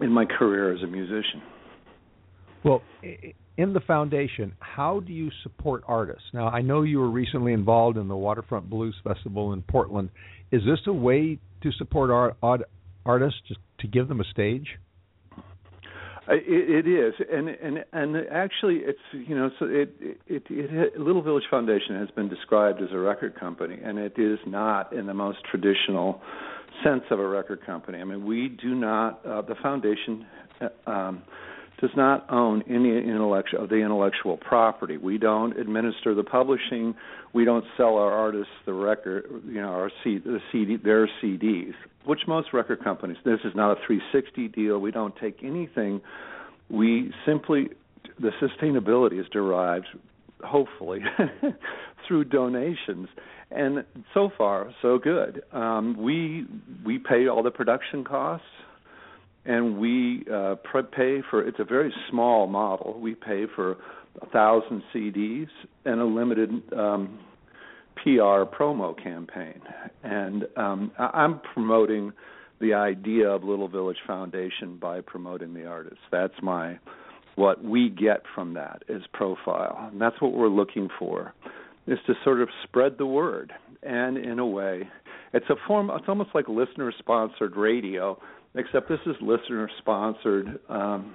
in 0.00 0.10
my 0.10 0.24
career 0.24 0.72
as 0.74 0.82
a 0.82 0.86
musician. 0.86 1.42
Well, 2.64 2.82
in 3.56 3.72
the 3.72 3.80
foundation, 3.80 4.54
how 4.60 5.00
do 5.00 5.12
you 5.12 5.30
support 5.42 5.82
artists? 5.86 6.24
Now, 6.32 6.48
I 6.48 6.60
know 6.60 6.82
you 6.82 6.98
were 6.98 7.10
recently 7.10 7.52
involved 7.52 7.96
in 7.96 8.08
the 8.08 8.16
Waterfront 8.16 8.68
Blues 8.68 8.94
Festival 9.02 9.52
in 9.52 9.62
Portland. 9.62 10.10
Is 10.52 10.62
this 10.64 10.80
a 10.86 10.92
way 10.92 11.38
to 11.62 11.72
support 11.72 12.36
art, 12.42 12.62
artists 13.08 13.40
to 13.80 13.86
give 13.88 14.06
them 14.06 14.20
a 14.20 14.24
stage? 14.24 14.78
It, 16.30 16.86
is, 16.86 17.14
and 17.32 17.48
and 17.48 17.84
and 17.94 18.16
actually, 18.30 18.80
it's 18.84 18.98
you 19.12 19.34
know, 19.34 19.50
so 19.58 19.64
it, 19.64 19.94
it 20.26 20.42
it 20.50 21.00
Little 21.00 21.22
Village 21.22 21.44
Foundation 21.50 21.98
has 21.98 22.10
been 22.10 22.28
described 22.28 22.82
as 22.82 22.90
a 22.92 22.98
record 22.98 23.34
company, 23.40 23.78
and 23.82 23.98
it 23.98 24.18
is 24.18 24.38
not 24.46 24.92
in 24.92 25.06
the 25.06 25.14
most 25.14 25.38
traditional 25.50 26.20
sense 26.84 27.04
of 27.10 27.18
a 27.18 27.26
record 27.26 27.64
company. 27.64 27.98
I 27.98 28.04
mean, 28.04 28.26
we 28.26 28.48
do 28.48 28.74
not. 28.74 29.24
Uh, 29.24 29.40
the 29.40 29.54
foundation 29.62 30.26
uh, 30.60 30.90
um, 30.90 31.22
does 31.80 31.90
not 31.96 32.26
own 32.30 32.62
any 32.68 32.98
intellectual 32.98 33.62
of 33.62 33.68
the 33.68 33.76
intellectual 33.76 34.36
property. 34.36 34.96
We 34.96 35.16
don't 35.16 35.56
administer 35.58 36.14
the 36.14 36.24
publishing. 36.24 36.94
We 37.32 37.44
don't 37.44 37.64
sell 37.76 37.96
our 37.96 38.12
artists 38.12 38.52
the 38.66 38.72
record, 38.72 39.26
you 39.46 39.60
know, 39.60 39.68
our 39.68 39.90
C, 40.02 40.18
the 40.18 40.40
CD, 40.50 40.76
their 40.76 41.08
CDs, 41.22 41.74
which 42.04 42.20
most 42.26 42.52
record 42.52 42.82
companies. 42.82 43.16
This 43.24 43.40
is 43.44 43.54
not 43.54 43.72
a 43.72 43.86
360 43.86 44.48
deal. 44.48 44.78
We 44.78 44.90
don't 44.90 45.14
take 45.16 45.38
anything. 45.44 46.00
We 46.68 47.12
simply 47.24 47.68
the 48.18 48.30
sustainability 48.42 49.20
is 49.20 49.26
derived, 49.32 49.86
hopefully, 50.44 51.00
through 52.08 52.24
donations, 52.24 53.08
and 53.50 53.84
so 54.12 54.30
far 54.36 54.72
so 54.82 54.98
good. 54.98 55.42
Um, 55.52 55.96
we 55.96 56.46
we 56.84 56.98
pay 56.98 57.28
all 57.28 57.44
the 57.44 57.50
production 57.52 58.02
costs 58.02 58.46
and 59.48 59.78
we 59.78 60.24
uh, 60.32 60.56
pay 60.94 61.22
for 61.30 61.42
it's 61.42 61.58
a 61.58 61.64
very 61.64 61.92
small 62.10 62.46
model. 62.46 63.00
We 63.00 63.14
pay 63.14 63.46
for 63.56 63.76
a 64.20 64.26
thousand 64.26 64.82
CDs 64.94 65.48
and 65.86 66.00
a 66.00 66.04
limited 66.04 66.50
um, 66.74 67.18
PR 67.96 68.44
promo 68.44 69.02
campaign, 69.02 69.60
and 70.04 70.46
um, 70.56 70.92
I'm 70.98 71.40
promoting 71.54 72.12
the 72.60 72.74
idea 72.74 73.28
of 73.28 73.42
Little 73.42 73.68
Village 73.68 73.96
Foundation 74.06 74.76
by 74.76 75.00
promoting 75.00 75.54
the 75.54 75.64
artists. 75.64 76.04
That's 76.12 76.34
my 76.42 76.78
what 77.36 77.64
we 77.64 77.88
get 77.88 78.22
from 78.34 78.54
that 78.54 78.82
is 78.88 79.02
profile, 79.14 79.88
and 79.90 80.00
that's 80.00 80.20
what 80.20 80.34
we're 80.34 80.48
looking 80.48 80.88
for. 80.98 81.32
is 81.86 81.98
to 82.06 82.12
sort 82.22 82.42
of 82.42 82.48
spread 82.64 82.98
the 82.98 83.06
word, 83.06 83.52
and 83.82 84.18
in 84.18 84.38
a 84.38 84.46
way, 84.46 84.88
it's 85.32 85.48
a 85.48 85.54
form. 85.66 85.90
It's 85.94 86.08
almost 86.08 86.30
like 86.34 86.48
listener-sponsored 86.48 87.56
radio, 87.56 88.20
except 88.58 88.88
this 88.88 89.00
is 89.06 89.16
listener-sponsored. 89.20 90.58
Um, 90.68 91.14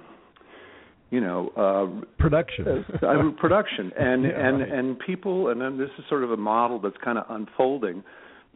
you 1.10 1.20
know 1.20 1.52
uh 1.56 2.04
production 2.18 2.66
uh, 2.66 3.30
production 3.38 3.92
and 3.98 4.24
yeah, 4.24 4.30
and 4.30 4.60
right. 4.60 4.72
and 4.72 4.98
people 4.98 5.48
and 5.48 5.60
then 5.60 5.78
this 5.78 5.90
is 5.98 6.04
sort 6.08 6.24
of 6.24 6.32
a 6.32 6.36
model 6.36 6.80
that's 6.80 6.96
kind 7.04 7.18
of 7.18 7.24
unfolding 7.28 8.02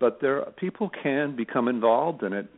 but 0.01 0.19
there 0.21 0.45
people 0.57 0.91
can 1.03 1.37
become 1.37 1.69
involved 1.69 2.23
in 2.25 2.33
it 2.33 2.49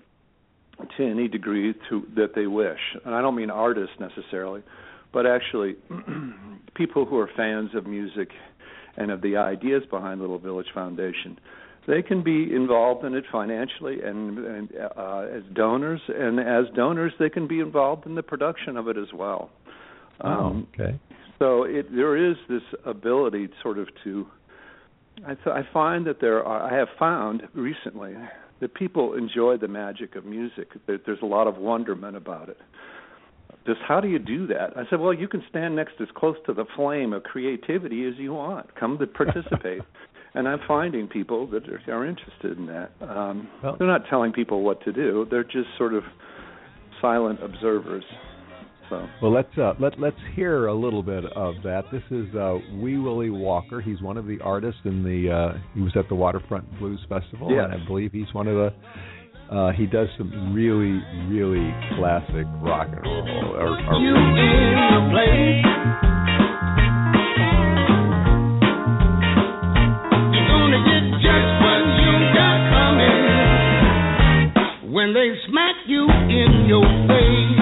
to 0.96 1.04
any 1.04 1.28
degree 1.28 1.74
to 1.90 2.06
that 2.14 2.34
they 2.34 2.46
wish 2.46 2.78
and 3.04 3.14
i 3.14 3.20
don't 3.20 3.36
mean 3.36 3.50
artists 3.50 3.94
necessarily 4.00 4.62
but 5.12 5.26
actually 5.26 5.74
people 6.74 7.04
who 7.04 7.18
are 7.18 7.28
fans 7.36 7.70
of 7.74 7.86
music 7.86 8.30
and 8.96 9.10
of 9.10 9.20
the 9.20 9.36
ideas 9.36 9.82
behind 9.90 10.20
little 10.20 10.38
village 10.38 10.68
foundation 10.72 11.38
they 11.90 12.02
can 12.02 12.22
be 12.22 12.54
involved 12.54 13.04
in 13.04 13.14
it 13.14 13.24
financially 13.32 14.00
and, 14.02 14.38
and 14.38 14.68
uh, 14.96 15.26
as 15.34 15.42
donors 15.54 16.00
and 16.08 16.38
as 16.38 16.64
donors 16.74 17.12
they 17.18 17.28
can 17.28 17.46
be 17.46 17.60
involved 17.60 18.06
in 18.06 18.14
the 18.14 18.22
production 18.22 18.76
of 18.76 18.88
it 18.88 18.96
as 18.96 19.12
well 19.12 19.50
um, 20.20 20.68
oh, 20.78 20.82
okay. 20.82 20.98
So 21.38 21.64
it, 21.64 21.94
there 21.94 22.16
is 22.16 22.36
this 22.48 22.62
ability, 22.84 23.48
sort 23.62 23.78
of, 23.78 23.88
to. 24.04 24.26
I, 25.26 25.34
th- 25.34 25.46
I 25.46 25.62
find 25.72 26.06
that 26.06 26.20
there 26.20 26.44
are. 26.44 26.72
I 26.72 26.76
have 26.78 26.88
found 26.98 27.42
recently 27.54 28.14
that 28.60 28.74
people 28.74 29.14
enjoy 29.14 29.56
the 29.56 29.68
magic 29.68 30.16
of 30.16 30.24
music. 30.24 30.68
That 30.86 31.06
there's 31.06 31.22
a 31.22 31.26
lot 31.26 31.46
of 31.46 31.56
wonderment 31.56 32.16
about 32.16 32.50
it. 32.50 32.58
Just 33.66 33.80
how 33.86 34.00
do 34.00 34.08
you 34.08 34.18
do 34.18 34.46
that? 34.48 34.76
I 34.76 34.84
said, 34.88 35.00
well, 35.00 35.12
you 35.12 35.28
can 35.28 35.42
stand 35.50 35.76
next 35.76 35.94
as 36.00 36.08
close 36.14 36.36
to 36.46 36.54
the 36.54 36.64
flame 36.76 37.12
of 37.12 37.22
creativity 37.22 38.06
as 38.06 38.14
you 38.16 38.32
want. 38.32 38.74
Come 38.74 38.98
to 38.98 39.06
participate. 39.06 39.82
And 40.34 40.48
I'm 40.48 40.60
finding 40.66 41.08
people 41.08 41.46
that 41.48 41.62
are, 41.68 41.80
are 41.92 42.06
interested 42.06 42.58
in 42.58 42.66
that. 42.66 42.90
Um, 43.00 43.48
well, 43.62 43.76
they're 43.78 43.88
not 43.88 44.02
telling 44.08 44.32
people 44.32 44.62
what 44.62 44.82
to 44.84 44.92
do. 44.92 45.26
They're 45.30 45.44
just 45.44 45.68
sort 45.76 45.94
of 45.94 46.02
silent 47.00 47.40
observers. 47.42 48.04
So. 48.88 49.06
Well, 49.22 49.32
let's 49.32 49.56
uh, 49.56 49.74
let 49.78 50.00
let's 50.00 50.16
hear 50.34 50.66
a 50.66 50.74
little 50.74 51.04
bit 51.04 51.24
of 51.36 51.54
that. 51.62 51.84
This 51.92 52.02
is 52.10 52.34
uh, 52.34 52.58
Wee 52.74 52.98
Willie 52.98 53.30
Walker. 53.30 53.80
He's 53.80 54.02
one 54.02 54.16
of 54.16 54.26
the 54.26 54.38
artists 54.42 54.80
in 54.84 55.04
the. 55.04 55.30
Uh, 55.30 55.58
he 55.74 55.80
was 55.80 55.92
at 55.94 56.08
the 56.08 56.16
Waterfront 56.16 56.78
Blues 56.80 56.98
Festival, 57.08 57.52
yes. 57.52 57.66
and 57.70 57.80
I 57.80 57.86
believe 57.86 58.10
he's 58.12 58.32
one 58.32 58.48
of 58.48 58.56
the. 58.56 58.72
Uh, 59.54 59.72
he 59.72 59.86
does 59.86 60.08
some 60.18 60.54
really, 60.54 61.00
really 61.28 61.72
classic 61.98 62.46
rock 62.62 62.88
and 62.90 63.02
roll. 63.04 63.56
Or, 63.56 63.78
or 66.04 66.09
when 75.12 75.14
they 75.14 75.34
smack 75.48 75.74
you 75.86 76.04
in 76.04 76.66
your 76.68 76.84
face. 77.08 77.60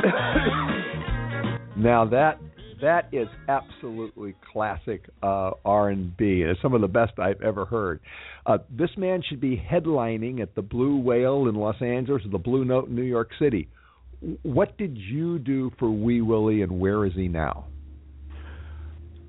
Now 1.76 2.04
that 2.04 2.38
that 2.80 3.08
is 3.12 3.28
absolutely 3.48 4.34
classic 4.52 5.08
uh, 5.22 5.52
R&B. 5.64 6.42
It's 6.42 6.60
some 6.62 6.74
of 6.74 6.80
the 6.80 6.88
best 6.88 7.18
I've 7.18 7.42
ever 7.42 7.64
heard. 7.64 8.00
Uh, 8.46 8.58
this 8.70 8.90
man 8.96 9.22
should 9.28 9.40
be 9.40 9.56
headlining 9.56 10.40
at 10.40 10.54
the 10.54 10.62
Blue 10.62 10.96
Whale 10.96 11.48
in 11.48 11.54
Los 11.54 11.80
Angeles 11.80 12.22
or 12.24 12.30
the 12.30 12.38
Blue 12.38 12.64
Note 12.64 12.88
in 12.88 12.96
New 12.96 13.02
York 13.02 13.30
City. 13.38 13.68
What 14.42 14.76
did 14.76 14.96
you 14.96 15.38
do 15.38 15.70
for 15.78 15.90
Wee 15.90 16.20
Willie, 16.20 16.62
and 16.62 16.78
where 16.78 17.06
is 17.06 17.14
he 17.14 17.28
now? 17.28 17.66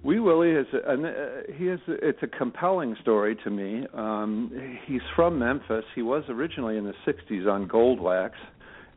Wee 0.04 0.20
Willie 0.20 0.52
is 0.52 0.66
a, 0.74 0.94
uh, 0.94 1.54
he 1.58 1.68
is 1.68 1.80
it's 1.88 2.22
a 2.24 2.28
compelling 2.28 2.96
story 3.02 3.38
to 3.44 3.50
me. 3.52 3.86
Um, 3.94 4.80
he's 4.86 5.02
from 5.16 5.38
Memphis. 5.38 5.86
He 5.94 6.02
was 6.02 6.24
originally 6.28 6.78
in 6.78 6.86
the 6.86 6.94
'60s 7.06 7.48
on 7.48 7.68
Goldwax, 7.68 8.32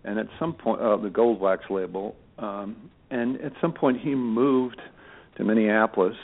and 0.05 0.18
at 0.18 0.26
some 0.38 0.55
point 0.55 0.80
uh, 0.80 0.96
the 0.96 1.11
Goldwax 1.11 1.68
label. 1.68 2.16
Um, 2.38 2.90
and 3.15 3.41
at 3.41 3.53
some 3.61 3.73
point 3.73 4.01
he 4.01 4.15
moved 4.15 4.81
to 5.37 5.45
Minneapolis, 5.45 6.17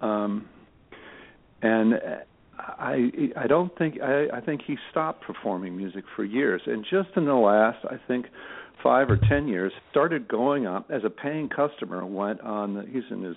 um, 0.00 0.48
and 1.60 1.94
I 2.58 3.10
I 3.36 3.46
don't 3.48 3.76
think 3.76 4.00
I, 4.00 4.28
I 4.32 4.40
think 4.40 4.62
he 4.66 4.76
stopped 4.90 5.24
performing 5.24 5.76
music 5.76 6.04
for 6.14 6.24
years, 6.24 6.62
and 6.66 6.84
just 6.88 7.08
in 7.16 7.24
the 7.24 7.34
last 7.34 7.78
I 7.84 7.96
think 8.06 8.26
five 8.82 9.10
or 9.10 9.18
ten 9.28 9.48
years 9.48 9.72
started 9.90 10.28
going 10.28 10.66
on 10.66 10.84
as 10.88 11.02
a 11.04 11.10
paying 11.10 11.48
customer. 11.48 12.06
Went 12.06 12.40
on 12.42 12.74
the, 12.74 12.82
he's 12.82 13.10
in 13.10 13.22
his 13.22 13.36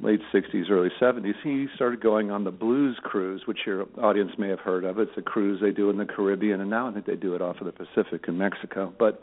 late 0.00 0.20
60s, 0.32 0.70
early 0.70 0.88
70s, 1.00 1.34
he 1.42 1.66
started 1.74 2.00
going 2.00 2.30
on 2.30 2.44
the 2.44 2.50
Blues 2.52 2.96
Cruise, 3.02 3.42
which 3.46 3.58
your 3.66 3.86
audience 4.00 4.30
may 4.38 4.48
have 4.48 4.60
heard 4.60 4.84
of. 4.84 5.00
It's 5.00 5.10
a 5.16 5.22
cruise 5.22 5.60
they 5.60 5.72
do 5.72 5.90
in 5.90 5.98
the 5.98 6.04
Caribbean, 6.04 6.60
and 6.60 6.70
now 6.70 6.88
I 6.88 6.92
think 6.92 7.06
they 7.06 7.16
do 7.16 7.34
it 7.34 7.42
off 7.42 7.56
of 7.60 7.66
the 7.66 7.72
Pacific 7.72 8.26
in 8.28 8.38
Mexico. 8.38 8.94
But 8.96 9.20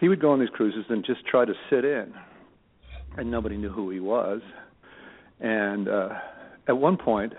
he 0.00 0.08
would 0.08 0.20
go 0.20 0.32
on 0.32 0.40
these 0.40 0.50
cruises 0.50 0.84
and 0.88 1.04
just 1.04 1.24
try 1.26 1.44
to 1.44 1.54
sit 1.70 1.84
in, 1.84 2.12
and 3.16 3.30
nobody 3.30 3.56
knew 3.56 3.70
who 3.70 3.90
he 3.90 4.00
was. 4.00 4.40
And 5.40 5.88
uh, 5.88 6.10
at 6.68 6.76
one 6.76 6.96
point, 6.96 7.32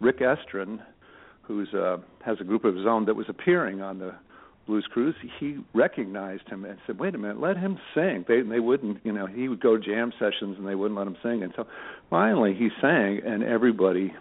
Rick 0.00 0.20
Estrin, 0.20 0.80
who's 1.42 1.72
uh, 1.74 1.98
has 2.24 2.38
a 2.40 2.44
group 2.44 2.64
of 2.64 2.74
his 2.74 2.86
own 2.86 3.06
that 3.06 3.14
was 3.14 3.26
appearing 3.28 3.80
on 3.82 3.98
the 3.98 4.14
Blues 4.66 4.86
Cruise, 4.90 5.16
he 5.38 5.58
recognized 5.74 6.48
him 6.48 6.64
and 6.64 6.78
said, 6.86 6.98
"Wait 6.98 7.14
a 7.14 7.18
minute, 7.18 7.40
let 7.40 7.56
him 7.56 7.78
sing." 7.94 8.24
They 8.28 8.42
they 8.42 8.60
wouldn't, 8.60 8.98
you 9.04 9.12
know, 9.12 9.26
he 9.26 9.48
would 9.48 9.60
go 9.60 9.76
jam 9.78 10.12
sessions 10.18 10.56
and 10.58 10.66
they 10.66 10.74
wouldn't 10.74 10.98
let 10.98 11.06
him 11.06 11.16
sing. 11.22 11.42
And 11.42 11.52
so 11.56 11.66
finally, 12.08 12.54
he 12.54 12.68
sang, 12.80 13.20
and 13.24 13.42
everybody 13.42 14.14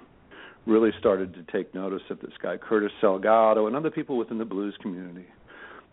really 0.66 0.92
started 1.00 1.34
to 1.34 1.44
take 1.52 1.74
notice 1.74 2.02
of 2.10 2.20
this 2.20 2.34
guy, 2.42 2.58
Curtis 2.58 2.92
Salgado, 3.02 3.68
and 3.68 3.76
other 3.76 3.92
people 3.92 4.18
within 4.18 4.38
the 4.38 4.46
blues 4.46 4.76
community. 4.82 5.26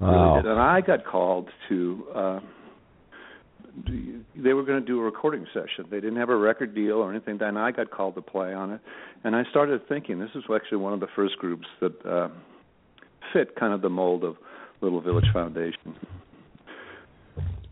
Wow. 0.00 0.36
Really. 0.36 0.50
And 0.50 0.60
I 0.60 0.80
got 0.80 1.04
called 1.04 1.48
to. 1.68 2.04
Uh, 2.14 2.40
they 4.34 4.54
were 4.54 4.62
going 4.62 4.80
to 4.80 4.86
do 4.86 4.98
a 5.00 5.02
recording 5.02 5.46
session. 5.52 5.84
They 5.90 6.00
didn't 6.00 6.16
have 6.16 6.30
a 6.30 6.36
record 6.36 6.74
deal 6.74 6.94
or 6.94 7.10
anything. 7.10 7.36
Then 7.38 7.58
I 7.58 7.72
got 7.72 7.90
called 7.90 8.14
to 8.14 8.22
play 8.22 8.54
on 8.54 8.72
it, 8.72 8.80
and 9.22 9.36
I 9.36 9.42
started 9.50 9.86
thinking 9.86 10.18
this 10.18 10.30
is 10.34 10.44
actually 10.54 10.78
one 10.78 10.94
of 10.94 11.00
the 11.00 11.08
first 11.14 11.36
groups 11.36 11.66
that 11.80 12.06
uh, 12.06 12.28
fit 13.32 13.54
kind 13.56 13.74
of 13.74 13.82
the 13.82 13.90
mold 13.90 14.24
of 14.24 14.36
Little 14.80 15.00
Village 15.00 15.26
Foundation. 15.32 15.94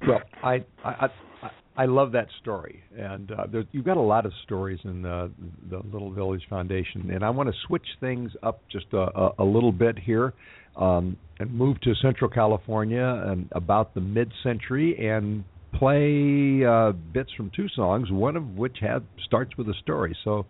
Well, 0.06 0.20
I 0.42 0.64
I 0.84 1.08
I, 1.42 1.50
I 1.76 1.86
love 1.86 2.12
that 2.12 2.28
story, 2.40 2.82
and 2.96 3.32
uh, 3.32 3.46
there, 3.50 3.64
you've 3.72 3.84
got 3.84 3.96
a 3.96 4.02
lot 4.02 4.26
of 4.26 4.32
stories 4.44 4.78
in 4.84 5.02
the, 5.02 5.30
the 5.70 5.78
Little 5.78 6.10
Village 6.10 6.42
Foundation, 6.48 7.10
and 7.10 7.24
I 7.24 7.30
want 7.30 7.48
to 7.48 7.54
switch 7.66 7.86
things 8.00 8.30
up 8.42 8.60
just 8.70 8.86
a, 8.92 9.08
a, 9.18 9.32
a 9.40 9.44
little 9.44 9.72
bit 9.72 9.98
here 9.98 10.34
um, 10.76 11.16
and 11.38 11.52
move 11.52 11.80
to 11.82 11.94
Central 12.02 12.30
California 12.30 13.22
and 13.26 13.48
about 13.52 13.94
the 13.94 14.00
mid-century 14.00 15.08
and 15.08 15.44
play 15.74 16.64
uh, 16.64 16.92
bits 17.12 17.30
from 17.36 17.50
two 17.54 17.68
songs, 17.74 18.10
one 18.10 18.36
of 18.36 18.56
which 18.56 18.76
had 18.80 19.02
starts 19.26 19.56
with 19.56 19.68
a 19.68 19.74
story. 19.82 20.16
So, 20.24 20.46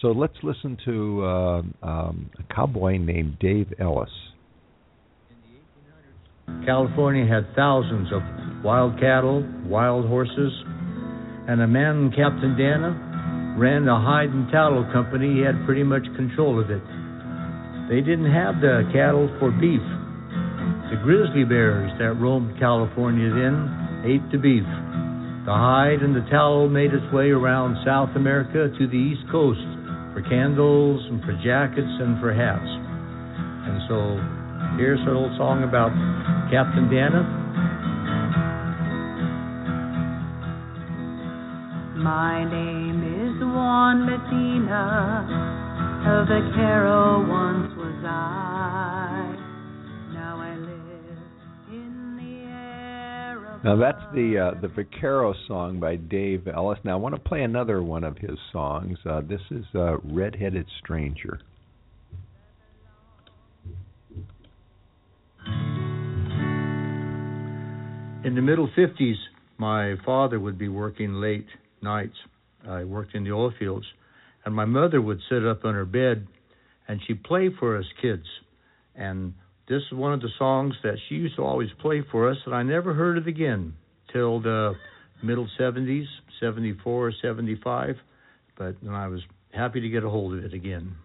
so 0.00 0.08
let's 0.08 0.36
listen 0.42 0.78
to 0.84 1.24
uh, 1.24 1.62
um, 1.82 2.30
a 2.38 2.54
cowboy 2.54 2.98
named 2.98 3.38
Dave 3.40 3.72
Ellis. 3.80 4.10
California 6.64 7.26
had 7.26 7.54
thousands 7.54 8.08
of 8.12 8.22
wild 8.64 8.98
cattle, 9.00 9.46
wild 9.66 10.06
horses, 10.06 10.52
and 11.48 11.60
a 11.60 11.66
man, 11.66 12.10
Captain 12.10 12.56
Dana, 12.56 13.56
ran 13.58 13.88
a 13.88 14.00
hide 14.00 14.28
and 14.30 14.50
tallow 14.50 14.90
company. 14.92 15.34
He 15.34 15.40
had 15.40 15.64
pretty 15.66 15.82
much 15.82 16.04
control 16.16 16.60
of 16.60 16.70
it. 16.70 16.82
They 17.88 18.04
didn't 18.04 18.28
have 18.28 18.60
the 18.60 18.84
cattle 18.92 19.32
for 19.40 19.50
beef. 19.50 19.80
The 20.92 21.00
grizzly 21.00 21.44
bears 21.48 21.90
that 21.98 22.20
roamed 22.20 22.58
California 22.60 23.32
then 23.32 24.04
ate 24.04 24.20
the 24.30 24.36
beef. 24.36 24.68
The 25.48 25.56
hide 25.56 26.04
and 26.04 26.12
the 26.14 26.20
tallow 26.28 26.68
made 26.68 26.92
its 26.92 27.08
way 27.16 27.32
around 27.32 27.80
South 27.86 28.12
America 28.14 28.68
to 28.68 28.84
the 28.86 29.00
East 29.00 29.24
Coast 29.32 29.64
for 30.12 30.20
candles 30.28 31.00
and 31.08 31.24
for 31.24 31.32
jackets 31.40 31.88
and 32.04 32.20
for 32.20 32.28
hats. 32.36 32.68
And 32.68 33.80
so 33.88 34.20
here's 34.76 35.00
an 35.08 35.16
old 35.16 35.32
song 35.40 35.64
about 35.64 35.88
Captain 36.52 36.92
Dana. 36.92 37.24
My 42.04 42.44
name 42.44 43.00
is 43.00 43.40
Juan 43.40 44.04
Medina. 44.04 45.56
Of 45.98 46.28
the 46.28 46.52
Carol 46.54 47.26
once. 47.26 47.77
Now 50.12 50.38
I 50.40 50.56
live 50.56 51.18
in 51.70 52.16
the 52.16 52.48
air 52.50 53.60
Now 53.64 53.76
that's 53.76 54.02
the 54.14 54.38
uh, 54.38 54.60
the 54.60 54.68
Vaquero 54.68 55.34
song 55.46 55.78
by 55.80 55.96
Dave 55.96 56.48
Ellis. 56.48 56.78
Now 56.84 56.92
I 56.92 56.96
want 56.96 57.14
to 57.14 57.20
play 57.20 57.42
another 57.42 57.82
one 57.82 58.04
of 58.04 58.16
his 58.18 58.38
songs. 58.52 58.98
Uh, 59.08 59.20
this 59.20 59.40
is 59.50 59.64
uh, 59.74 59.98
"Red-Headed 59.98 60.66
Stranger." 60.82 61.40
In 68.24 68.34
the 68.34 68.42
middle 68.42 68.68
50s, 68.76 69.14
my 69.58 69.94
father 70.04 70.40
would 70.40 70.58
be 70.58 70.68
working 70.68 71.14
late 71.14 71.46
nights. 71.82 72.16
I 72.68 72.84
worked 72.84 73.14
in 73.14 73.24
the 73.24 73.32
oil 73.32 73.52
fields, 73.58 73.86
and 74.44 74.54
my 74.54 74.64
mother 74.64 75.00
would 75.00 75.20
sit 75.30 75.46
up 75.46 75.64
on 75.64 75.74
her 75.74 75.86
bed 75.86 76.26
and 76.88 77.00
she 77.06 77.14
played 77.14 77.52
for 77.60 77.76
us 77.76 77.84
kids. 78.00 78.24
And 78.96 79.34
this 79.68 79.82
is 79.92 79.96
one 79.96 80.14
of 80.14 80.20
the 80.20 80.30
songs 80.38 80.74
that 80.82 80.96
she 81.08 81.16
used 81.16 81.36
to 81.36 81.42
always 81.42 81.68
play 81.80 82.02
for 82.10 82.28
us, 82.30 82.38
and 82.46 82.54
I 82.54 82.62
never 82.62 82.94
heard 82.94 83.18
it 83.18 83.28
again 83.28 83.74
till 84.12 84.40
the 84.40 84.72
middle 85.22 85.48
70s, 85.60 86.06
74 86.40 87.06
or 87.08 87.12
75. 87.22 87.96
But 88.56 88.76
then 88.82 88.94
I 88.94 89.08
was 89.08 89.20
happy 89.52 89.80
to 89.80 89.88
get 89.88 90.02
a 90.04 90.08
hold 90.08 90.34
of 90.34 90.44
it 90.44 90.54
again. 90.54 90.96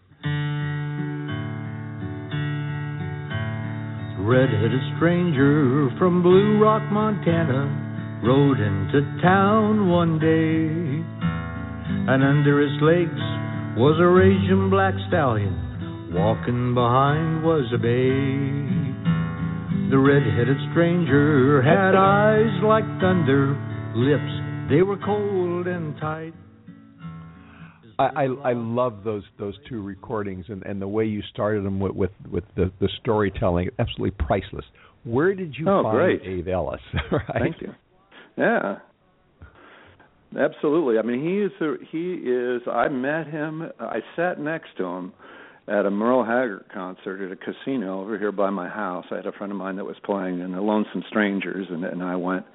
Red-headed 4.25 4.79
stranger 4.95 5.89
from 5.99 6.23
Blue 6.23 6.63
Rock, 6.63 6.81
Montana, 6.91 8.21
rode 8.23 8.59
into 8.59 9.01
town 9.21 9.89
one 9.89 10.17
day, 10.17 11.03
and 12.09 12.23
under 12.23 12.61
his 12.61 12.81
legs 12.81 13.19
was 13.75 13.99
a 13.99 14.07
raging 14.07 14.69
black 14.69 14.93
stallion. 15.09 15.62
Walking 16.13 16.73
behind 16.73 17.43
was 17.43 17.65
a 17.73 17.77
babe. 17.77 18.69
The 19.89 19.97
red-headed 19.97 20.57
stranger 20.71 21.61
had 21.61 21.95
eyes 21.95 22.61
like 22.63 22.85
thunder, 23.01 23.57
lips 23.95 24.43
they 24.69 24.81
were 24.81 24.97
cold 24.97 25.67
and 25.67 25.97
tight. 25.97 26.33
I, 27.99 28.05
I 28.05 28.23
I 28.23 28.53
love 28.53 29.03
those 29.03 29.23
those 29.37 29.55
two 29.69 29.81
recordings 29.81 30.45
and, 30.47 30.63
and 30.63 30.81
the 30.81 30.87
way 30.87 31.05
you 31.05 31.21
started 31.31 31.65
them 31.65 31.79
with 31.79 31.93
with, 31.93 32.11
with 32.31 32.43
the, 32.55 32.71
the 32.79 32.89
storytelling 33.01 33.69
absolutely 33.77 34.11
priceless. 34.25 34.65
Where 35.03 35.35
did 35.35 35.55
you 35.57 35.69
oh, 35.69 35.83
find 35.83 35.95
great. 35.95 36.23
Dave 36.23 36.47
Ellis? 36.47 36.79
right? 37.11 37.23
Thank 37.39 37.61
you. 37.61 37.73
Yeah, 38.37 38.77
absolutely. 40.39 40.97
I 40.97 41.01
mean, 41.01 41.23
he 41.23 41.39
is 41.41 41.51
a, 41.61 41.75
he 41.91 42.13
is. 42.13 42.61
I 42.71 42.87
met 42.87 43.27
him. 43.27 43.69
I 43.79 43.99
sat 44.15 44.39
next 44.39 44.69
to 44.77 44.85
him 44.85 45.13
at 45.67 45.85
a 45.85 45.91
Merle 45.91 46.25
Haggard 46.25 46.65
concert 46.73 47.25
at 47.25 47.31
a 47.31 47.35
casino 47.35 48.01
over 48.01 48.17
here 48.17 48.31
by 48.31 48.49
my 48.49 48.67
house. 48.67 49.05
I 49.11 49.15
had 49.17 49.25
a 49.25 49.31
friend 49.31 49.51
of 49.51 49.57
mine 49.57 49.77
that 49.77 49.85
was 49.85 49.95
playing 50.03 50.39
in 50.39 50.51
the 50.51 50.61
Lonesome 50.61 51.03
Strangers, 51.09 51.67
and 51.69 51.83
and 51.85 52.03
I 52.03 52.15
went 52.15 52.45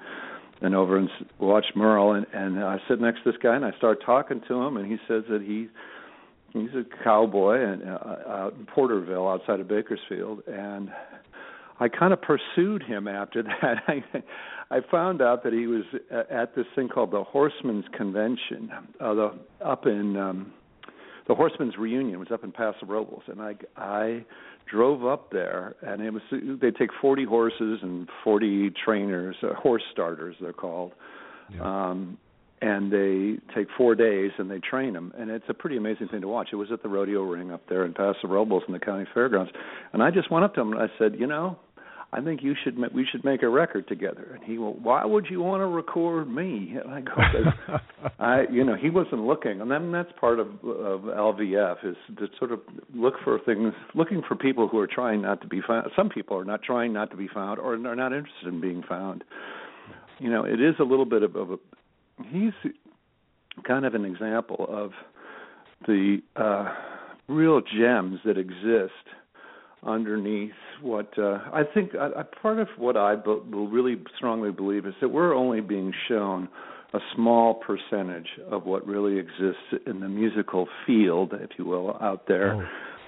and 0.61 0.75
over 0.75 0.97
and 0.97 1.09
watched 1.39 1.75
Merle, 1.75 2.13
and 2.13 2.25
and 2.33 2.63
I 2.63 2.77
sit 2.87 3.01
next 3.01 3.23
to 3.23 3.31
this 3.31 3.41
guy, 3.41 3.55
and 3.55 3.65
I 3.65 3.71
start 3.77 3.99
talking 4.05 4.41
to 4.47 4.61
him, 4.61 4.77
and 4.77 4.85
he 4.85 4.97
says 5.07 5.23
that 5.29 5.41
he 5.41 5.69
he's 6.53 6.69
a 6.75 7.03
cowboy 7.03 7.61
and 7.61 7.83
uh, 7.83 8.29
out 8.29 8.53
in 8.57 8.65
Porterville, 8.65 9.27
outside 9.27 9.59
of 9.59 9.67
Bakersfield, 9.67 10.43
and 10.47 10.89
I 11.79 11.87
kind 11.87 12.13
of 12.13 12.21
pursued 12.21 12.83
him 12.83 13.07
after 13.07 13.43
that. 13.61 13.83
I 13.87 14.03
I 14.71 14.81
found 14.91 15.23
out 15.23 15.43
that 15.43 15.53
he 15.53 15.65
was 15.65 15.83
at 16.29 16.55
this 16.55 16.65
thing 16.75 16.89
called 16.89 17.11
the 17.11 17.23
Horsemen's 17.23 17.85
Convention, 17.97 18.69
uh, 18.99 19.13
the, 19.15 19.33
up 19.65 19.87
in 19.87 20.15
um, 20.15 20.53
the 21.29 21.35
Horsemen's 21.35 21.77
Reunion 21.77 22.17
was 22.19 22.29
up 22.33 22.43
in 22.43 22.51
Paso 22.51 22.87
Robles, 22.87 23.21
and 23.27 23.39
I 23.39 23.53
I 23.77 24.25
drove 24.69 25.05
up 25.05 25.31
there, 25.31 25.75
and 25.83 26.01
it 26.01 26.11
was 26.11 26.23
they 26.31 26.71
take 26.71 26.89
40 26.99 27.23
horses 27.23 27.79
and 27.83 28.09
40 28.23 28.71
trainers, 28.83 29.35
uh, 29.43 29.53
horse 29.53 29.83
starters 29.91 30.35
they're 30.41 30.53
called, 30.53 30.91
yeah. 31.53 31.61
um, 31.61 32.17
and 32.63 32.91
they 32.91 33.37
take 33.53 33.67
four 33.77 33.93
days 33.93 34.31
and 34.39 34.49
they 34.49 34.57
train 34.57 34.93
them, 34.93 35.13
and 35.19 35.29
it's 35.29 35.45
a 35.49 35.53
pretty 35.53 35.77
amazing 35.77 36.07
thing 36.07 36.21
to 36.21 36.27
watch. 36.27 36.49
It 36.51 36.55
was 36.55 36.71
at 36.73 36.81
the 36.81 36.89
rodeo 36.89 37.21
ring 37.21 37.51
up 37.51 37.61
there 37.69 37.85
in 37.85 37.93
Paso 37.93 38.27
Robles 38.27 38.63
in 38.67 38.73
the 38.73 38.79
county 38.79 39.05
fairgrounds, 39.13 39.51
and 39.93 40.01
I 40.01 40.09
just 40.09 40.31
went 40.31 40.45
up 40.45 40.55
to 40.55 40.61
him 40.61 40.73
and 40.73 40.81
I 40.81 40.87
said, 40.97 41.15
you 41.19 41.27
know, 41.27 41.59
I 42.11 42.21
think 42.21 42.41
you 42.41 42.55
should 42.63 42.77
we 42.93 43.05
should 43.11 43.23
make 43.23 43.43
a 43.43 43.49
record 43.49 43.87
together. 43.87 44.31
And 44.33 44.43
he 44.43 44.57
went, 44.57 44.81
why 44.81 45.05
would 45.05 45.27
you 45.29 45.41
want 45.41 45.61
to 45.61 45.67
record 45.67 46.27
me? 46.27 46.75
And 46.83 46.91
I 46.91 47.01
go, 47.01 47.77
I, 48.19 48.45
you 48.51 48.63
know, 48.63 48.75
he 48.75 48.89
wasn't 48.89 49.25
looking, 49.25 49.61
and 49.61 49.69
then 49.69 49.91
that's 49.91 50.11
part 50.19 50.39
of 50.39 50.47
of 50.63 51.01
LVF 51.01 51.85
is 51.85 51.95
to 52.17 52.27
sort 52.39 52.51
of 52.51 52.61
look 52.95 53.13
for 53.23 53.39
things, 53.45 53.73
looking 53.93 54.23
for 54.27 54.35
people 54.35 54.67
who 54.67 54.79
are 54.79 54.87
trying 54.87 55.21
not 55.21 55.41
to 55.41 55.47
be 55.47 55.61
found. 55.65 55.91
Some 55.95 56.09
people 56.09 56.35
are 56.35 56.45
not 56.45 56.63
trying 56.63 56.93
not 56.93 57.11
to 57.11 57.17
be 57.17 57.27
found, 57.27 57.59
or 57.59 57.75
are 57.75 57.95
not 57.95 58.11
interested 58.11 58.47
in 58.47 58.59
being 58.59 58.81
found. 58.89 59.23
You 60.17 60.31
know, 60.31 60.45
it 60.45 60.59
is 60.59 60.75
a 60.79 60.83
little 60.83 61.05
bit 61.05 61.21
of, 61.21 61.35
of 61.35 61.51
a. 61.51 61.57
He's 62.31 62.53
kind 63.67 63.85
of 63.85 63.93
an 63.93 64.05
example 64.05 64.65
of 64.67 64.91
the 65.85 66.21
uh, 66.35 66.73
real 67.27 67.61
gems 67.61 68.19
that 68.25 68.37
exist 68.37 68.93
underneath 69.83 70.51
what 70.81 71.17
uh, 71.17 71.39
I 71.53 71.63
think 71.73 71.91
uh, 71.95 72.23
part 72.41 72.59
of 72.59 72.67
what 72.77 72.97
I 72.97 73.15
be- 73.15 73.39
really 73.51 73.95
strongly 74.17 74.51
believe 74.51 74.85
is 74.85 74.93
that 75.01 75.09
we're 75.09 75.33
only 75.33 75.61
being 75.61 75.93
shown 76.07 76.49
a 76.93 76.99
small 77.15 77.55
percentage 77.55 78.27
of 78.49 78.65
what 78.65 78.85
really 78.85 79.19
exists 79.19 79.85
in 79.85 79.99
the 79.99 80.09
musical 80.09 80.67
field, 80.85 81.33
if 81.39 81.51
you 81.57 81.65
will, 81.65 81.97
out 82.01 82.27
there. 82.27 82.55
Oh, 82.55 82.65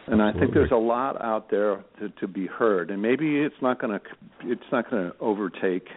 and 0.08 0.22
I 0.22 0.34
think 0.34 0.54
there's 0.54 0.72
a 0.72 0.76
lot 0.76 1.22
out 1.22 1.52
there 1.52 1.84
to, 2.00 2.10
to 2.10 2.28
be 2.28 2.48
heard, 2.48 2.90
and 2.90 3.02
maybe 3.02 3.40
it's 3.40 3.56
not 3.62 3.80
going 3.80 4.00
to 4.00 4.06
it's 4.44 4.62
not 4.72 4.90
going 4.90 5.12
to 5.12 5.18
overtake, 5.20 5.88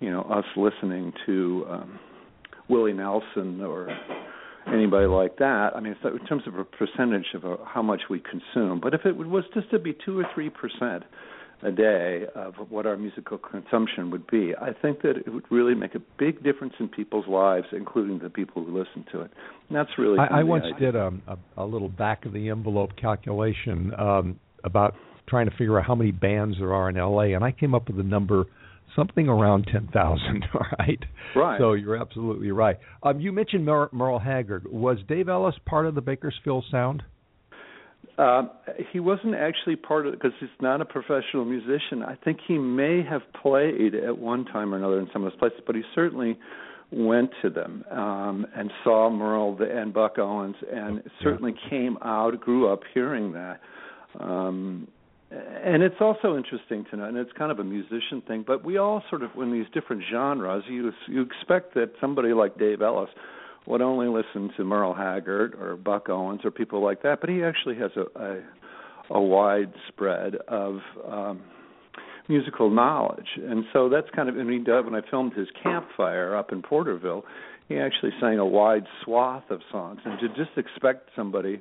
you 0.00 0.10
know, 0.10 0.22
us 0.22 0.44
listening 0.56 1.12
to 1.24 1.66
um, 1.68 1.98
Willie 2.68 2.92
Nelson 2.92 3.62
or 3.62 3.88
anybody 4.72 5.06
like 5.06 5.38
that. 5.38 5.70
I 5.74 5.80
mean, 5.80 5.96
in 6.02 6.26
terms 6.26 6.42
of 6.46 6.56
a 6.56 6.64
percentage 6.64 7.26
of 7.34 7.44
a, 7.44 7.56
how 7.64 7.82
much 7.82 8.02
we 8.10 8.20
consume, 8.20 8.80
but 8.80 8.94
if 8.94 9.02
it 9.04 9.16
was 9.16 9.44
just 9.54 9.70
to 9.70 9.78
be 9.78 9.96
two 10.04 10.18
or 10.18 10.26
three 10.34 10.50
percent 10.50 11.04
a 11.62 11.72
day 11.72 12.24
of 12.34 12.54
what 12.68 12.86
our 12.86 12.96
musical 12.96 13.38
consumption 13.38 14.10
would 14.10 14.26
be, 14.26 14.52
I 14.60 14.72
think 14.82 15.00
that 15.02 15.16
it 15.16 15.32
would 15.32 15.50
really 15.50 15.74
make 15.74 15.94
a 15.94 16.02
big 16.18 16.42
difference 16.44 16.74
in 16.78 16.88
people's 16.88 17.26
lives, 17.26 17.66
including 17.72 18.18
the 18.18 18.28
people 18.28 18.62
who 18.62 18.76
listen 18.76 19.06
to 19.12 19.22
it. 19.22 19.30
And 19.68 19.76
that's 19.76 19.90
really. 19.96 20.18
I, 20.18 20.40
I 20.40 20.42
once 20.42 20.64
idea. 20.64 20.92
did 20.92 20.96
a, 20.96 21.12
a, 21.26 21.38
a 21.56 21.64
little 21.64 21.88
back 21.88 22.26
of 22.26 22.32
the 22.32 22.50
envelope 22.50 22.90
calculation 23.00 23.92
um, 23.98 24.38
about 24.64 24.94
trying 25.28 25.48
to 25.48 25.56
figure 25.56 25.78
out 25.78 25.86
how 25.86 25.94
many 25.94 26.12
bands 26.12 26.56
there 26.58 26.74
are 26.74 26.88
in 26.90 26.96
LA, 26.96 27.34
and 27.34 27.42
I 27.42 27.52
came 27.52 27.74
up 27.74 27.88
with 27.88 27.98
a 27.98 28.08
number 28.08 28.44
something 28.96 29.28
around 29.28 29.68
10,000, 29.70 30.44
all 30.54 30.60
right? 30.78 30.98
Right. 31.36 31.60
So 31.60 31.74
you're 31.74 31.96
absolutely 31.96 32.50
right. 32.50 32.78
Um, 33.02 33.20
you 33.20 33.30
mentioned 33.30 33.64
Mer- 33.64 33.90
Merle 33.92 34.18
Haggard. 34.18 34.66
Was 34.70 34.98
Dave 35.06 35.28
Ellis 35.28 35.54
part 35.66 35.86
of 35.86 35.94
the 35.94 36.00
Bakersfield 36.00 36.64
Sound? 36.70 37.02
Uh, 38.18 38.44
he 38.92 38.98
wasn't 38.98 39.34
actually 39.34 39.76
part 39.76 40.06
of 40.06 40.14
it 40.14 40.20
because 40.20 40.34
he's 40.40 40.48
not 40.60 40.80
a 40.80 40.86
professional 40.86 41.44
musician. 41.44 42.02
I 42.02 42.16
think 42.24 42.38
he 42.48 42.56
may 42.56 43.02
have 43.08 43.20
played 43.42 43.94
at 43.94 44.16
one 44.16 44.46
time 44.46 44.72
or 44.72 44.78
another 44.78 44.98
in 44.98 45.08
some 45.12 45.22
of 45.22 45.32
those 45.32 45.38
places, 45.38 45.60
but 45.66 45.76
he 45.76 45.82
certainly 45.94 46.38
went 46.90 47.30
to 47.42 47.50
them 47.50 47.84
um, 47.90 48.46
and 48.56 48.70
saw 48.84 49.10
Merle 49.10 49.58
and 49.60 49.92
Buck 49.92 50.18
Owens, 50.18 50.56
and 50.72 51.02
certainly 51.22 51.54
yeah. 51.64 51.70
came 51.70 51.98
out, 52.02 52.40
grew 52.40 52.72
up 52.72 52.80
hearing 52.94 53.32
that. 53.32 53.60
Um, 54.18 54.88
and 55.30 55.82
it's 55.82 55.96
also 56.00 56.36
interesting 56.36 56.84
to 56.90 56.96
know, 56.96 57.04
and 57.04 57.16
it's 57.16 57.32
kind 57.36 57.50
of 57.50 57.58
a 57.58 57.64
musician 57.64 58.22
thing, 58.26 58.44
but 58.46 58.64
we 58.64 58.78
all 58.78 59.02
sort 59.10 59.22
of, 59.22 59.30
in 59.40 59.52
these 59.52 59.66
different 59.74 60.02
genres, 60.10 60.62
you 60.68 60.92
you 61.08 61.22
expect 61.22 61.74
that 61.74 61.90
somebody 62.00 62.32
like 62.32 62.56
Dave 62.58 62.80
Ellis 62.80 63.10
would 63.66 63.82
only 63.82 64.06
listen 64.06 64.52
to 64.56 64.64
Merle 64.64 64.94
Haggard 64.94 65.54
or 65.54 65.76
Buck 65.76 66.08
Owens 66.08 66.42
or 66.44 66.52
people 66.52 66.82
like 66.82 67.02
that, 67.02 67.20
but 67.20 67.28
he 67.28 67.42
actually 67.42 67.76
has 67.76 67.90
a 67.96 68.20
a, 68.20 69.16
a 69.16 69.20
wide 69.20 69.72
spread 69.88 70.36
of 70.46 70.78
um, 71.04 71.42
musical 72.28 72.70
knowledge, 72.70 73.28
and 73.36 73.64
so 73.72 73.88
that's 73.88 74.08
kind 74.14 74.28
of. 74.28 74.36
I 74.36 74.44
mean, 74.44 74.64
when 74.64 74.94
I 74.94 75.00
filmed 75.10 75.32
his 75.34 75.48
campfire 75.60 76.36
up 76.36 76.52
in 76.52 76.62
Porterville, 76.62 77.24
he 77.68 77.78
actually 77.78 78.12
sang 78.20 78.38
a 78.38 78.46
wide 78.46 78.84
swath 79.02 79.50
of 79.50 79.60
songs, 79.72 79.98
and 80.04 80.20
to 80.20 80.28
just 80.28 80.56
expect 80.56 81.10
somebody 81.16 81.60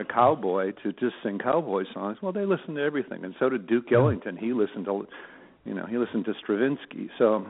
a 0.00 0.04
cowboy 0.04 0.72
to 0.82 0.92
just 0.92 1.14
sing 1.22 1.38
cowboy 1.38 1.84
songs. 1.92 2.18
Well, 2.22 2.32
they 2.32 2.44
listen 2.44 2.74
to 2.74 2.82
everything, 2.82 3.24
and 3.24 3.34
so 3.38 3.48
did 3.48 3.66
Duke 3.66 3.92
Ellington. 3.92 4.36
He 4.36 4.52
listened 4.52 4.84
to, 4.86 5.06
you 5.64 5.74
know, 5.74 5.86
he 5.86 5.98
listened 5.98 6.24
to 6.26 6.34
Stravinsky. 6.42 7.10
So, 7.18 7.46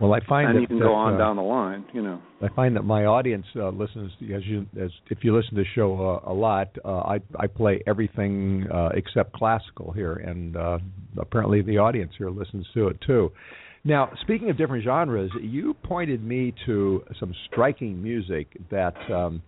well, 0.00 0.14
I 0.14 0.20
find 0.26 0.48
and 0.48 0.56
that, 0.56 0.60
you 0.62 0.66
can 0.66 0.78
that, 0.78 0.84
go 0.84 0.94
on 0.94 1.14
uh, 1.14 1.18
down 1.18 1.36
the 1.36 1.42
line. 1.42 1.84
You 1.92 2.02
know, 2.02 2.22
I 2.40 2.48
find 2.54 2.74
that 2.76 2.82
my 2.82 3.04
audience 3.04 3.46
uh, 3.56 3.68
listens 3.68 4.10
as 4.34 4.44
you 4.46 4.66
as 4.80 4.90
if 5.10 5.18
you 5.22 5.36
listen 5.36 5.54
to 5.54 5.62
the 5.62 5.68
show 5.74 6.20
uh, 6.24 6.30
a 6.30 6.34
lot. 6.34 6.70
Uh, 6.84 6.88
I 6.88 7.20
I 7.38 7.46
play 7.46 7.82
everything 7.86 8.66
uh, 8.72 8.90
except 8.94 9.32
classical 9.32 9.92
here, 9.92 10.14
and 10.14 10.56
uh, 10.56 10.78
apparently 11.18 11.62
the 11.62 11.78
audience 11.78 12.12
here 12.16 12.30
listens 12.30 12.66
to 12.74 12.88
it 12.88 12.98
too. 13.06 13.32
Now, 13.84 14.12
speaking 14.20 14.48
of 14.48 14.56
different 14.56 14.84
genres, 14.84 15.30
you 15.40 15.74
pointed 15.74 16.22
me 16.22 16.54
to 16.66 17.04
some 17.18 17.34
striking 17.50 18.02
music 18.02 18.56
that. 18.70 18.94
Um, 19.10 19.42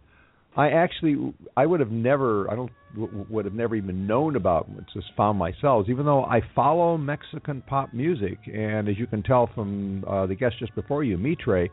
I 0.56 0.70
actually 0.70 1.34
I 1.56 1.66
would 1.66 1.80
have 1.80 1.90
never 1.90 2.50
I 2.50 2.54
don't 2.54 2.70
would 2.96 3.44
have 3.44 3.54
never 3.54 3.74
even 3.74 4.06
known 4.06 4.36
about 4.36 4.68
just 4.92 5.08
found 5.16 5.38
myself 5.38 5.86
even 5.88 6.06
though 6.06 6.24
I 6.24 6.42
follow 6.54 6.96
Mexican 6.96 7.62
pop 7.62 7.92
music. 7.92 8.38
And 8.46 8.88
as 8.88 8.98
you 8.98 9.06
can 9.06 9.22
tell 9.22 9.50
from 9.54 10.04
uh, 10.08 10.26
the 10.26 10.34
guest 10.34 10.56
just 10.58 10.74
before 10.74 11.02
you 11.02 11.18
Mitre 11.18 11.68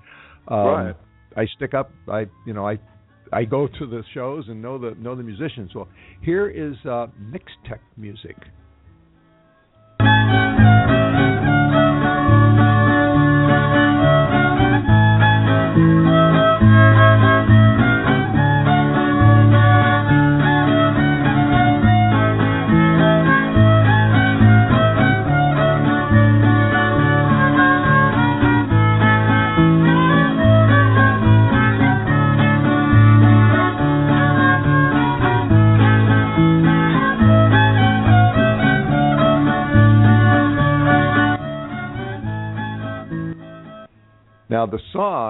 um, 0.48 0.58
Right. 0.58 0.96
I 1.38 1.46
stick 1.56 1.74
up 1.74 1.92
I 2.08 2.26
you 2.46 2.54
know 2.54 2.68
I 2.68 2.80
I 3.32 3.46
go 3.46 3.68
to 3.68 3.86
the 3.86 4.04
shows 4.14 4.46
and 4.50 4.62
know 4.62 4.78
the 4.78 4.96
know 4.96 5.16
the 5.16 5.24
musicians. 5.24 5.74
Well 5.76 5.88
here 6.22 6.50
is 6.50 6.76
uh, 6.86 7.08
Mixtec 7.22 7.80
music 7.98 8.36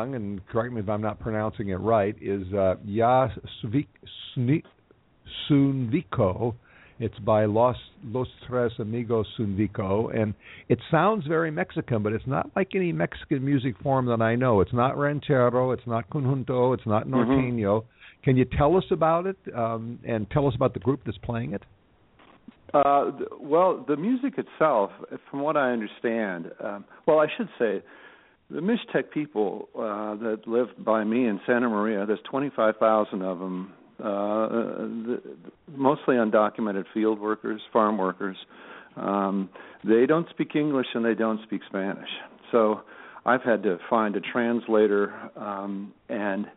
and 0.01 0.45
correct 0.47 0.73
me 0.73 0.81
if 0.81 0.89
I'm 0.89 1.01
not 1.01 1.19
pronouncing 1.19 1.69
it 1.69 1.75
right, 1.75 2.15
is 2.21 2.51
uh, 2.53 2.75
Ya 2.83 3.29
Svi- 3.63 3.87
Sni- 4.35 4.63
Sunvico. 5.49 6.55
It's 6.99 7.17
by 7.19 7.45
Los 7.45 7.77
Los 8.03 8.27
Tres 8.47 8.71
Amigos 8.79 9.25
Sunvico, 9.39 10.15
and 10.15 10.35
it 10.69 10.77
sounds 10.91 11.25
very 11.25 11.49
Mexican, 11.49 12.03
but 12.03 12.13
it's 12.13 12.27
not 12.27 12.51
like 12.55 12.69
any 12.75 12.91
Mexican 12.91 13.43
music 13.43 13.75
form 13.81 14.05
that 14.05 14.21
I 14.21 14.35
know. 14.35 14.61
It's 14.61 14.73
not 14.73 14.97
ranchero, 14.97 15.71
it's 15.71 15.87
not 15.87 16.09
conjunto, 16.11 16.75
it's 16.75 16.85
not 16.85 17.07
norteño. 17.07 17.85
Can 18.23 18.37
you 18.37 18.45
tell 18.45 18.77
us 18.77 18.83
about 18.91 19.25
it, 19.25 19.37
um, 19.55 19.97
and 20.05 20.29
tell 20.29 20.47
us 20.47 20.53
about 20.55 20.75
the 20.75 20.79
group 20.79 21.01
that's 21.03 21.17
playing 21.17 21.53
it? 21.53 21.63
Uh, 22.73 23.11
well, 23.39 23.83
the 23.87 23.97
music 23.97 24.35
itself, 24.37 24.91
from 25.29 25.41
what 25.41 25.57
I 25.57 25.71
understand, 25.71 26.51
um, 26.63 26.85
well, 27.07 27.19
I 27.19 27.25
should 27.35 27.49
say, 27.57 27.81
the 28.53 28.59
Mixtec 28.59 29.11
people 29.11 29.69
uh, 29.75 30.15
that 30.15 30.41
live 30.45 30.67
by 30.83 31.03
me 31.03 31.27
in 31.27 31.39
Santa 31.45 31.69
Maria, 31.69 32.05
there's 32.05 32.19
25,000 32.29 33.21
of 33.21 33.39
them, 33.39 33.73
uh, 33.99 34.03
the, 34.03 35.21
mostly 35.75 36.15
undocumented 36.15 36.85
field 36.93 37.19
workers, 37.19 37.61
farm 37.71 37.97
workers. 37.97 38.37
Um, 38.97 39.49
they 39.83 40.05
don't 40.05 40.27
speak 40.29 40.55
English 40.55 40.87
and 40.93 41.05
they 41.05 41.13
don't 41.13 41.41
speak 41.43 41.61
Spanish. 41.67 42.09
So 42.51 42.81
I've 43.25 43.43
had 43.43 43.63
to 43.63 43.77
find 43.89 44.15
a 44.15 44.21
translator, 44.21 45.13
um, 45.37 45.93
and 46.09 46.47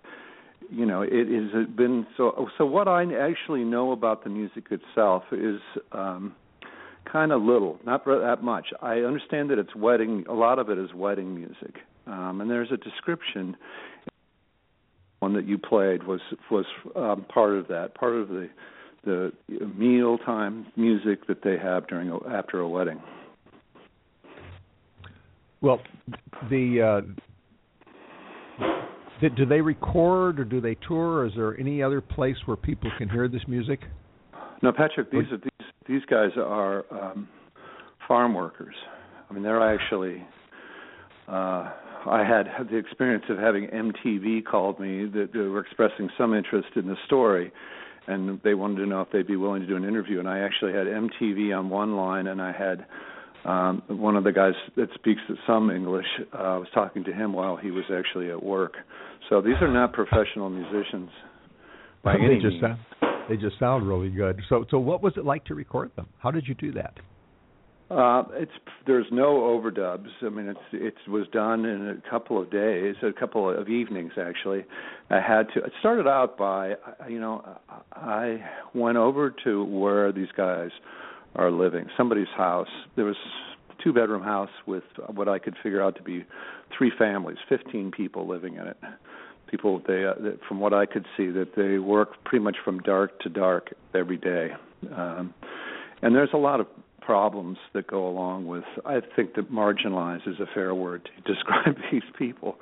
you 0.70 0.86
know 0.86 1.02
it 1.02 1.28
has 1.28 1.66
been 1.76 2.06
so. 2.16 2.48
So 2.58 2.64
what 2.66 2.88
I 2.88 3.04
actually 3.14 3.64
know 3.64 3.92
about 3.92 4.24
the 4.24 4.30
music 4.30 4.66
itself 4.70 5.24
is. 5.32 5.60
Um, 5.92 6.34
kind 7.10 7.32
of 7.32 7.42
little, 7.42 7.78
not 7.84 8.04
that 8.04 8.42
much. 8.42 8.66
I 8.82 8.98
understand 8.98 9.50
that 9.50 9.58
it's 9.58 9.74
wedding. 9.74 10.24
A 10.28 10.32
lot 10.32 10.58
of 10.58 10.70
it 10.70 10.78
is 10.78 10.92
wedding 10.94 11.34
music, 11.34 11.76
um, 12.06 12.40
and 12.40 12.50
there's 12.50 12.70
a 12.72 12.76
description. 12.76 13.56
One 15.20 15.34
that 15.34 15.46
you 15.46 15.58
played 15.58 16.02
was 16.04 16.20
was 16.50 16.66
um, 16.96 17.24
part 17.32 17.54
of 17.54 17.68
that, 17.68 17.94
part 17.94 18.14
of 18.14 18.28
the 18.28 18.48
the 19.04 19.32
mealtime 19.76 20.66
music 20.76 21.26
that 21.26 21.42
they 21.42 21.58
have 21.58 21.86
during 21.88 22.10
a, 22.10 22.28
after 22.28 22.60
a 22.60 22.68
wedding. 22.68 23.00
Well, 25.60 25.80
the 26.50 27.02
uh, 28.60 28.64
do, 29.20 29.30
do 29.30 29.46
they 29.46 29.60
record 29.60 30.40
or 30.40 30.44
do 30.44 30.60
they 30.60 30.76
tour? 30.86 31.20
Or 31.20 31.26
is 31.26 31.32
there 31.36 31.58
any 31.58 31.82
other 31.82 32.00
place 32.00 32.36
where 32.44 32.56
people 32.56 32.90
can 32.98 33.08
hear 33.08 33.28
this 33.28 33.42
music? 33.48 33.80
No, 34.62 34.72
Patrick, 34.72 35.10
these 35.10 35.24
are 35.30 35.38
these 35.38 35.50
these 35.88 36.02
guys 36.08 36.30
are 36.36 36.84
um, 36.90 37.28
farm 38.06 38.34
workers. 38.34 38.74
I 39.28 39.32
mean, 39.32 39.42
they're 39.42 39.74
actually. 39.74 40.22
Uh, 41.28 41.70
I 42.06 42.22
had 42.22 42.68
the 42.70 42.76
experience 42.76 43.24
of 43.30 43.38
having 43.38 43.66
MTV 43.68 44.44
called 44.44 44.78
me 44.78 45.06
that 45.06 45.30
they 45.32 45.38
were 45.38 45.60
expressing 45.60 46.10
some 46.18 46.34
interest 46.34 46.68
in 46.76 46.86
the 46.86 46.96
story, 47.06 47.50
and 48.06 48.38
they 48.44 48.52
wanted 48.52 48.76
to 48.80 48.86
know 48.86 49.00
if 49.00 49.08
they'd 49.10 49.26
be 49.26 49.36
willing 49.36 49.62
to 49.62 49.66
do 49.66 49.76
an 49.76 49.84
interview. 49.84 50.18
And 50.18 50.28
I 50.28 50.40
actually 50.40 50.74
had 50.74 50.86
MTV 50.86 51.58
on 51.58 51.70
one 51.70 51.96
line, 51.96 52.26
and 52.26 52.42
I 52.42 52.52
had 52.52 52.84
um, 53.46 53.82
one 53.88 54.16
of 54.16 54.24
the 54.24 54.32
guys 54.32 54.52
that 54.76 54.88
speaks 54.94 55.20
some 55.46 55.70
English. 55.70 56.06
Uh, 56.34 56.36
I 56.36 56.56
was 56.58 56.68
talking 56.74 57.04
to 57.04 57.12
him 57.12 57.32
while 57.32 57.56
he 57.56 57.70
was 57.70 57.84
actually 57.90 58.30
at 58.30 58.42
work. 58.42 58.74
So 59.30 59.40
these 59.40 59.56
are 59.62 59.72
not 59.72 59.94
professional 59.94 60.50
musicians 60.50 61.08
by 62.02 62.16
any 62.16 62.34
just 62.34 62.60
means. 62.60 62.60
sound 63.00 63.13
they 63.28 63.36
just 63.36 63.58
sound 63.58 63.88
really 63.88 64.10
good. 64.10 64.40
So 64.48 64.64
so 64.70 64.78
what 64.78 65.02
was 65.02 65.14
it 65.16 65.24
like 65.24 65.44
to 65.46 65.54
record 65.54 65.90
them? 65.96 66.08
How 66.18 66.30
did 66.30 66.46
you 66.46 66.54
do 66.54 66.72
that? 66.72 66.94
Uh, 67.90 68.24
it's 68.32 68.52
there's 68.86 69.06
no 69.12 69.40
overdubs. 69.40 70.08
I 70.22 70.30
mean, 70.30 70.48
it's 70.48 70.58
it 70.72 71.10
was 71.10 71.26
done 71.32 71.66
in 71.66 71.88
a 71.88 72.10
couple 72.10 72.40
of 72.40 72.50
days, 72.50 72.96
a 73.02 73.12
couple 73.12 73.48
of 73.48 73.68
evenings 73.68 74.12
actually. 74.18 74.64
I 75.10 75.20
had 75.20 75.48
to. 75.54 75.64
It 75.64 75.72
started 75.80 76.08
out 76.08 76.38
by, 76.38 76.74
you 77.08 77.20
know, 77.20 77.58
I 77.92 78.42
went 78.74 78.96
over 78.96 79.34
to 79.44 79.64
where 79.64 80.12
these 80.12 80.32
guys 80.34 80.70
are 81.36 81.50
living, 81.50 81.86
somebody's 81.96 82.28
house. 82.36 82.68
There 82.96 83.04
was 83.04 83.16
a 83.68 83.82
two 83.82 83.92
bedroom 83.92 84.22
house 84.22 84.50
with 84.66 84.84
what 85.14 85.28
I 85.28 85.38
could 85.38 85.54
figure 85.62 85.82
out 85.82 85.96
to 85.96 86.02
be 86.02 86.24
three 86.76 86.92
families, 86.98 87.36
15 87.50 87.90
people 87.90 88.26
living 88.26 88.54
in 88.54 88.66
it. 88.66 88.76
People 89.50 89.82
they 89.86 90.04
uh, 90.04 90.14
from 90.48 90.60
what 90.60 90.72
I 90.72 90.86
could 90.86 91.06
see 91.16 91.28
that 91.30 91.54
they 91.56 91.78
work 91.78 92.24
pretty 92.24 92.42
much 92.42 92.56
from 92.64 92.80
dark 92.80 93.20
to 93.20 93.28
dark 93.28 93.74
every 93.94 94.16
day. 94.16 94.50
Um 94.94 95.34
and 96.02 96.14
there's 96.14 96.30
a 96.34 96.38
lot 96.38 96.60
of 96.60 96.66
problems 97.00 97.58
that 97.74 97.86
go 97.86 98.08
along 98.08 98.46
with 98.46 98.64
I 98.84 99.00
think 99.14 99.34
that 99.34 99.52
marginalized 99.52 100.26
is 100.28 100.40
a 100.40 100.46
fair 100.54 100.74
word 100.74 101.08
to 101.16 101.32
describe 101.34 101.76
these 101.92 102.02
people. 102.18 102.56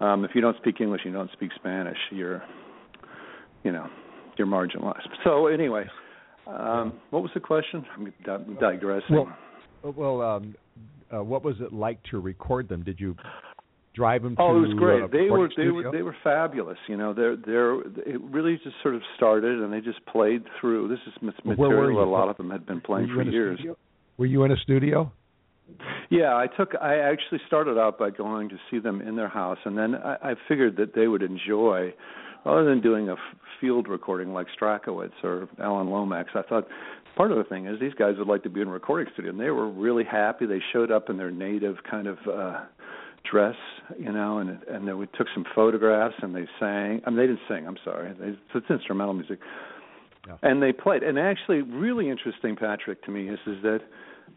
Um 0.00 0.24
if 0.24 0.32
you 0.34 0.40
don't 0.40 0.56
speak 0.58 0.80
English, 0.80 1.02
you 1.04 1.12
don't 1.12 1.30
speak 1.32 1.50
Spanish, 1.56 1.98
you're 2.10 2.42
you 3.64 3.72
know, 3.72 3.88
you're 4.36 4.46
marginalized. 4.46 5.08
So 5.24 5.48
anyway, 5.48 5.84
um 6.46 6.94
what 7.10 7.22
was 7.22 7.30
the 7.34 7.40
question? 7.40 7.84
I'm 7.96 8.12
di- 8.24 8.60
digressing. 8.60 9.16
Well, 9.16 9.36
well, 9.96 10.22
um, 10.22 10.54
uh, 11.12 11.22
what 11.22 11.44
was 11.44 11.56
it 11.60 11.72
like 11.72 12.02
to 12.04 12.20
record 12.20 12.68
them? 12.68 12.82
Did 12.82 12.98
you 13.00 13.16
drive 13.94 14.22
them? 14.22 14.36
Oh, 14.38 14.52
to, 14.52 14.58
it 14.58 14.68
was 14.68 14.76
great. 14.78 15.02
Uh, 15.02 15.06
they 15.08 15.30
were 15.30 15.48
they 15.48 15.52
studio? 15.52 15.72
were 15.74 15.90
they 15.92 16.02
were 16.02 16.16
fabulous. 16.24 16.78
You 16.88 16.96
know, 16.96 17.12
they're 17.12 17.36
they're 17.36 17.80
it 17.80 18.20
really 18.22 18.58
just 18.62 18.76
sort 18.82 18.94
of 18.94 19.02
started 19.16 19.60
and 19.60 19.72
they 19.72 19.80
just 19.80 20.04
played 20.06 20.44
through. 20.60 20.88
This 20.88 20.98
is 21.06 21.12
mat- 21.22 21.34
Well, 21.44 21.56
where 21.56 21.68
were 21.70 21.76
material 21.88 22.04
a 22.04 22.10
lot 22.10 22.28
of 22.28 22.36
them 22.36 22.50
had 22.50 22.66
been 22.66 22.80
playing 22.80 23.08
for 23.14 23.22
years. 23.22 23.58
studio? 23.58 23.76
Were 24.18 24.26
you 24.26 24.44
in 24.44 24.52
a 24.52 24.56
studio? 24.56 25.10
Yeah, 26.10 26.34
I 26.36 26.46
took. 26.46 26.74
I 26.80 26.96
actually 26.98 27.40
started 27.46 27.78
out 27.78 27.98
by 27.98 28.10
going 28.10 28.48
to 28.50 28.56
see 28.70 28.78
them 28.78 29.00
in 29.00 29.16
their 29.16 29.28
house, 29.28 29.58
and 29.64 29.76
then 29.78 29.94
I, 29.94 30.16
I 30.22 30.34
figured 30.48 30.76
that 30.76 30.94
they 30.94 31.08
would 31.08 31.22
enjoy, 31.22 31.94
rather 32.44 32.64
than 32.64 32.82
doing 32.82 33.08
a 33.08 33.14
f- 33.14 33.18
field 33.60 33.88
recording 33.88 34.34
like 34.34 34.48
Strachwitz 34.60 35.12
or 35.22 35.48
Alan 35.58 35.88
Lomax. 35.88 36.30
I 36.34 36.42
thought 36.42 36.66
part 37.16 37.30
of 37.32 37.38
the 37.38 37.44
thing 37.44 37.66
is 37.66 37.80
these 37.80 37.94
guys 37.94 38.16
would 38.18 38.28
like 38.28 38.42
to 38.42 38.50
be 38.50 38.60
in 38.60 38.68
a 38.68 38.70
recording 38.70 39.10
studio, 39.14 39.30
and 39.30 39.40
they 39.40 39.48
were 39.50 39.70
really 39.70 40.04
happy. 40.04 40.44
They 40.44 40.60
showed 40.74 40.90
up 40.90 41.08
in 41.08 41.16
their 41.16 41.30
native 41.30 41.76
kind 41.90 42.06
of 42.06 42.18
uh 42.30 42.60
dress, 43.30 43.56
you 43.98 44.12
know, 44.12 44.38
and 44.38 44.58
and 44.68 44.86
then 44.86 44.98
we 44.98 45.06
took 45.18 45.26
some 45.34 45.44
photographs, 45.54 46.14
and 46.22 46.34
they 46.34 46.46
sang. 46.58 47.00
I 47.06 47.10
mean, 47.10 47.16
they 47.16 47.26
didn't 47.26 47.40
sing. 47.48 47.66
I'm 47.66 47.78
sorry. 47.84 48.12
They, 48.18 48.34
it's 48.54 48.70
instrumental 48.70 49.14
music. 49.14 49.38
Yeah. 50.26 50.36
And 50.42 50.62
they 50.62 50.72
played. 50.72 51.02
And 51.02 51.18
actually, 51.18 51.62
really 51.62 52.08
interesting, 52.08 52.56
Patrick, 52.56 53.02
to 53.04 53.10
me 53.10 53.28
is 53.28 53.38
is 53.46 53.62
that 53.62 53.80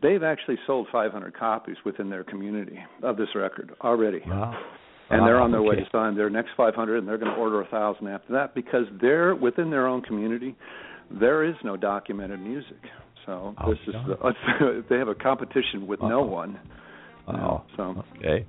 they've 0.01 0.23
actually 0.23 0.57
sold 0.65 0.87
500 0.91 1.37
copies 1.37 1.77
within 1.85 2.09
their 2.09 2.23
community 2.23 2.79
of 3.03 3.17
this 3.17 3.29
record 3.35 3.71
already. 3.81 4.21
Wow. 4.25 4.57
And 5.11 5.21
they're 5.27 5.39
on 5.39 5.51
their 5.51 5.61
way 5.61 5.75
to 5.75 5.85
sign 5.91 6.15
their 6.15 6.31
next 6.31 6.49
500, 6.57 6.97
and 6.97 7.07
they're 7.07 7.19
going 7.19 7.31
to 7.31 7.37
order 7.39 7.61
a 7.61 7.67
thousand 7.67 8.07
after 8.07 8.33
that 8.33 8.55
because 8.55 8.85
they're 8.99 9.35
within 9.35 9.69
their 9.69 9.85
own 9.85 10.01
community. 10.01 10.55
There 11.11 11.43
is 11.43 11.53
no 11.63 11.77
documented 11.77 12.39
music, 12.39 12.79
so 13.27 13.53
Oh, 13.59 13.69
this 13.69 13.77
is 13.87 13.93
the, 14.07 14.83
they 14.89 14.97
have 14.97 15.07
a 15.07 15.13
competition 15.13 15.85
with 15.85 16.01
no 16.01 16.23
one. 16.23 16.59
know, 17.27 17.63
so 17.77 18.03
Okay. 18.17 18.47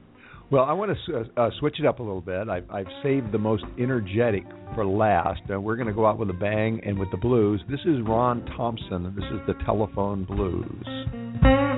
Well, 0.48 0.64
I 0.64 0.72
want 0.74 0.96
to 1.06 1.16
uh, 1.16 1.24
uh, 1.36 1.50
switch 1.58 1.80
it 1.80 1.86
up 1.86 1.98
a 1.98 2.02
little 2.02 2.20
bit. 2.20 2.48
I've, 2.48 2.70
I've 2.70 2.86
saved 3.02 3.32
the 3.32 3.38
most 3.38 3.64
energetic 3.80 4.44
for 4.76 4.86
last. 4.86 5.40
Uh, 5.52 5.60
we're 5.60 5.74
going 5.74 5.88
to 5.88 5.92
go 5.92 6.06
out 6.06 6.18
with 6.18 6.30
a 6.30 6.34
bang 6.34 6.80
and 6.86 6.96
with 6.96 7.10
the 7.10 7.16
blues. 7.16 7.60
This 7.68 7.80
is 7.80 7.96
Ron 8.06 8.46
Thompson, 8.56 9.06
and 9.06 9.16
this 9.16 9.24
is 9.24 9.40
the 9.48 9.54
Telephone 9.64 10.24
Blues. 10.24 11.75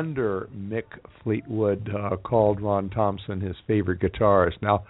Wonder 0.00 0.48
Mick 0.56 0.84
Fleetwood 1.22 1.90
uh, 1.94 2.16
called 2.16 2.60
Ron 2.62 2.88
Thompson 2.88 3.38
his 3.40 3.54
favorite 3.66 4.00
guitarist. 4.00 4.54
Now, 4.62 4.84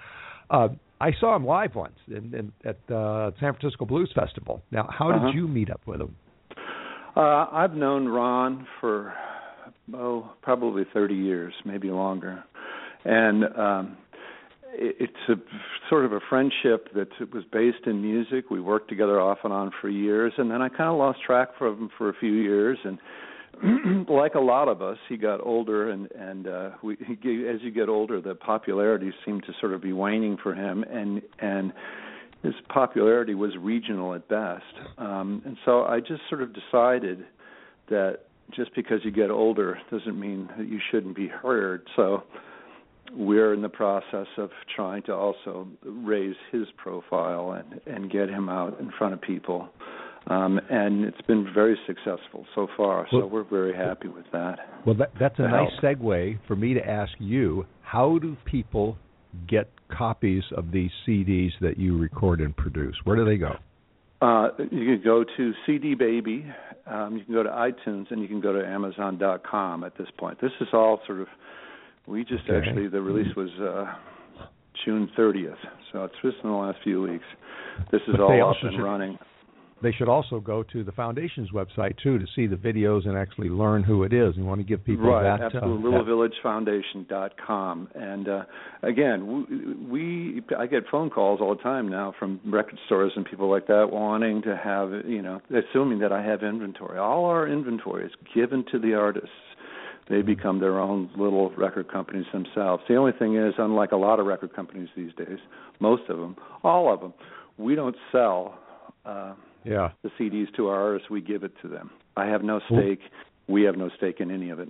uh, 0.51 0.69
I 1.01 1.11
saw 1.19 1.35
him 1.35 1.45
live 1.45 1.75
once 1.75 1.97
in, 2.07 2.33
in, 2.33 2.53
at 2.65 2.77
the 2.87 3.33
San 3.41 3.55
Francisco 3.55 3.87
Blues 3.87 4.11
Festival. 4.15 4.63
Now, 4.71 4.89
how 4.97 5.11
Uh-huh. 5.11 5.27
did 5.27 5.35
you 5.35 5.49
meet 5.49 5.69
up 5.71 5.81
with 5.85 6.01
him? 6.01 6.15
Uh, 7.17 7.47
I've 7.51 7.75
known 7.75 8.07
Ron 8.07 8.67
for 8.81 9.13
oh 9.95 10.31
probably 10.43 10.85
30 10.95 11.15
years, 11.15 11.53
maybe 11.65 11.91
longer, 11.91 12.45
and 13.05 13.45
um, 13.59 13.97
it, 14.75 14.95
it's 15.01 15.29
a 15.29 15.35
sort 15.89 16.05
of 16.05 16.13
a 16.13 16.21
friendship 16.29 16.87
that 16.95 17.09
was 17.35 17.43
based 17.53 17.85
in 17.87 18.01
music. 18.01 18.49
We 18.49 18.61
worked 18.61 18.89
together 18.89 19.21
off 19.21 19.39
and 19.43 19.53
on 19.53 19.73
for 19.81 19.89
years, 19.89 20.33
and 20.39 20.49
then 20.49 20.63
I 20.63 20.69
kind 20.69 20.89
of 20.89 20.97
lost 20.99 21.19
track 21.27 21.49
of 21.61 21.79
him 21.79 21.91
for 21.99 22.09
a 22.11 22.15
few 22.15 22.33
years, 22.33 22.79
and 22.85 22.99
like 24.09 24.35
a 24.35 24.41
lot 24.41 24.69
of 24.69 24.83
us, 24.83 24.99
he 25.09 25.17
got 25.17 25.45
older, 25.45 25.91
and 25.91 26.11
and 26.13 26.47
uh, 26.47 26.71
we 26.83 26.95
as 26.95 27.61
you 27.63 27.71
get 27.71 27.89
older, 27.89 28.21
the 28.21 28.35
popularity 28.35 29.13
seemed 29.25 29.45
to 29.45 29.53
sort 29.61 29.73
of 29.73 29.83
be 29.83 29.93
waning 29.93 30.37
for 30.43 30.55
him, 30.55 30.85
and 30.85 31.23
and 31.41 31.73
his 32.43 32.55
popularity 32.69 33.35
was 33.35 33.53
regional 33.59 34.15
at 34.15 34.27
best. 34.29 34.65
Um, 34.99 35.43
and 35.45 35.57
so 35.65 35.85
I 35.85 36.01
just 36.01 36.23
sort 36.29 36.43
of 36.43 36.55
decided 36.55 37.27
that 37.91 38.21
just 38.55 38.75
because 38.75 39.01
you 39.05 39.11
get 39.11 39.31
older 39.31 39.79
doesn't 39.91 40.19
mean 40.19 40.49
that 40.57 40.67
you 40.67 40.81
shouldn't 40.91 41.15
be 41.15 41.29
heard. 41.29 41.87
So 41.97 42.23
we're 43.13 43.53
in 43.53 43.63
the 43.63 43.69
process 43.69 44.27
of 44.39 44.51
trying 44.75 45.03
to 45.03 45.15
also 45.15 45.69
raise 45.85 46.37
his 46.51 46.67
profile 46.77 47.53
and 47.53 47.81
and 47.87 48.11
get 48.11 48.29
him 48.29 48.49
out 48.49 48.79
in 48.81 48.91
front 48.97 49.15
of 49.15 49.21
people. 49.21 49.69
Um, 50.27 50.61
and 50.71 51.05
it's 51.05 51.21
been 51.23 51.47
very 51.53 51.79
successful 51.87 52.47
so 52.55 52.69
far. 52.77 53.07
So 53.11 53.19
Well- 53.21 53.29
we're 53.31 53.43
very 53.45 53.75
happy 53.75 54.09
with 54.09 54.31
that. 54.33 54.59
Well, 54.85 54.95
that, 54.97 55.11
that's 55.19 55.39
a 55.39 55.49
nice 55.49 55.71
help. 55.81 55.99
segue 55.99 56.39
for 56.47 56.55
me 56.57 56.75
to 56.75 56.89
ask 56.89 57.13
you 57.19 57.67
how 57.83 58.19
do 58.19 58.37
people 58.45 58.97
get 59.49 59.69
copies 59.89 60.45
of 60.53 60.71
these 60.73 60.91
CDs 61.07 61.53
that 61.61 61.79
you 61.79 61.97
record 61.99 62.41
and 62.41 62.57
produce? 62.57 62.97
Where 63.05 63.17
do 63.17 63.25
they 63.25 63.37
go? 63.39 63.57
Uh, 64.21 64.51
you 64.71 64.85
can 64.85 65.01
go 65.03 65.25
to 65.25 65.53
CD 65.65 65.95
Baby, 65.95 66.45
um, 66.87 67.17
you 67.17 67.25
can 67.25 67.33
go 67.33 67.43
to 67.43 67.49
iTunes, 67.49 68.11
and 68.11 68.21
you 68.21 68.29
can 68.29 68.41
go 68.41 68.53
to 68.53 68.65
Amazon.com 68.67 69.83
at 69.83 69.97
this 69.97 70.09
point. 70.19 70.39
This 70.41 70.53
is 70.61 70.69
all 70.75 71.01
sort 71.07 71.21
of. 71.23 71.29
We 72.07 72.25
just 72.25 72.45
Okay. 72.49 72.59
actually 72.59 72.89
the 72.89 73.01
release 73.01 73.35
was 73.35 73.51
uh, 73.61 73.95
June 74.85 75.09
30th, 75.17 75.57
so 75.91 76.05
it's 76.05 76.15
just 76.23 76.37
in 76.45 76.51
the 76.51 76.57
last 76.57 76.79
few 76.85 77.01
weeks. 77.03 77.25
This 77.91 78.03
is 78.03 78.13
But 78.13 78.21
all 78.21 78.51
up 78.51 78.57
and 78.63 78.75
should- 78.75 78.83
running. 78.83 79.19
They 79.83 79.93
should 79.93 80.09
also 80.09 80.41
go 80.41 80.63
to 80.63 80.85
the 80.85 80.93
foundation's 80.93 81.51
website 81.53 81.97
too 82.03 82.19
to 82.19 82.27
see 82.37 82.47
the 82.47 82.57
videos 82.57 83.09
and 83.09 83.17
actually 83.17 83.49
learn 83.49 83.83
who 83.83 84.03
it 84.03 84.13
is. 84.13 84.37
We 84.37 84.43
want 84.43 84.61
to 84.61 84.67
give 84.67 84.85
people 84.85 85.07
right, 85.07 85.23
that. 85.23 85.55
absolutely. 85.55 85.95
Uh, 85.95 86.03
LittleVillageFoundation.com, 86.45 87.89
and 87.95 88.29
uh, 88.29 88.43
again, 88.83 89.47
we, 89.91 90.41
we 90.41 90.43
I 90.59 90.67
get 90.67 90.85
phone 90.91 91.09
calls 91.09 91.41
all 91.41 91.55
the 91.57 91.63
time 91.63 91.89
now 91.89 92.15
from 92.19 92.41
record 92.45 92.79
stores 92.87 93.13
and 93.17 93.25
people 93.25 93.51
like 93.51 93.67
that 93.69 93.89
wanting 93.91 94.43
to 94.43 94.57
have 94.57 94.91
you 95.07 95.23
know, 95.23 95.41
assuming 95.51 95.99
that 96.01 96.13
I 96.13 96.23
have 96.23 96.43
inventory. 96.43 96.99
All 96.99 97.25
our 97.25 97.49
inventory 97.49 98.05
is 98.05 98.13
given 98.35 98.65
to 98.73 98.79
the 98.79 98.95
artists. 98.95 99.31
They 100.11 100.23
become 100.23 100.59
their 100.59 100.79
own 100.79 101.09
little 101.17 101.51
record 101.51 101.91
companies 101.91 102.27
themselves. 102.33 102.83
The 102.89 102.97
only 102.97 103.13
thing 103.17 103.37
is, 103.37 103.55
unlike 103.59 103.93
a 103.93 103.97
lot 103.97 104.19
of 104.19 104.27
record 104.27 104.55
companies 104.55 104.89
these 104.97 105.13
days, 105.15 105.39
most 105.79 106.03
of 106.09 106.19
them, 106.19 106.37
all 106.65 106.93
of 106.93 107.01
them, 107.01 107.15
we 107.57 107.77
don't 107.77 107.97
sell. 108.11 108.59
Uh, 109.07 109.35
yeah. 109.65 109.91
the 110.03 110.11
CDs 110.19 110.55
to 110.57 110.69
our 110.69 110.81
artists, 110.81 111.11
we 111.11 111.21
give 111.21 111.43
it 111.45 111.53
to 111.63 111.69
them. 111.69 111.91
I 112.17 112.27
have 112.27 112.43
no 112.43 112.61
stake. 112.69 113.01
We 113.49 113.63
have 113.63 113.77
no 113.77 113.91
stake 113.97 114.21
in 114.21 114.31
any 114.31 114.51
of 114.51 114.59
it. 114.61 114.69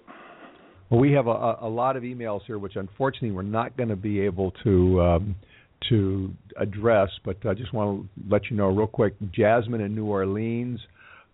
Well, 0.91 1.01
we 1.01 1.13
have 1.13 1.27
a, 1.27 1.59
a, 1.61 1.69
lot 1.69 1.97
of 1.97 2.03
emails 2.03 2.41
here, 2.47 2.59
which 2.59 2.77
unfortunately 2.77 3.31
we're 3.31 3.43
not 3.43 3.77
going 3.77 3.91
to 3.91 3.97
be 3.97 4.21
able 4.21 4.53
to 4.65 5.01
um, 5.01 5.37
to 5.89 6.33
address. 6.57 7.11
But 7.25 7.37
I 7.47 7.55
just 7.55 7.73
want 7.73 8.03
to 8.03 8.09
let 8.29 8.51
you 8.51 8.57
know 8.57 8.67
real 8.67 8.89
quick. 8.89 9.15
Jasmine 9.33 9.81
in 9.81 9.95
New 9.95 10.07
Orleans 10.07 10.81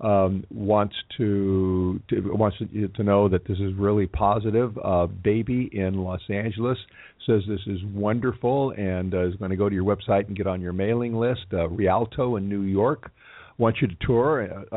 um, 0.00 0.44
wants 0.50 0.94
to, 1.16 2.00
to 2.10 2.20
wants 2.34 2.58
to 2.58 3.02
know 3.02 3.28
that 3.28 3.46
this 3.46 3.58
is 3.58 3.72
really 3.74 4.06
positive. 4.06 4.76
Uh, 4.82 5.06
Baby 5.06 5.70
in 5.72 5.94
Los 6.02 6.20
Angeles 6.28 6.78
says 7.24 7.42
this 7.48 7.60
is 7.66 7.80
wonderful 7.94 8.72
and 8.76 9.14
uh, 9.14 9.26
is 9.26 9.34
going 9.36 9.50
to 9.50 9.56
go 9.56 9.68
to 9.68 9.74
your 9.74 9.84
website 9.84 10.28
and 10.28 10.36
get 10.36 10.46
on 10.46 10.60
your 10.60 10.74
mailing 10.74 11.14
list. 11.14 11.46
Uh, 11.52 11.68
Rialto 11.68 12.36
in 12.36 12.48
New 12.48 12.62
York 12.62 13.10
wants 13.58 13.80
you 13.80 13.88
to 13.88 13.96
tour 14.00 14.66
uh, 14.72 14.76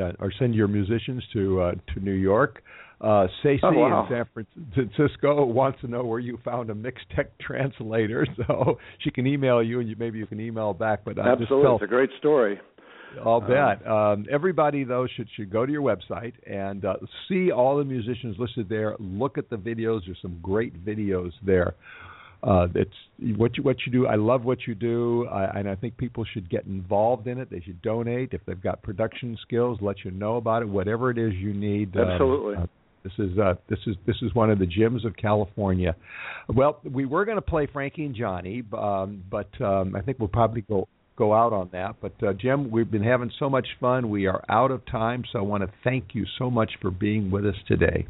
uh, 0.00 0.12
or 0.18 0.32
send 0.38 0.54
your 0.54 0.68
musicians 0.68 1.22
to 1.32 1.60
uh, 1.60 1.72
to 1.94 2.00
New 2.00 2.12
York. 2.12 2.62
Uh, 2.98 3.26
Stacey 3.40 3.60
Oh, 3.62 3.72
wow. 3.72 4.06
in 4.10 4.24
San 4.34 4.46
Francisco 4.74 5.44
wants 5.44 5.78
to 5.82 5.86
know 5.86 6.02
where 6.02 6.18
you 6.18 6.38
found 6.42 6.70
a 6.70 6.74
Mixtec 6.74 7.26
translator, 7.40 8.26
so 8.46 8.78
she 9.00 9.10
can 9.10 9.26
email 9.26 9.62
you, 9.62 9.80
and 9.80 9.88
you, 9.88 9.96
maybe 9.98 10.18
you 10.18 10.26
can 10.26 10.40
email 10.40 10.72
back. 10.72 11.00
But 11.04 11.18
I 11.18 11.32
just 11.32 11.42
Absolutely, 11.42 11.66
felt 11.66 11.82
it's 11.82 11.88
a 11.90 11.94
great 11.94 12.10
story. 12.18 12.58
I'll 13.24 13.34
Um, 13.34 13.46
bet. 13.46 13.86
Um, 13.86 14.26
everybody 14.30 14.84
though 14.84 15.06
should 15.14 15.28
should 15.36 15.50
go 15.50 15.64
to 15.66 15.72
your 15.72 15.82
website 15.82 16.32
and 16.46 16.84
uh, 16.84 16.96
see 17.28 17.50
all 17.50 17.76
the 17.78 17.84
musicians 17.84 18.36
listed 18.38 18.68
there. 18.68 18.94
Look 18.98 19.36
at 19.38 19.48
the 19.50 19.56
videos. 19.56 20.00
There's 20.06 20.18
some 20.22 20.38
great 20.42 20.84
videos 20.84 21.32
there. 21.44 21.74
Uh, 22.42 22.68
it's 22.74 22.90
what 23.36 23.56
you 23.56 23.62
what 23.62 23.76
you 23.86 23.92
do. 23.92 24.06
I 24.06 24.16
love 24.16 24.44
what 24.44 24.66
you 24.66 24.74
do, 24.74 25.26
I, 25.26 25.58
and 25.58 25.68
I 25.68 25.74
think 25.74 25.96
people 25.96 26.24
should 26.24 26.48
get 26.50 26.64
involved 26.66 27.26
in 27.26 27.38
it. 27.38 27.50
They 27.50 27.60
should 27.60 27.80
donate 27.82 28.32
if 28.32 28.40
they've 28.46 28.60
got 28.60 28.82
production 28.82 29.36
skills. 29.42 29.78
Let 29.80 30.04
you 30.04 30.10
know 30.10 30.36
about 30.36 30.62
it. 30.62 30.68
Whatever 30.68 31.10
it 31.10 31.18
is 31.18 31.34
you 31.34 31.52
need. 31.54 31.96
um, 31.96 32.08
Absolutely. 32.08 32.56
uh, 32.56 32.66
this 33.02 33.12
is 33.18 33.38
uh, 33.38 33.54
this 33.68 33.78
is 33.86 33.96
this 34.06 34.16
is 34.22 34.34
one 34.34 34.50
of 34.50 34.58
the 34.58 34.66
gems 34.66 35.04
of 35.04 35.16
California. 35.16 35.94
Well, 36.48 36.80
we 36.84 37.06
were 37.06 37.24
going 37.24 37.36
to 37.38 37.42
play 37.42 37.68
Frankie 37.72 38.04
and 38.04 38.14
Johnny, 38.14 38.62
um, 38.76 39.22
but 39.30 39.48
um, 39.60 39.94
I 39.94 40.02
think 40.02 40.18
we'll 40.18 40.28
probably 40.28 40.62
go 40.62 40.88
go 41.16 41.32
out 41.32 41.52
on 41.52 41.70
that. 41.72 41.96
But 42.00 42.14
uh, 42.22 42.32
Jim, 42.34 42.70
we've 42.70 42.90
been 42.90 43.04
having 43.04 43.30
so 43.38 43.48
much 43.48 43.66
fun. 43.80 44.10
We 44.10 44.26
are 44.26 44.44
out 44.48 44.70
of 44.70 44.84
time, 44.86 45.24
so 45.32 45.38
I 45.38 45.42
want 45.42 45.62
to 45.62 45.70
thank 45.84 46.14
you 46.14 46.26
so 46.38 46.50
much 46.50 46.72
for 46.82 46.90
being 46.90 47.30
with 47.30 47.46
us 47.46 47.56
today. 47.66 48.06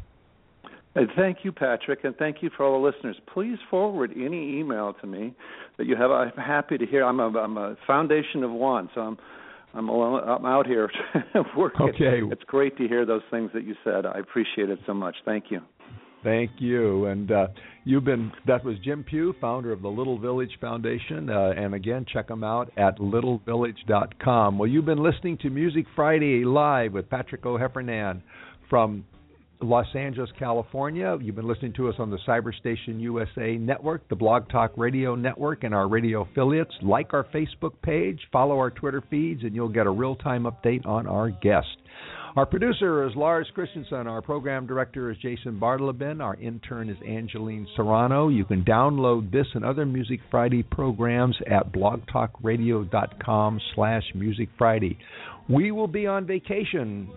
And 0.97 1.09
thank 1.15 1.39
you, 1.43 1.51
Patrick, 1.51 2.03
and 2.03 2.15
thank 2.15 2.37
you 2.41 2.49
for 2.57 2.65
all 2.65 2.81
the 2.81 2.87
listeners. 2.87 3.15
Please 3.31 3.57
forward 3.69 4.11
any 4.15 4.59
email 4.59 4.95
to 4.99 5.05
me 5.05 5.33
that 5.77 5.85
you 5.85 5.95
have. 5.95 6.09
I'm 6.09 6.31
happy 6.31 6.77
to 6.77 6.85
hear. 6.87 7.05
I'm 7.05 7.19
a, 7.19 7.27
I'm 7.37 7.55
a 7.57 7.75
foundation 7.85 8.43
of 8.43 8.51
one, 8.51 8.89
so 8.95 9.01
I'm 9.01 9.17
I'm, 9.73 9.89
alone, 9.89 10.27
I'm 10.27 10.45
out 10.45 10.65
here 10.65 10.89
working. 11.57 11.91
Okay. 11.93 12.21
It's 12.31 12.43
great 12.45 12.75
to 12.77 12.87
hear 12.87 13.05
those 13.05 13.21
things 13.29 13.51
that 13.53 13.63
you 13.63 13.75
said. 13.83 14.07
I 14.07 14.17
appreciate 14.17 14.69
it 14.69 14.79
so 14.87 14.93
much. 14.95 15.15
Thank 15.23 15.45
you. 15.51 15.59
Thank 16.23 16.51
you. 16.57 17.05
And 17.05 17.31
uh, 17.31 17.47
you've 17.83 18.03
been 18.03 18.31
that 18.47 18.63
was 18.63 18.77
Jim 18.83 19.03
Pugh, 19.03 19.35
founder 19.39 19.71
of 19.71 19.83
the 19.83 19.87
Little 19.87 20.17
Village 20.17 20.57
Foundation, 20.59 21.29
uh, 21.29 21.53
and 21.55 21.75
again 21.75 22.05
check 22.11 22.27
them 22.27 22.43
out 22.43 22.71
at 22.75 22.97
littlevillage.com. 22.97 24.57
Well, 24.57 24.67
you've 24.67 24.85
been 24.85 25.03
listening 25.03 25.37
to 25.43 25.51
Music 25.51 25.85
Friday 25.95 26.43
live 26.43 26.93
with 26.93 27.07
Patrick 27.07 27.45
O'Heffernan 27.45 28.23
from 28.67 29.05
Los 29.61 29.87
Angeles, 29.95 30.29
California. 30.37 31.17
You've 31.19 31.35
been 31.35 31.47
listening 31.47 31.73
to 31.73 31.89
us 31.89 31.95
on 31.97 32.11
the 32.11 32.19
Cyberstation 32.27 32.99
USA 33.01 33.57
network, 33.57 34.07
the 34.07 34.15
Blog 34.15 34.49
Talk 34.49 34.71
Radio 34.77 35.15
network, 35.15 35.63
and 35.63 35.73
our 35.73 35.87
radio 35.87 36.21
affiliates. 36.21 36.73
Like 36.81 37.13
our 37.13 37.23
Facebook 37.33 37.73
page, 37.81 38.19
follow 38.31 38.57
our 38.57 38.69
Twitter 38.69 39.03
feeds, 39.09 39.43
and 39.43 39.55
you'll 39.55 39.69
get 39.69 39.87
a 39.87 39.91
real 39.91 40.15
time 40.15 40.43
update 40.43 40.85
on 40.85 41.07
our 41.07 41.31
guest. 41.31 41.67
Our 42.35 42.45
producer 42.45 43.07
is 43.07 43.15
Lars 43.15 43.49
Christensen. 43.55 44.05
Our 44.05 44.21
program 44.21 44.67
director 44.67 45.09
is 45.09 45.17
Jason 45.17 45.59
Bartleben. 45.59 46.21
Our 46.21 46.35
intern 46.35 46.87
is 46.87 46.97
Angeline 47.03 47.65
Serrano. 47.75 48.27
You 48.29 48.45
can 48.45 48.63
download 48.63 49.31
this 49.31 49.47
and 49.55 49.65
other 49.65 49.87
Music 49.87 50.19
Friday 50.29 50.61
programs 50.61 51.35
at 51.47 51.73
blogtalkradio.com 51.73 53.59
slash 53.73 54.03
Music 54.13 54.49
Friday. 54.55 54.99
We 55.49 55.71
will 55.71 55.87
be 55.87 56.05
on 56.05 56.27
vacation 56.27 57.09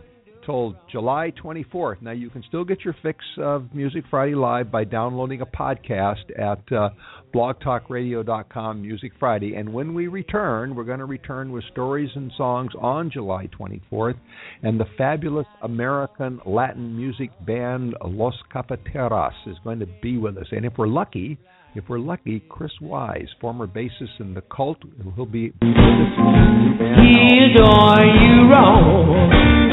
till 0.45 0.77
July 0.91 1.33
24th. 1.43 2.03
Now, 2.03 2.13
you 2.13 2.31
can 2.31 2.43
still 2.49 2.65
get 2.65 2.85
your 2.85 2.97
fix 3.03 3.25
of 3.39 3.75
Music 3.75 4.05
Friday 4.11 4.35
Live 4.35 4.71
by 4.71 4.85
downloading 4.85 5.41
a 5.41 5.47
podcast 5.47 6.31
at 6.39 6.73
uh, 6.73 6.91
blogtalkradio.com 7.35 8.83
Music 8.83 9.13
Friday. 9.19 9.55
And 9.55 9.73
when 9.73 9.95
we 9.95 10.09
return, 10.09 10.75
we're 10.75 10.85
going 10.85 10.99
to 10.99 11.05
return 11.05 11.53
with 11.53 11.65
stories 11.73 12.11
and 12.15 12.33
songs 12.37 12.73
on 12.81 13.11
July 13.11 13.49
24th. 13.59 14.19
And 14.63 14.79
the 14.79 14.87
fabulous 14.99 15.47
American 15.63 16.41
Latin 16.47 16.97
music 16.97 17.31
band 17.47 17.95
Los 18.05 18.35
Cafeteras 18.53 19.35
is 19.47 19.57
going 19.65 19.81
to 19.81 19.89
be 20.03 20.19
with 20.19 20.37
us. 20.37 20.47
And 20.51 20.65
if 20.65 20.75
we're 20.77 20.89
lucky, 20.89 21.39
if 21.75 21.85
we're 21.89 22.01
lucky, 22.01 22.43
Chris 22.49 22.73
Wyse, 22.83 23.29
former 23.41 23.67
bassist 23.67 24.19
in 24.19 24.35
the 24.35 24.43
Cult, 24.55 24.79
he'll 25.15 25.25
be 25.25 25.51
with 25.51 25.63
us 25.63 25.63
in 25.63 25.75
his 26.01 26.59
new 26.59 26.79
band. 26.79 27.01
He 27.01 27.55
adore 27.55 28.05
you 28.05 28.51
wrong. 28.51 29.70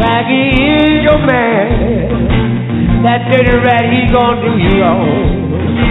Like 0.00 0.26
he 0.26 0.42
is 0.78 1.02
your 1.02 1.18
man. 1.26 3.02
That 3.02 3.30
dirty 3.30 3.56
rat, 3.58 3.84
he 3.90 4.12
gonna 4.12 4.42
do 4.42 4.52
you 4.62 4.82
wrong. 4.82 5.87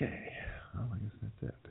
Okay. 0.00 0.32
Well, 0.74 0.88
I 0.94 0.98
guess 0.98 1.12
that's 1.20 1.52
it. 1.52 1.70